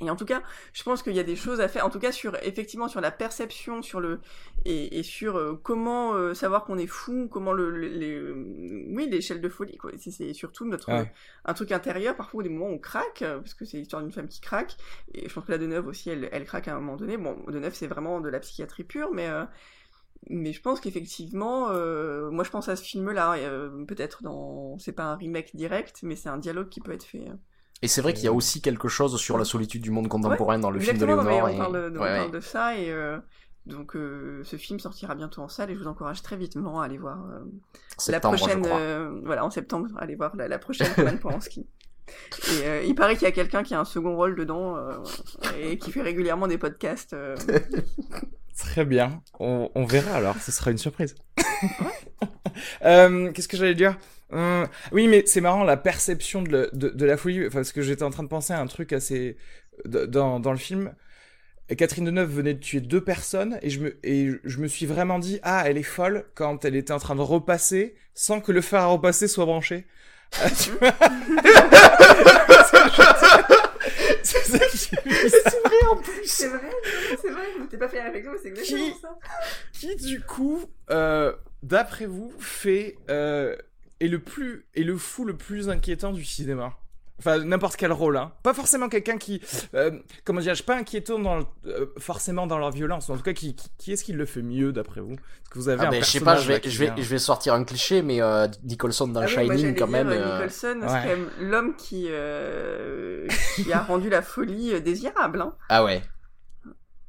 [0.00, 0.42] Et en tout cas,
[0.72, 3.00] je pense qu'il y a des choses à faire, en tout cas sur, effectivement, sur
[3.00, 4.20] la perception, sur le,
[4.64, 8.34] et, et sur euh, comment euh, savoir qu'on est fou, comment le, le- les, euh,
[8.88, 9.92] oui, l'échelle de folie, quoi.
[9.98, 11.12] C'est- surtout notre, Ouais.
[11.44, 14.10] un truc intérieur, parfois, des moments où on craque, euh, parce que c'est l'histoire d'une
[14.12, 14.76] femme qui craque,
[15.14, 17.16] et je pense que la Deneuve aussi, elle, elle craque à un moment donné.
[17.16, 19.44] Bon, Deneuve, c'est vraiment de la psychiatrie pure, mais, euh,
[20.30, 24.92] mais je pense qu'effectivement, euh, moi je pense à ce film-là, euh, peut-être dans, c'est
[24.92, 27.28] pas un remake direct, mais c'est un dialogue qui peut être fait.
[27.28, 27.38] hein.
[27.84, 30.58] Et c'est vrai qu'il y a aussi quelque chose sur la solitude du monde contemporain
[30.58, 31.42] dans le film de Léonore.
[31.44, 33.18] on et- parle, de, on parle de ça et euh,
[33.66, 36.86] donc euh, ce film sortira bientôt en salle et je vous encourage très vitement à
[36.86, 37.40] aller voir euh,
[38.08, 41.66] la prochaine, euh, voilà en septembre, allez voir la, la prochaine Roman Polanski.
[42.60, 44.92] Et euh, il paraît qu'il y a quelqu'un qui a un second rôle dedans euh,
[45.58, 47.14] et qui fait régulièrement des podcasts.
[47.14, 47.34] euh,
[48.58, 49.22] Très bien.
[49.40, 50.36] On, on verra alors.
[50.36, 51.14] Ce sera une surprise.
[52.84, 53.96] Euh, Qu'est-ce que j'allais dire?
[54.34, 57.40] Hum, Oui, mais c'est marrant la perception de, le- de, de la folie.
[57.46, 59.36] Enfin, parce que j'étais en train de penser à un truc assez
[59.84, 60.94] de- dans, dans le film
[61.78, 65.18] Catherine Deneuve venait de tuer deux personnes et je me et je me suis vraiment
[65.18, 68.60] dit ah elle est folle quand elle était en train de repasser sans que le
[68.60, 69.86] fer à repasser soit branché.
[70.42, 70.90] Ah, tu vois
[74.22, 76.12] c'est ça vrai en plus.
[76.24, 76.70] C'est vrai,
[77.20, 77.42] c'est vrai.
[77.70, 79.18] T'es pas fait la réflexion, mais c'est exactement Qui- ça.
[79.72, 81.32] qui du coup, euh,
[81.62, 83.56] d'après vous, fait euh,
[84.04, 86.74] est le plus est le fou le plus inquiétant du cinéma.
[87.20, 88.32] Enfin, n'importe quel rôle, hein.
[88.42, 89.40] Pas forcément quelqu'un qui,
[89.74, 89.92] euh,
[90.24, 93.08] comment dirais-je, pas inquiétant dans le- euh, forcément dans leur violence.
[93.08, 95.12] En tout cas, qui, qui, qui est-ce qui le fait mieux d'après vous?
[95.12, 97.08] Est-ce que vous avez Ah un ben, je sais pas, je vais, je vais, je
[97.08, 100.08] vais sortir un cliché, mais euh, Nicholson dans Ah oui, Shining, quand dire, même.
[100.08, 105.40] Nicholson, c'est quand même l'homme qui, euh, qui a rendu la folie désirable.
[105.40, 105.54] Hein.
[105.68, 106.02] Ah ouais.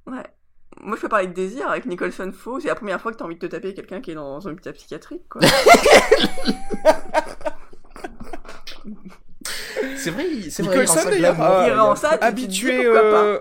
[0.06, 0.24] Ouais.
[0.86, 2.60] Moi, je peux parler de désir avec Nicholson faux.
[2.60, 4.52] C'est la première fois que t'as envie de te taper quelqu'un qui est dans un
[4.52, 5.42] hôpital psychiatrique, quoi.
[9.98, 10.80] C'est vrai, il- c'est vrai.
[10.80, 13.40] Nicholson d'ailleurs, euh, dis habitué, euh,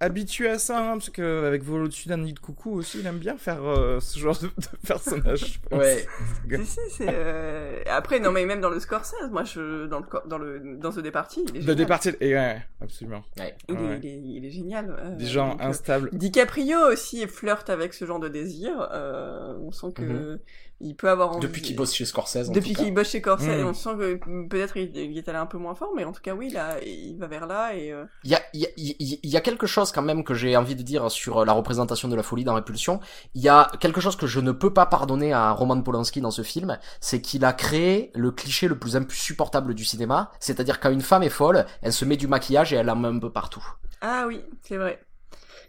[0.00, 3.06] habitué à ça, hein, parce que avec Vol au-dessus d'un nid de coucou aussi, il
[3.06, 5.60] aime bien faire euh, ce genre de, de personnage.
[5.62, 5.78] je pense.
[5.80, 6.06] Ouais.
[6.58, 7.06] Si, si, c'est.
[7.08, 10.92] euh, Après, non, mais même dans le Scorsese, moi, je dans le dans le dans
[10.92, 11.76] ce départi, il est De génial.
[11.76, 13.22] départir, et ouais, absolument.
[13.38, 13.54] Ouais.
[13.68, 14.00] Il, est, Ouais.
[14.02, 14.96] il, est, il est génial.
[14.98, 16.10] euh, Des gens donc, euh, instables.
[16.12, 18.88] DiCaprio aussi flirte avec ce genre de désir.
[18.92, 20.38] euh, on sent que Mhm.
[20.80, 21.40] Il peut avoir envie.
[21.40, 22.48] Depuis qu'il bosse chez Scorsese.
[22.48, 23.66] en Depuis qu'il bosse chez Corsairs, Mhm.
[23.66, 24.14] on sent que
[24.48, 26.76] peut-être il, il est allé un peu moins fort, mais en tout cas oui, là,
[26.84, 27.92] il va vers là et.
[27.92, 30.34] euh, Il y a, il y, a, il y a quelque chose quand même que
[30.34, 33.00] j'ai envie de dire sur la représentation de la folie dans Répulsion.
[33.34, 36.30] Il y a quelque chose que je ne peux pas pardonner à Roman Polanski dans
[36.30, 40.90] ce film, c'est qu'il a créé le cliché le plus insupportable du cinéma, c'est-à-dire quand
[40.90, 43.30] une femme est folle, elle se met du maquillage et elle en met un peu
[43.32, 43.64] partout.
[44.00, 45.00] Ah oui, c'est vrai.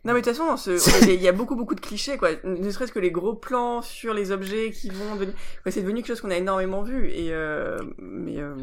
[0.06, 0.72] Non mais de toute façon,
[1.04, 2.30] il y a beaucoup beaucoup de clichés quoi.
[2.44, 5.34] Ne serait-ce que les gros plans sur les objets qui vont devenir.
[5.66, 7.78] Ouais, c'est devenu quelque chose qu'on a énormément vu et euh...
[7.98, 8.40] mais.
[8.40, 8.56] Euh...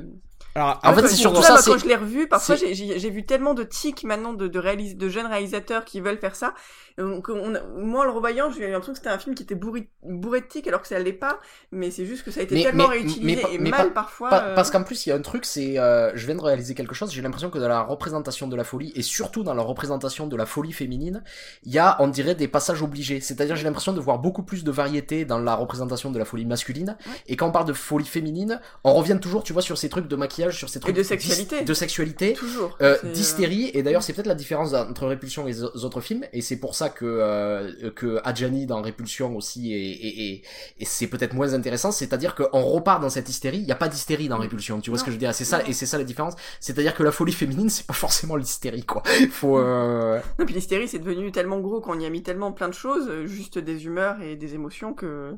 [0.56, 3.52] Alors, En fait, c'est surtout ça, moi, quand je l'ai revu, parfois j'ai vu tellement
[3.54, 4.94] de tics maintenant de de, réalis...
[4.94, 6.54] de jeunes réalisateurs qui veulent faire ça.
[6.98, 9.42] Donc, on a- moi, en le revoyant, j'ai eu l'impression que c'était un film qui
[9.42, 11.40] était bourré, bourré de tics alors que ça l'est pas.
[11.70, 13.92] Mais c'est juste que ça a été Mais- tellement mais- réutilisé mais et mal pas-
[13.94, 14.30] parfois.
[14.30, 16.40] Pa- euh, Parce qu'en plus, il y a un truc, c'est, euh, je viens de
[16.40, 17.12] réaliser quelque chose.
[17.12, 20.36] J'ai l'impression que dans la représentation de la folie et surtout dans la représentation de
[20.36, 21.22] la folie féminine,
[21.64, 23.20] il y a, on dirait, des passages obligés.
[23.20, 26.46] C'est-à-dire, j'ai l'impression de voir beaucoup plus de variété dans la représentation de la folie
[26.46, 26.96] masculine.
[27.06, 27.12] Ouais.
[27.26, 30.08] Et quand on parle de folie féminine, on revient toujours, tu vois, sur ces trucs
[30.08, 31.62] de maquillage, sur ces trucs de d'hys- sexualité.
[31.64, 32.32] de sexualité.
[32.34, 32.76] Toujours.
[32.80, 36.24] Euh, euh, d'hystérie et d'ailleurs c'est peut-être la différence entre Répulsion et les autres films
[36.32, 40.42] et c'est pour ça que euh, que Adjani dans Répulsion aussi est, est- est-
[40.78, 43.88] et c'est peut-être moins intéressant c'est-à-dire qu'on repart dans cette hystérie il n'y a pas
[43.88, 45.34] d'hystérie dans Répulsion tu vois ce que je veux dire?
[45.34, 45.64] C'est ça Non.
[45.66, 49.02] et c'est ça la différence c'est-à-dire que la folie féminine c'est pas forcément l'hystérie quoi
[49.30, 50.20] faut euh...
[50.38, 53.08] Non, puis l'hystérie, c'est devenu tellement gros qu'on y a mis tellement plein de choses,
[53.08, 55.32] euh, juste des humeurs et des émotions que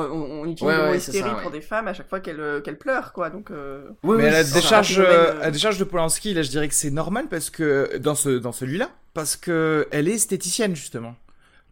[0.00, 1.42] on, on utilise Ouais, le mot ouais, hystérie ça, ouais.
[1.42, 3.30] pour des femmes à chaque fois qu'elles euh, qu'elles pleurent, quoi.
[3.30, 4.54] Donc, euh, oui, mais oui, la c'est ça.
[4.60, 7.96] décharge, euh, euh, la décharge de Polanski, là, je dirais que c'est normal parce que
[7.98, 11.14] dans ce dans celui-là, parce que elle est esthéticienne justement.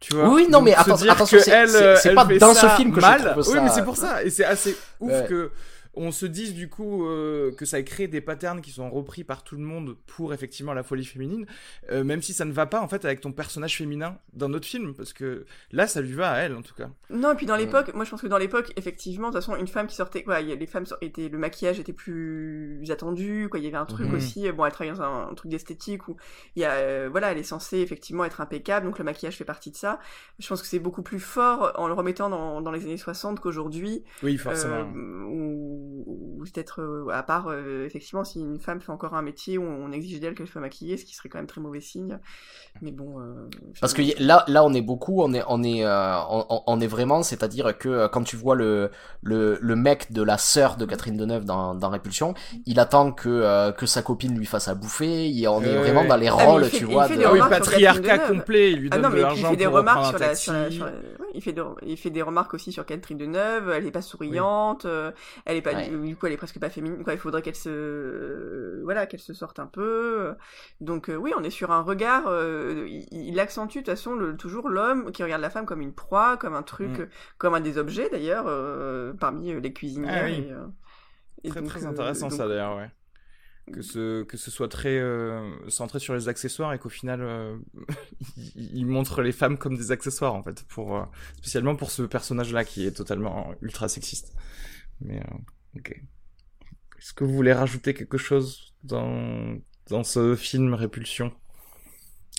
[0.01, 0.31] Tu vois?
[0.31, 3.21] Oui, non, Donc, mais attends- attention, que c'est- pas dans ce film que je mal.
[3.33, 5.27] trouve Oui, ça- mais c'est pour ça, et c'est assez ouf Ouais.
[5.29, 5.51] que
[5.95, 9.25] on se dise du coup euh, que ça a créé des patterns qui sont repris
[9.25, 11.47] par tout le monde pour effectivement la folie féminine,
[11.91, 14.67] euh, même si ça ne va pas en fait avec ton personnage féminin dans notre
[14.67, 16.91] film, parce que là, ça lui va à elle en tout cas.
[17.11, 17.61] Non, et puis dans Mm.
[17.61, 20.23] l'époque, moi je pense que dans l'époque, effectivement, de toute façon, une femme qui sortait,
[20.23, 24.09] quoi, les femmes étaient, le maquillage était plus attendu, quoi, il y avait un truc
[24.09, 24.15] Mhm.
[24.15, 26.17] aussi, euh, bon, elle travaille dans un, un truc d'esthétique où
[26.57, 29.45] il y a, euh, voilà, elle est censée effectivement être impeccable, donc le maquillage fait
[29.45, 29.99] partie de ça.
[30.39, 33.41] Je pense que c'est beaucoup plus fort en le remettant dans, dans les années 60
[33.41, 34.91] qu'aujourd'hui, Oui, forcément.
[34.95, 39.23] euh, ou, ou peut-être, euh, à part, euh, effectivement, si une femme fait encore un
[39.23, 41.81] métier où on exige d'elle qu'elle soit maquillée, ce qui serait quand même très mauvais
[41.81, 42.19] signe.
[42.83, 43.21] Mais bon.
[43.21, 43.49] euh,
[43.81, 46.87] Parce que là, là, on est beaucoup, on est, on est, euh, on, on- est
[46.87, 48.91] vraiment, c'est-à-dire que euh, quand tu vois le,
[49.23, 52.35] le, le mec de la sœur de Catherine Deneuve dans, dans Répulsion,
[52.67, 55.31] il attend que, euh, que sa copine lui fasse à bouffer.
[55.37, 57.09] Et on est vraiment dans les Ah, rôles, fait- tu vois.
[57.09, 59.57] de- Ah oui, patriarcat complet, il lui Ah donne non, de mais il l'argent fait
[59.57, 60.77] des pour remarques sur un la, sur la, taxi.
[60.77, 60.99] sur la- ouais,
[61.35, 64.85] il fait des, il fait des remarques aussi sur Catherine Deneuve, elle est pas souriante,
[64.85, 65.13] euh,
[65.45, 65.89] elle est pas, Ouais.
[66.09, 69.33] du coup, elle est presque pas féminine, quoi, il faudrait qu'elle se, voilà, qu'elle se
[69.35, 70.35] sorte un peu.
[70.81, 74.15] Donc, euh, oui, on est sur un regard, euh, il, il accentue, de toute façon,
[74.15, 77.01] le, toujours l'homme qui regarde la femme comme une proie, comme un truc, Mm.
[77.03, 77.07] euh,
[77.39, 80.23] comme un des objets, d'ailleurs, euh, parmi les cuisinières.
[80.25, 80.47] Ah oui.
[81.45, 82.91] et, et Très donc, très intéressant donc- ça d'ailleurs, ouais.
[83.73, 87.57] Que ce, que ce soit très euh, centré sur les accessoires et qu'au final euh,
[88.57, 91.03] il, il montre les femmes comme des accessoires en fait, pour, euh,
[91.37, 94.35] spécialement pour ce personnage-là qui est totalement ultra sexiste.
[95.03, 95.23] Mais
[95.77, 95.91] ok.
[96.99, 99.57] Est-ce que vous voulez rajouter quelque chose dans,
[99.89, 101.33] dans ce film Répulsion?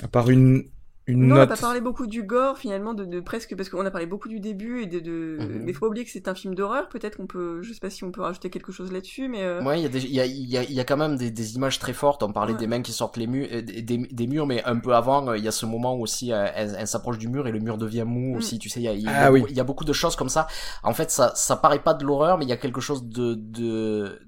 [0.03, 0.69] À part une
[1.07, 3.85] une Non, on n'a pas parlé beaucoup du gore finalement, de, de presque parce qu'on
[3.85, 4.99] a parlé beaucoup du début et de.
[4.99, 5.37] de...
[5.41, 5.63] Mhm.
[5.63, 6.89] Mais faut pas oublier que c'est un film d'horreur.
[6.89, 9.43] Peut-être qu'on peut, je sais pas si on peut rajouter quelque chose là-dessus, mais.
[9.43, 10.83] euh, Ouais, il y a des, il y a, il y a, il y a
[10.85, 12.23] quand même des, des images très fortes.
[12.23, 12.59] On parlait Ouais.
[12.59, 15.27] des mains qui sortent les murs, euh, des, des, des murs, mais un peu avant,
[15.29, 17.51] euh, il y a ce moment où aussi, euh, elle, elle s'approche du mur et
[17.51, 18.37] le mur devient mou Mm.
[18.37, 18.59] aussi.
[18.59, 19.43] Tu sais, il y a, y a, Ah oui.
[19.49, 20.47] y a beaucoup de choses comme ça.
[20.83, 23.33] En fait, ça, ça paraît pas de l'horreur, mais il y a quelque chose de,
[23.35, 24.19] de,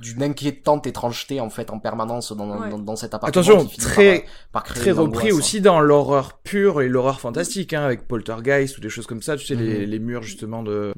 [0.00, 2.68] d'une inquiétante étrangeté en fait en permanence dans, Ouais.
[2.70, 3.42] dans, dans cet appartement.
[3.42, 5.38] Attention, très, par, très repris angoisse.
[5.38, 9.36] aussi dans l'horreur pure et l'horreur fantastique, hein, avec Poltergeist ou des choses comme ça,
[9.36, 9.90] tu sais, les, Mhm.
[9.90, 10.92] les murs justement de...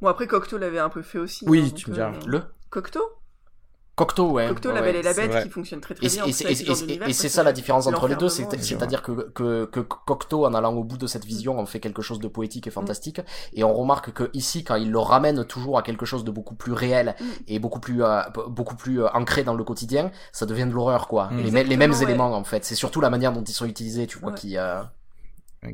[0.00, 1.44] Bon après Cocteau l'avait un peu fait aussi.
[1.48, 2.12] Oui, hein, tu me diras.
[2.12, 2.42] euh, Le?
[2.70, 3.00] Cocteau?
[3.94, 4.48] Cocteau, ouais.
[4.48, 4.86] Cocteau, ouais, la ouais.
[4.92, 6.24] Belle et la c'est Bête, qui fonctionne très très Et, bien.
[6.24, 6.32] et,
[7.12, 10.82] c'est- ça la différence entre les deux, c'est-à-dire que, que, que Cocteau, en allant au
[10.82, 13.20] bout de cette vision, en fait quelque chose de poétique et fantastique,
[13.52, 16.54] et on remarque que ici, quand il le ramène toujours à quelque chose de beaucoup
[16.54, 17.24] plus réel Mm.
[17.48, 21.06] et beaucoup plus, euh, beaucoup plus euh, ancré dans le quotidien, ça devient de l'horreur,
[21.06, 21.28] quoi.
[21.30, 21.36] Mm.
[21.42, 22.02] Les, mê- les mêmes ouais.
[22.02, 22.64] éléments, en fait.
[22.64, 24.38] C'est surtout la manière dont ils sont utilisés, tu vois, Ouais.
[24.38, 24.56] qui.
[24.56, 24.82] euh,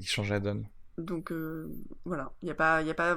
[0.01, 0.67] qui change la donne.
[0.99, 1.69] Donc euh,
[2.05, 3.17] voilà, il y a pas, il y a pas.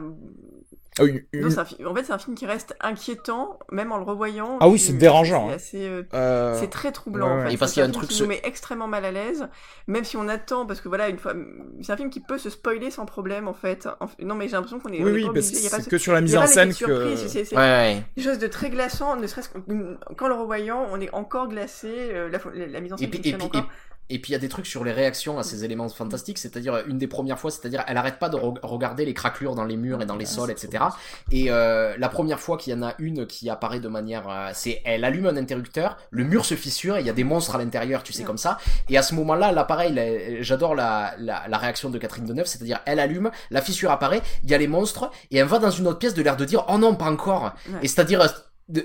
[0.99, 3.91] Ah oui, une- c'est un fi- En fait, c'est un film qui reste inquiétant, même
[3.91, 4.57] en le revoyant.
[4.59, 5.89] Ah oui, c'est dérangeant, C'est hein.
[5.89, 7.53] euh, euh, C'est très troublant ouais, en fait.
[7.53, 9.11] Et parce C'est qu'il y a un truc qui sur- nous met extrêmement mal à
[9.11, 9.47] l'aise,
[9.87, 11.33] même si on attend, parce que voilà, une fois,
[11.81, 13.87] c'est un film qui peut se spoiler sans problème en fait.
[14.19, 15.97] Non mais j'ai l'impression qu'on est, on Oui, est oui, parce que c'est ce- que
[15.97, 17.15] sur la mise en scène que...
[17.15, 18.03] c'est- Ouais, ouais.
[18.15, 22.29] quelque chose de très glaçant, ne serait-ce qu'en le revoyant, on est encore glacé, euh,
[22.29, 23.67] la, la, la mise en Et scène puis, et puis, encore.
[24.13, 26.83] Et, puis il y a des trucs sur les réactions à ces éléments fantastiques, c'est-à-dire
[26.87, 29.77] une des premières fois, c'est-à-dire elle arrête pas de re- regarder les craquelures dans les
[29.77, 30.83] murs et dans les Ah, sols, etc.
[31.31, 34.51] Et euh, la première fois qu'il y en a une qui apparaît de manière, euh,
[34.53, 37.55] c'est elle allume un interrupteur, le mur se fissure et il y a des monstres
[37.55, 38.25] à l'intérieur, tu sais Ouais.
[38.27, 38.57] comme ça.
[38.89, 40.03] Et à ce moment-là, là pareil, là,
[40.41, 44.51] j'adore la, la, la réaction de Catherine Deneuve, c'est-à-dire elle allume, la fissure apparaît, il
[44.51, 46.65] y a les monstres et elle va dans une autre pièce de l'air de dire
[46.69, 47.53] oh non pas encore.
[47.69, 47.79] Ouais.
[47.83, 48.21] Et c'est-à-dire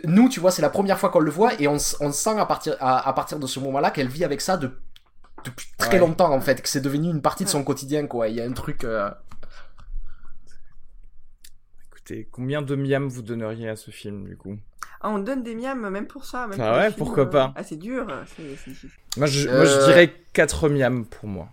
[0.05, 2.47] nous, tu vois, c'est la première fois qu'on le voit et on, on sent à
[2.47, 4.73] partir, à, à partir de ce moment-là qu'elle vit avec ça de,
[5.47, 5.99] depuis très Ouais.
[5.99, 8.29] longtemps en fait, que c'est devenu une partie de son quotidien quoi.
[8.29, 8.85] Il y a un truc.
[8.85, 9.11] euh,
[11.91, 14.57] Écoutez, combien de miam vous donneriez à ce film, du coup?
[15.01, 16.47] Ah, on donne des miams même pour ça.
[16.47, 17.53] Même Ah pour ouais, film, pourquoi euh, pas?
[17.57, 18.91] Ah, c'est dur, c'est c'est difficile.
[19.17, 21.49] moi je, Euh, moi, je dirais 4 miam pour moi.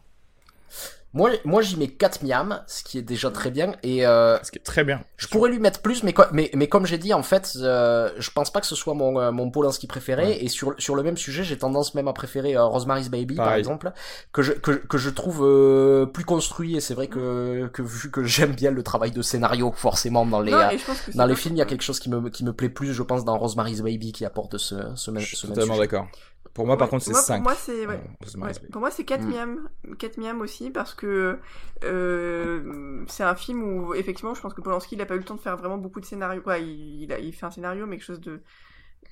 [1.13, 3.73] Moi, moi j'y mets 4 miams, ce qui est déjà très bien.
[3.83, 5.01] Et euh, Ce qui est très bien.
[5.17, 8.31] je pourrais lui mettre plus, mais, mais, mais comme j'ai dit, en fait, euh, je
[8.31, 10.25] pense pas que ce soit mon, euh, mon Polanski préféré.
[10.25, 10.43] Ouais.
[10.43, 13.53] Et sur, sur le même sujet, j'ai tendance même à préférer euh, Rosemary's Baby, par
[13.53, 13.91] exemple,
[14.31, 16.75] que je, que, que je trouve euh, plus construit.
[16.77, 20.41] Et c'est vrai que, que vu que j'aime bien le travail de scénario, forcément, dans
[20.41, 20.77] les, Non, euh,
[21.13, 23.03] dans les films, il y a quelque chose qui me, qui me plaît plus, je
[23.03, 26.07] pense, dans Rosemary's Baby, qui apporte ce, ce même, Je suis ce totalement d'accord.
[26.53, 27.37] Pour moi, par contre, c'est moi, 5.
[27.37, 27.99] Pour moi, c'est ouais.
[28.41, 29.29] Ouais, pour moi, c'est 4 Mm.
[29.29, 29.69] miams.
[29.97, 31.39] 4 miams aussi, parce que
[31.83, 35.23] euh, c'est un film où, effectivement, je pense que Polanski, il a pas eu le
[35.23, 36.43] temps de faire vraiment beaucoup de scénarios.
[36.59, 38.41] Il, il, a, il fait un scénario, mais quelque chose de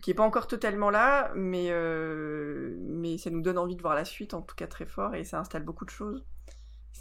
[0.02, 3.96] qui est pas encore totalement là, mais euh, mais ça nous donne envie de voir
[3.96, 6.26] la suite, en tout cas très fort, et ça installe beaucoup de choses.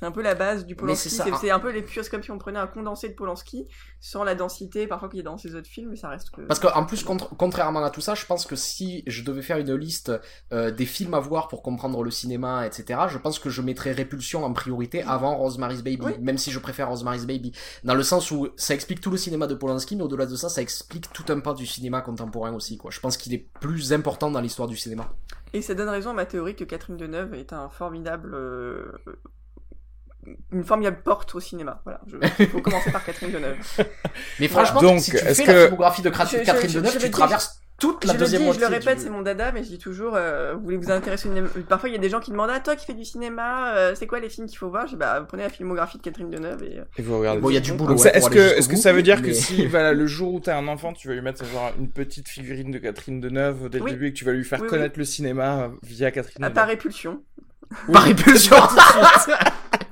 [0.01, 1.11] C'est un peu la base du Polanski.
[1.11, 1.25] c'est ça.
[1.25, 3.69] C'est c'est un peu les pures comme si on prenait un condensé de Polanski,
[4.01, 6.41] sans la densité parfois qu'il y a dans ses autres films, mais ça reste que.
[6.41, 9.59] Parce qu'en plus, contre- contrairement à tout ça, je pense que si je devais faire
[9.59, 10.11] une liste
[10.53, 13.93] euh, des films à voir pour comprendre le cinéma, etc., je pense que je mettrais
[13.93, 16.13] Répulsion en priorité avant Rosemary's Baby, Oui.
[16.21, 17.53] même si je préfère Rosemary's Baby.
[17.85, 20.49] Dans le sens où ça explique tout le cinéma de Polanski, mais au-delà de ça,
[20.49, 22.91] ça explique tout un pan du cinéma contemporain aussi, quoi.
[22.91, 25.13] Je pense qu'il est plus important dans l'histoire du cinéma.
[25.53, 28.35] Et ça donne raison à ma théorie que Catherine Deneuve est un formidable.
[28.35, 28.93] euh,
[30.53, 31.81] une formidable porte au cinéma.
[31.85, 33.57] Voilà, je- il faut commencer par Catherine Deneuve.
[34.41, 36.79] Mais franchement, Donc, si tu fais que- la filmographie de Cra- Je- je- Catherine je-
[36.79, 38.75] Deneuve, je tu le dis- traverses toute la je le deuxième dis, moitié je le
[38.77, 41.33] répète, du- c'est mon dada, mais je dis toujours, euh, vous voulez vous intéresser au
[41.33, 41.49] cinéma?
[41.67, 43.95] Parfois, il y a des gens qui demandent, ah, toi qui fais du cinéma, euh,
[43.95, 44.87] c'est quoi les films qu'il faut voir?
[44.87, 46.81] Je dis, bah, prenez la filmographie de Catherine Deneuve et.
[46.81, 47.41] euh, Et vous regardez.
[47.41, 47.95] Bon, il y a du boulot.
[47.95, 50.41] Ouais, pour est-ce que, est-ce que ça veut dire que si, voilà, le jour où
[50.41, 53.79] t'as un enfant, tu vas lui mettre genre une petite figurine de Catherine Deneuve dès
[53.79, 53.93] le Oui.
[53.93, 54.71] début et que tu vas lui faire Oui, oui.
[54.71, 57.23] connaître le cinéma via Catherine à Deneuve part Répulsion.
[57.91, 58.57] Par Répulsion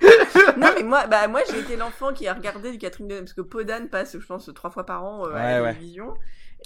[0.56, 3.34] non, mais moi, bah, moi j'ai été l'enfant qui a regardé du Catherine Deneuve, parce
[3.34, 5.72] que Podane passe, je pense, trois fois par an euh, à la ouais.
[5.74, 6.14] télévision.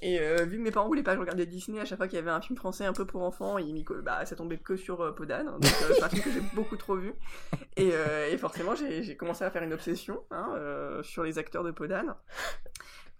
[0.00, 2.08] Et euh, vu que mes parents voulaient pas que je regardais Disney, à chaque fois
[2.08, 4.74] qu'il y avait un film français un peu pour enfants, coll- bah, ça tombait que
[4.76, 5.46] sur euh, Podane.
[5.46, 7.12] Donc euh, c'est un film que j'ai beaucoup trop vu.
[7.76, 7.92] Et,
[8.30, 10.56] et forcément, j'ai commencé à faire une obsession hein,
[11.02, 12.14] sur les acteurs de Podane.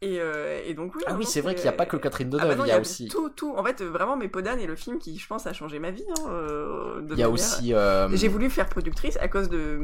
[0.05, 1.03] Et, euh, et donc oui.
[1.07, 2.65] Ah non, oui, c'est vrai qu'il n'y a pas que Catherine Deneuve, Ah bah non,
[2.65, 3.07] il y a aussi...
[3.07, 3.55] tout, tout.
[3.57, 5.93] En fait, euh, vraiment, mes Podane est le film qui, je pense, a changé ma
[5.93, 6.05] vie.
[6.11, 7.73] Hein, euh, de Il y a manière- aussi...
[7.73, 9.79] euh, J'ai voulu faire productrice à cause de,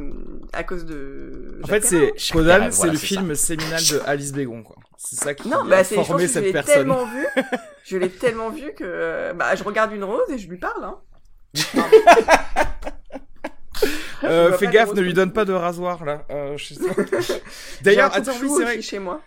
[0.51, 1.61] à cause de.
[1.63, 4.75] En Jacques fait, c'est Perrin, c'est voilà, le film séminal de Alice Bégon, quoi.
[4.97, 6.75] C'est ça qui Non, a bah je formé que je cette l'ai personne.
[6.75, 7.25] tellement vu,
[7.85, 10.83] je l'ai tellement vu que, euh, bah, je regarde une rose et je lui parle,
[10.83, 10.97] hein.
[14.25, 16.25] Euh, Je fais gaffe, ne je- lui donne pas de rasoir là.
[16.29, 16.57] Euh.
[17.81, 18.81] D'ailleurs, attends, oui, c'est vrai.
[18.81, 19.21] chez moi.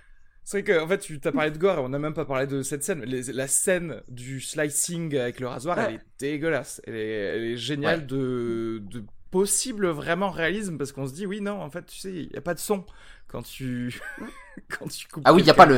[0.45, 2.25] C'est vrai que en fait, tu t'as parlé de gore et on n'a même pas
[2.25, 3.03] parlé de cette scène.
[3.05, 5.85] Les- la scène du slicing avec le rasoir, Ouais.
[5.89, 6.81] elle est dégueulasse.
[6.87, 8.07] Elle est, elle est géniale Ouais.
[8.07, 12.13] de, de possible vraiment réalisme parce qu'on se dit oui non en fait tu sais
[12.13, 12.85] il y a pas de son
[13.29, 13.99] quand tu
[14.69, 15.23] quand tu coupes.
[15.27, 15.77] Ah oui, il y a pas le.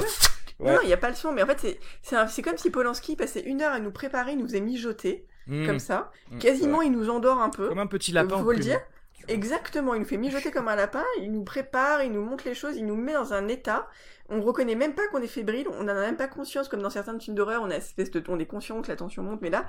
[0.61, 0.73] Ouais.
[0.73, 3.43] Non, il n'y a pas le son, mais en fait, c'est- comme si Polanski passait
[3.43, 5.67] une heure à nous préparer, il nous faisait mijoter, Mm.
[5.67, 6.11] comme ça.
[6.31, 6.87] Mm, Quasiment, ouais.
[6.87, 7.69] il nous endort un peu.
[7.69, 8.39] comme un petit lapin.
[8.39, 8.81] Faut au le dire.
[9.29, 12.55] Exactement, il nous fait mijoter comme un lapin, il nous prépare, il nous montre les
[12.55, 13.89] choses, il nous met dans un état.
[14.29, 16.91] On reconnaît même pas qu'on est fébrile, on n'en a même pas conscience, comme dans
[16.91, 19.43] certains films d'horreur, on a une espèce de on est conscient que la tension monte,
[19.43, 19.67] mais là,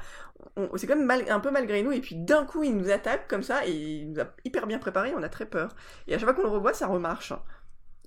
[0.55, 2.89] on- c'est quand même mal- un peu malgré nous, et puis d'un coup, il nous
[2.89, 5.75] attaque comme ça, et il nous a hyper bien préparé, on a très peur.
[6.07, 7.33] Et à chaque fois qu'on le revoit, ça remarche.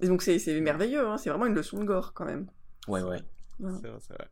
[0.00, 2.46] Et donc c'est c'est merveilleux, hein, c'est vraiment une leçon de gore quand même.
[2.86, 3.18] Ouais, ouais.
[3.58, 4.28] C'est vrai, c'est vrai.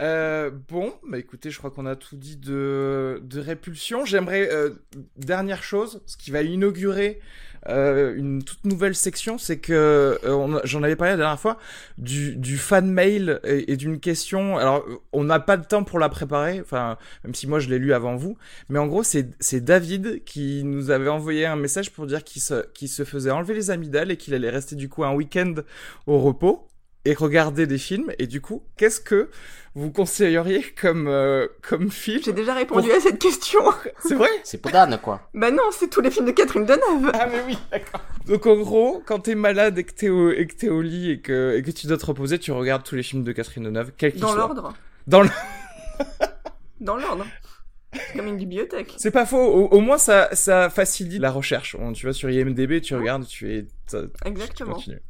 [0.00, 4.04] Euh, bon, bah écoutez, je crois qu'on a tout dit de, de répulsion.
[4.04, 4.70] J'aimerais, euh,
[5.16, 7.20] dernière chose, ce qui va inaugurer
[7.68, 11.58] euh, une toute nouvelle section, c'est que euh, j'en avais parlé la dernière fois
[11.98, 14.58] du, du fan mail et, d'une question.
[14.58, 17.78] Alors, on n'a pas de temps pour la préparer, enfin, même si moi je l'ai
[17.78, 18.36] lu avant vous,
[18.68, 22.66] mais en gros, c'est David qui nous avait envoyé un message pour dire qu'il se,
[22.72, 25.54] qu'il se faisait enlever les amygdales et qu'il allait rester du coup un week-end
[26.06, 26.66] au repos
[27.04, 28.12] et regarder des films.
[28.18, 29.28] Et du coup, qu'est-ce que
[29.74, 33.60] vous conseilleriez comme, euh, comme film J'ai déjà répondu à cette question.
[34.00, 35.28] C'est vrai C'est Podane, quoi.
[35.34, 37.10] bah non, c'est tous les films de Catherine Deneuve.
[37.14, 38.00] Ah mais oui, d'accord.
[38.26, 41.10] Donc en gros, quand t'es malade et que t'es au, et que t'es au lit
[41.10, 43.64] et que, et que tu dois te reposer, tu regardes tous les films de Catherine
[43.64, 44.74] Deneuve, quels qu'ils Dans l'ordre.
[45.06, 45.28] Dans le...
[46.80, 47.26] Dans l'ordre.
[47.94, 48.94] C'est comme une bibliothèque.
[48.96, 51.76] C'est pas faux, au, au moins ça, ça facilite la recherche.
[51.94, 53.66] Tu vas sur IMDB, tu regardes, tu es...
[53.86, 54.74] ça- tu Exactement.
[54.74, 55.02] continues.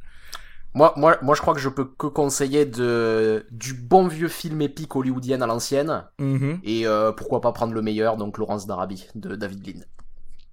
[0.75, 4.61] Moi, moi, moi, je crois que je peux que conseiller de du bon vieux film
[4.61, 6.05] épique hollywoodien à l'ancienne.
[6.19, 6.59] Mhm.
[6.63, 9.81] Et euh, pourquoi pas prendre le meilleur, donc Laurence d'Arabie, de David Lean.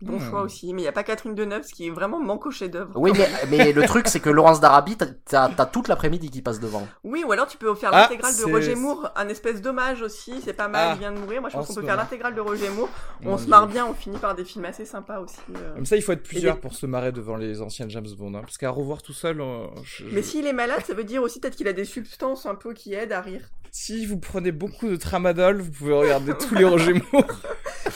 [0.03, 0.31] Bon Hmm.
[0.31, 2.51] choix aussi, mais il n'y a pas Catherine Deneuve, ce qui est vraiment manque au
[2.51, 2.93] chef-d'œuvre.
[2.95, 6.41] Oui, mais, mais le truc, c'est que Laurence d'Arabie, t'as- t'as t'as toute l'après-midi qui
[6.41, 6.89] passe devant.
[7.05, 10.41] Oui, ou alors tu peux faire Ah, l'intégrale de Roger Moore, un espèce d'hommage aussi,
[10.45, 11.41] c'est pas mal, Ah, il vient de mourir.
[11.43, 12.89] Moi je en pense qu'on peut faire l'intégrale de Roger Moore,
[13.27, 15.37] on se marre bien, on finit par des films assez sympas aussi.
[15.55, 15.75] euh.
[15.75, 18.35] Comme ça, il faut être plusieurs des- pour se marrer devant les anciennes James Bond.
[18.35, 21.05] Hein, parce qu'à revoir tout seul, euh, je- je- Mais s'il est malade, ça veut
[21.05, 23.43] dire aussi peut-être qu'il a des substances un peu qui aident à rire.
[23.73, 27.25] si vous prenez beaucoup de tramadol, vous pouvez regarder tous les Roger Moore.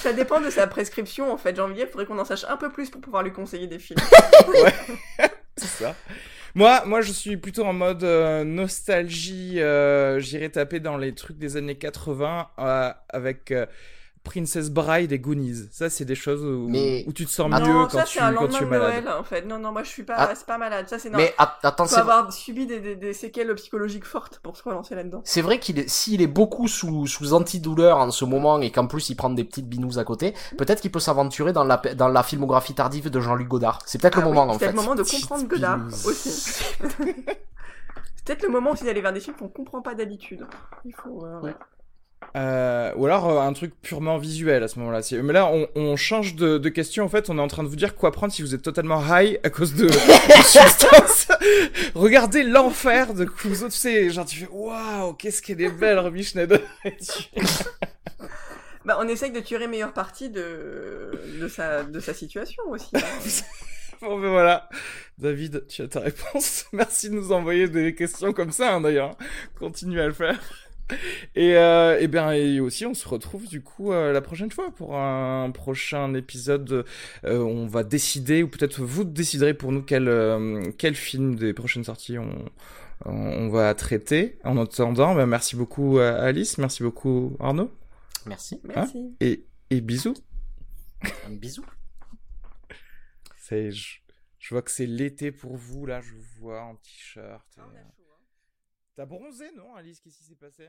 [0.04, 2.68] Ça dépend de sa prescription en fait, de dire, faudrait qu'on en sache un peu
[2.68, 3.98] plus pour pouvoir lui conseiller des films.
[5.56, 5.96] C'est ça.
[6.54, 9.62] Moi, moi, je suis plutôt en mode euh, nostalgie.
[9.62, 13.64] Euh, J'irai taper dans les trucs des années 80 euh, avec euh,
[14.24, 15.68] Princess Bride et Goonies.
[15.70, 18.14] Ça, c'est des choses où, Mais- où tu te sens mieux non, quand, ça tu,
[18.14, 19.04] c'est un quand lendemain tu es de malade.
[19.04, 19.42] Noël en fait.
[19.46, 20.32] Non, non, moi je suis pas, Ah.
[20.34, 20.88] c'est pas malade.
[20.88, 21.18] Ça c'est non.
[21.18, 24.62] Mais att- attends, faut c'est avoir subi des, des, des séquelles psychologiques fortes pour se
[24.64, 25.20] relancer là-dedans.
[25.24, 28.86] c'est vrai qu'il est, s'il est beaucoup sous, sous antidouleur en ce moment et qu'en
[28.86, 32.08] plus il prend des petites binous à côté, peut-être qu'il peut s'aventurer dans la, dans
[32.08, 33.78] la filmographie tardive de Jean-Luc Godard.
[33.84, 34.64] C'est peut-être Ah le oui, moment en c'est fait.
[34.66, 36.30] peut-être le moment de Petite comprendre Godard aussi.
[36.96, 40.46] c'est peut-être le moment aussi d'aller vers des films qu'on comprend pas d'habitude.
[40.84, 41.24] Il faut.
[41.26, 41.54] euh, ouais.
[42.36, 45.02] Euh, ou alors euh, un truc purement visuel à ce moment-là.
[45.02, 47.04] C'est- Mais là, on, on change de, de question.
[47.04, 49.00] En fait, on est en train de vous dire quoi prendre si vous êtes totalement
[49.06, 49.88] high à cause de,
[50.44, 51.28] substances.
[51.94, 53.68] Regardez l'enfer de Clouseau.
[53.68, 56.60] Tu sais, genre tu fais waouh, qu'est-ce qu'elle est belle, Romy Schneider.
[58.84, 62.90] Bah, on essaye de tirer meilleure partie de, de, sa, de sa situation aussi.
[62.94, 63.00] hein.
[64.02, 64.68] Bon, ben voilà.
[65.16, 66.66] David, tu as ta réponse.
[66.72, 69.16] Merci de nous envoyer des questions comme ça, hein, d'ailleurs.
[69.58, 70.38] Continue à le faire.
[71.34, 74.70] Et, euh, et bien, et aussi, on se retrouve du coup euh, la prochaine fois
[74.70, 76.84] pour un prochain épisode.
[77.24, 81.54] Euh, on va décider, ou peut-être vous déciderez pour nous quel, euh, quel film des
[81.54, 82.44] prochaines sorties on,
[83.06, 84.38] on va traiter.
[84.44, 87.70] En attendant, ben, merci beaucoup à Alice, merci beaucoup Arnaud,
[88.26, 88.60] Merci.
[88.64, 89.14] Merci.
[89.20, 90.14] et, et bisous.
[91.26, 91.64] Un bisou.
[93.38, 93.98] C'est, je,
[94.38, 97.42] je vois que c'est l'été pour vous, là, je vous vois en t-shirt.
[97.58, 97.93] et-
[98.94, 100.00] T'as bronzé, non, Alice?
[100.00, 100.68] Qu'est-ce qui s'est passé?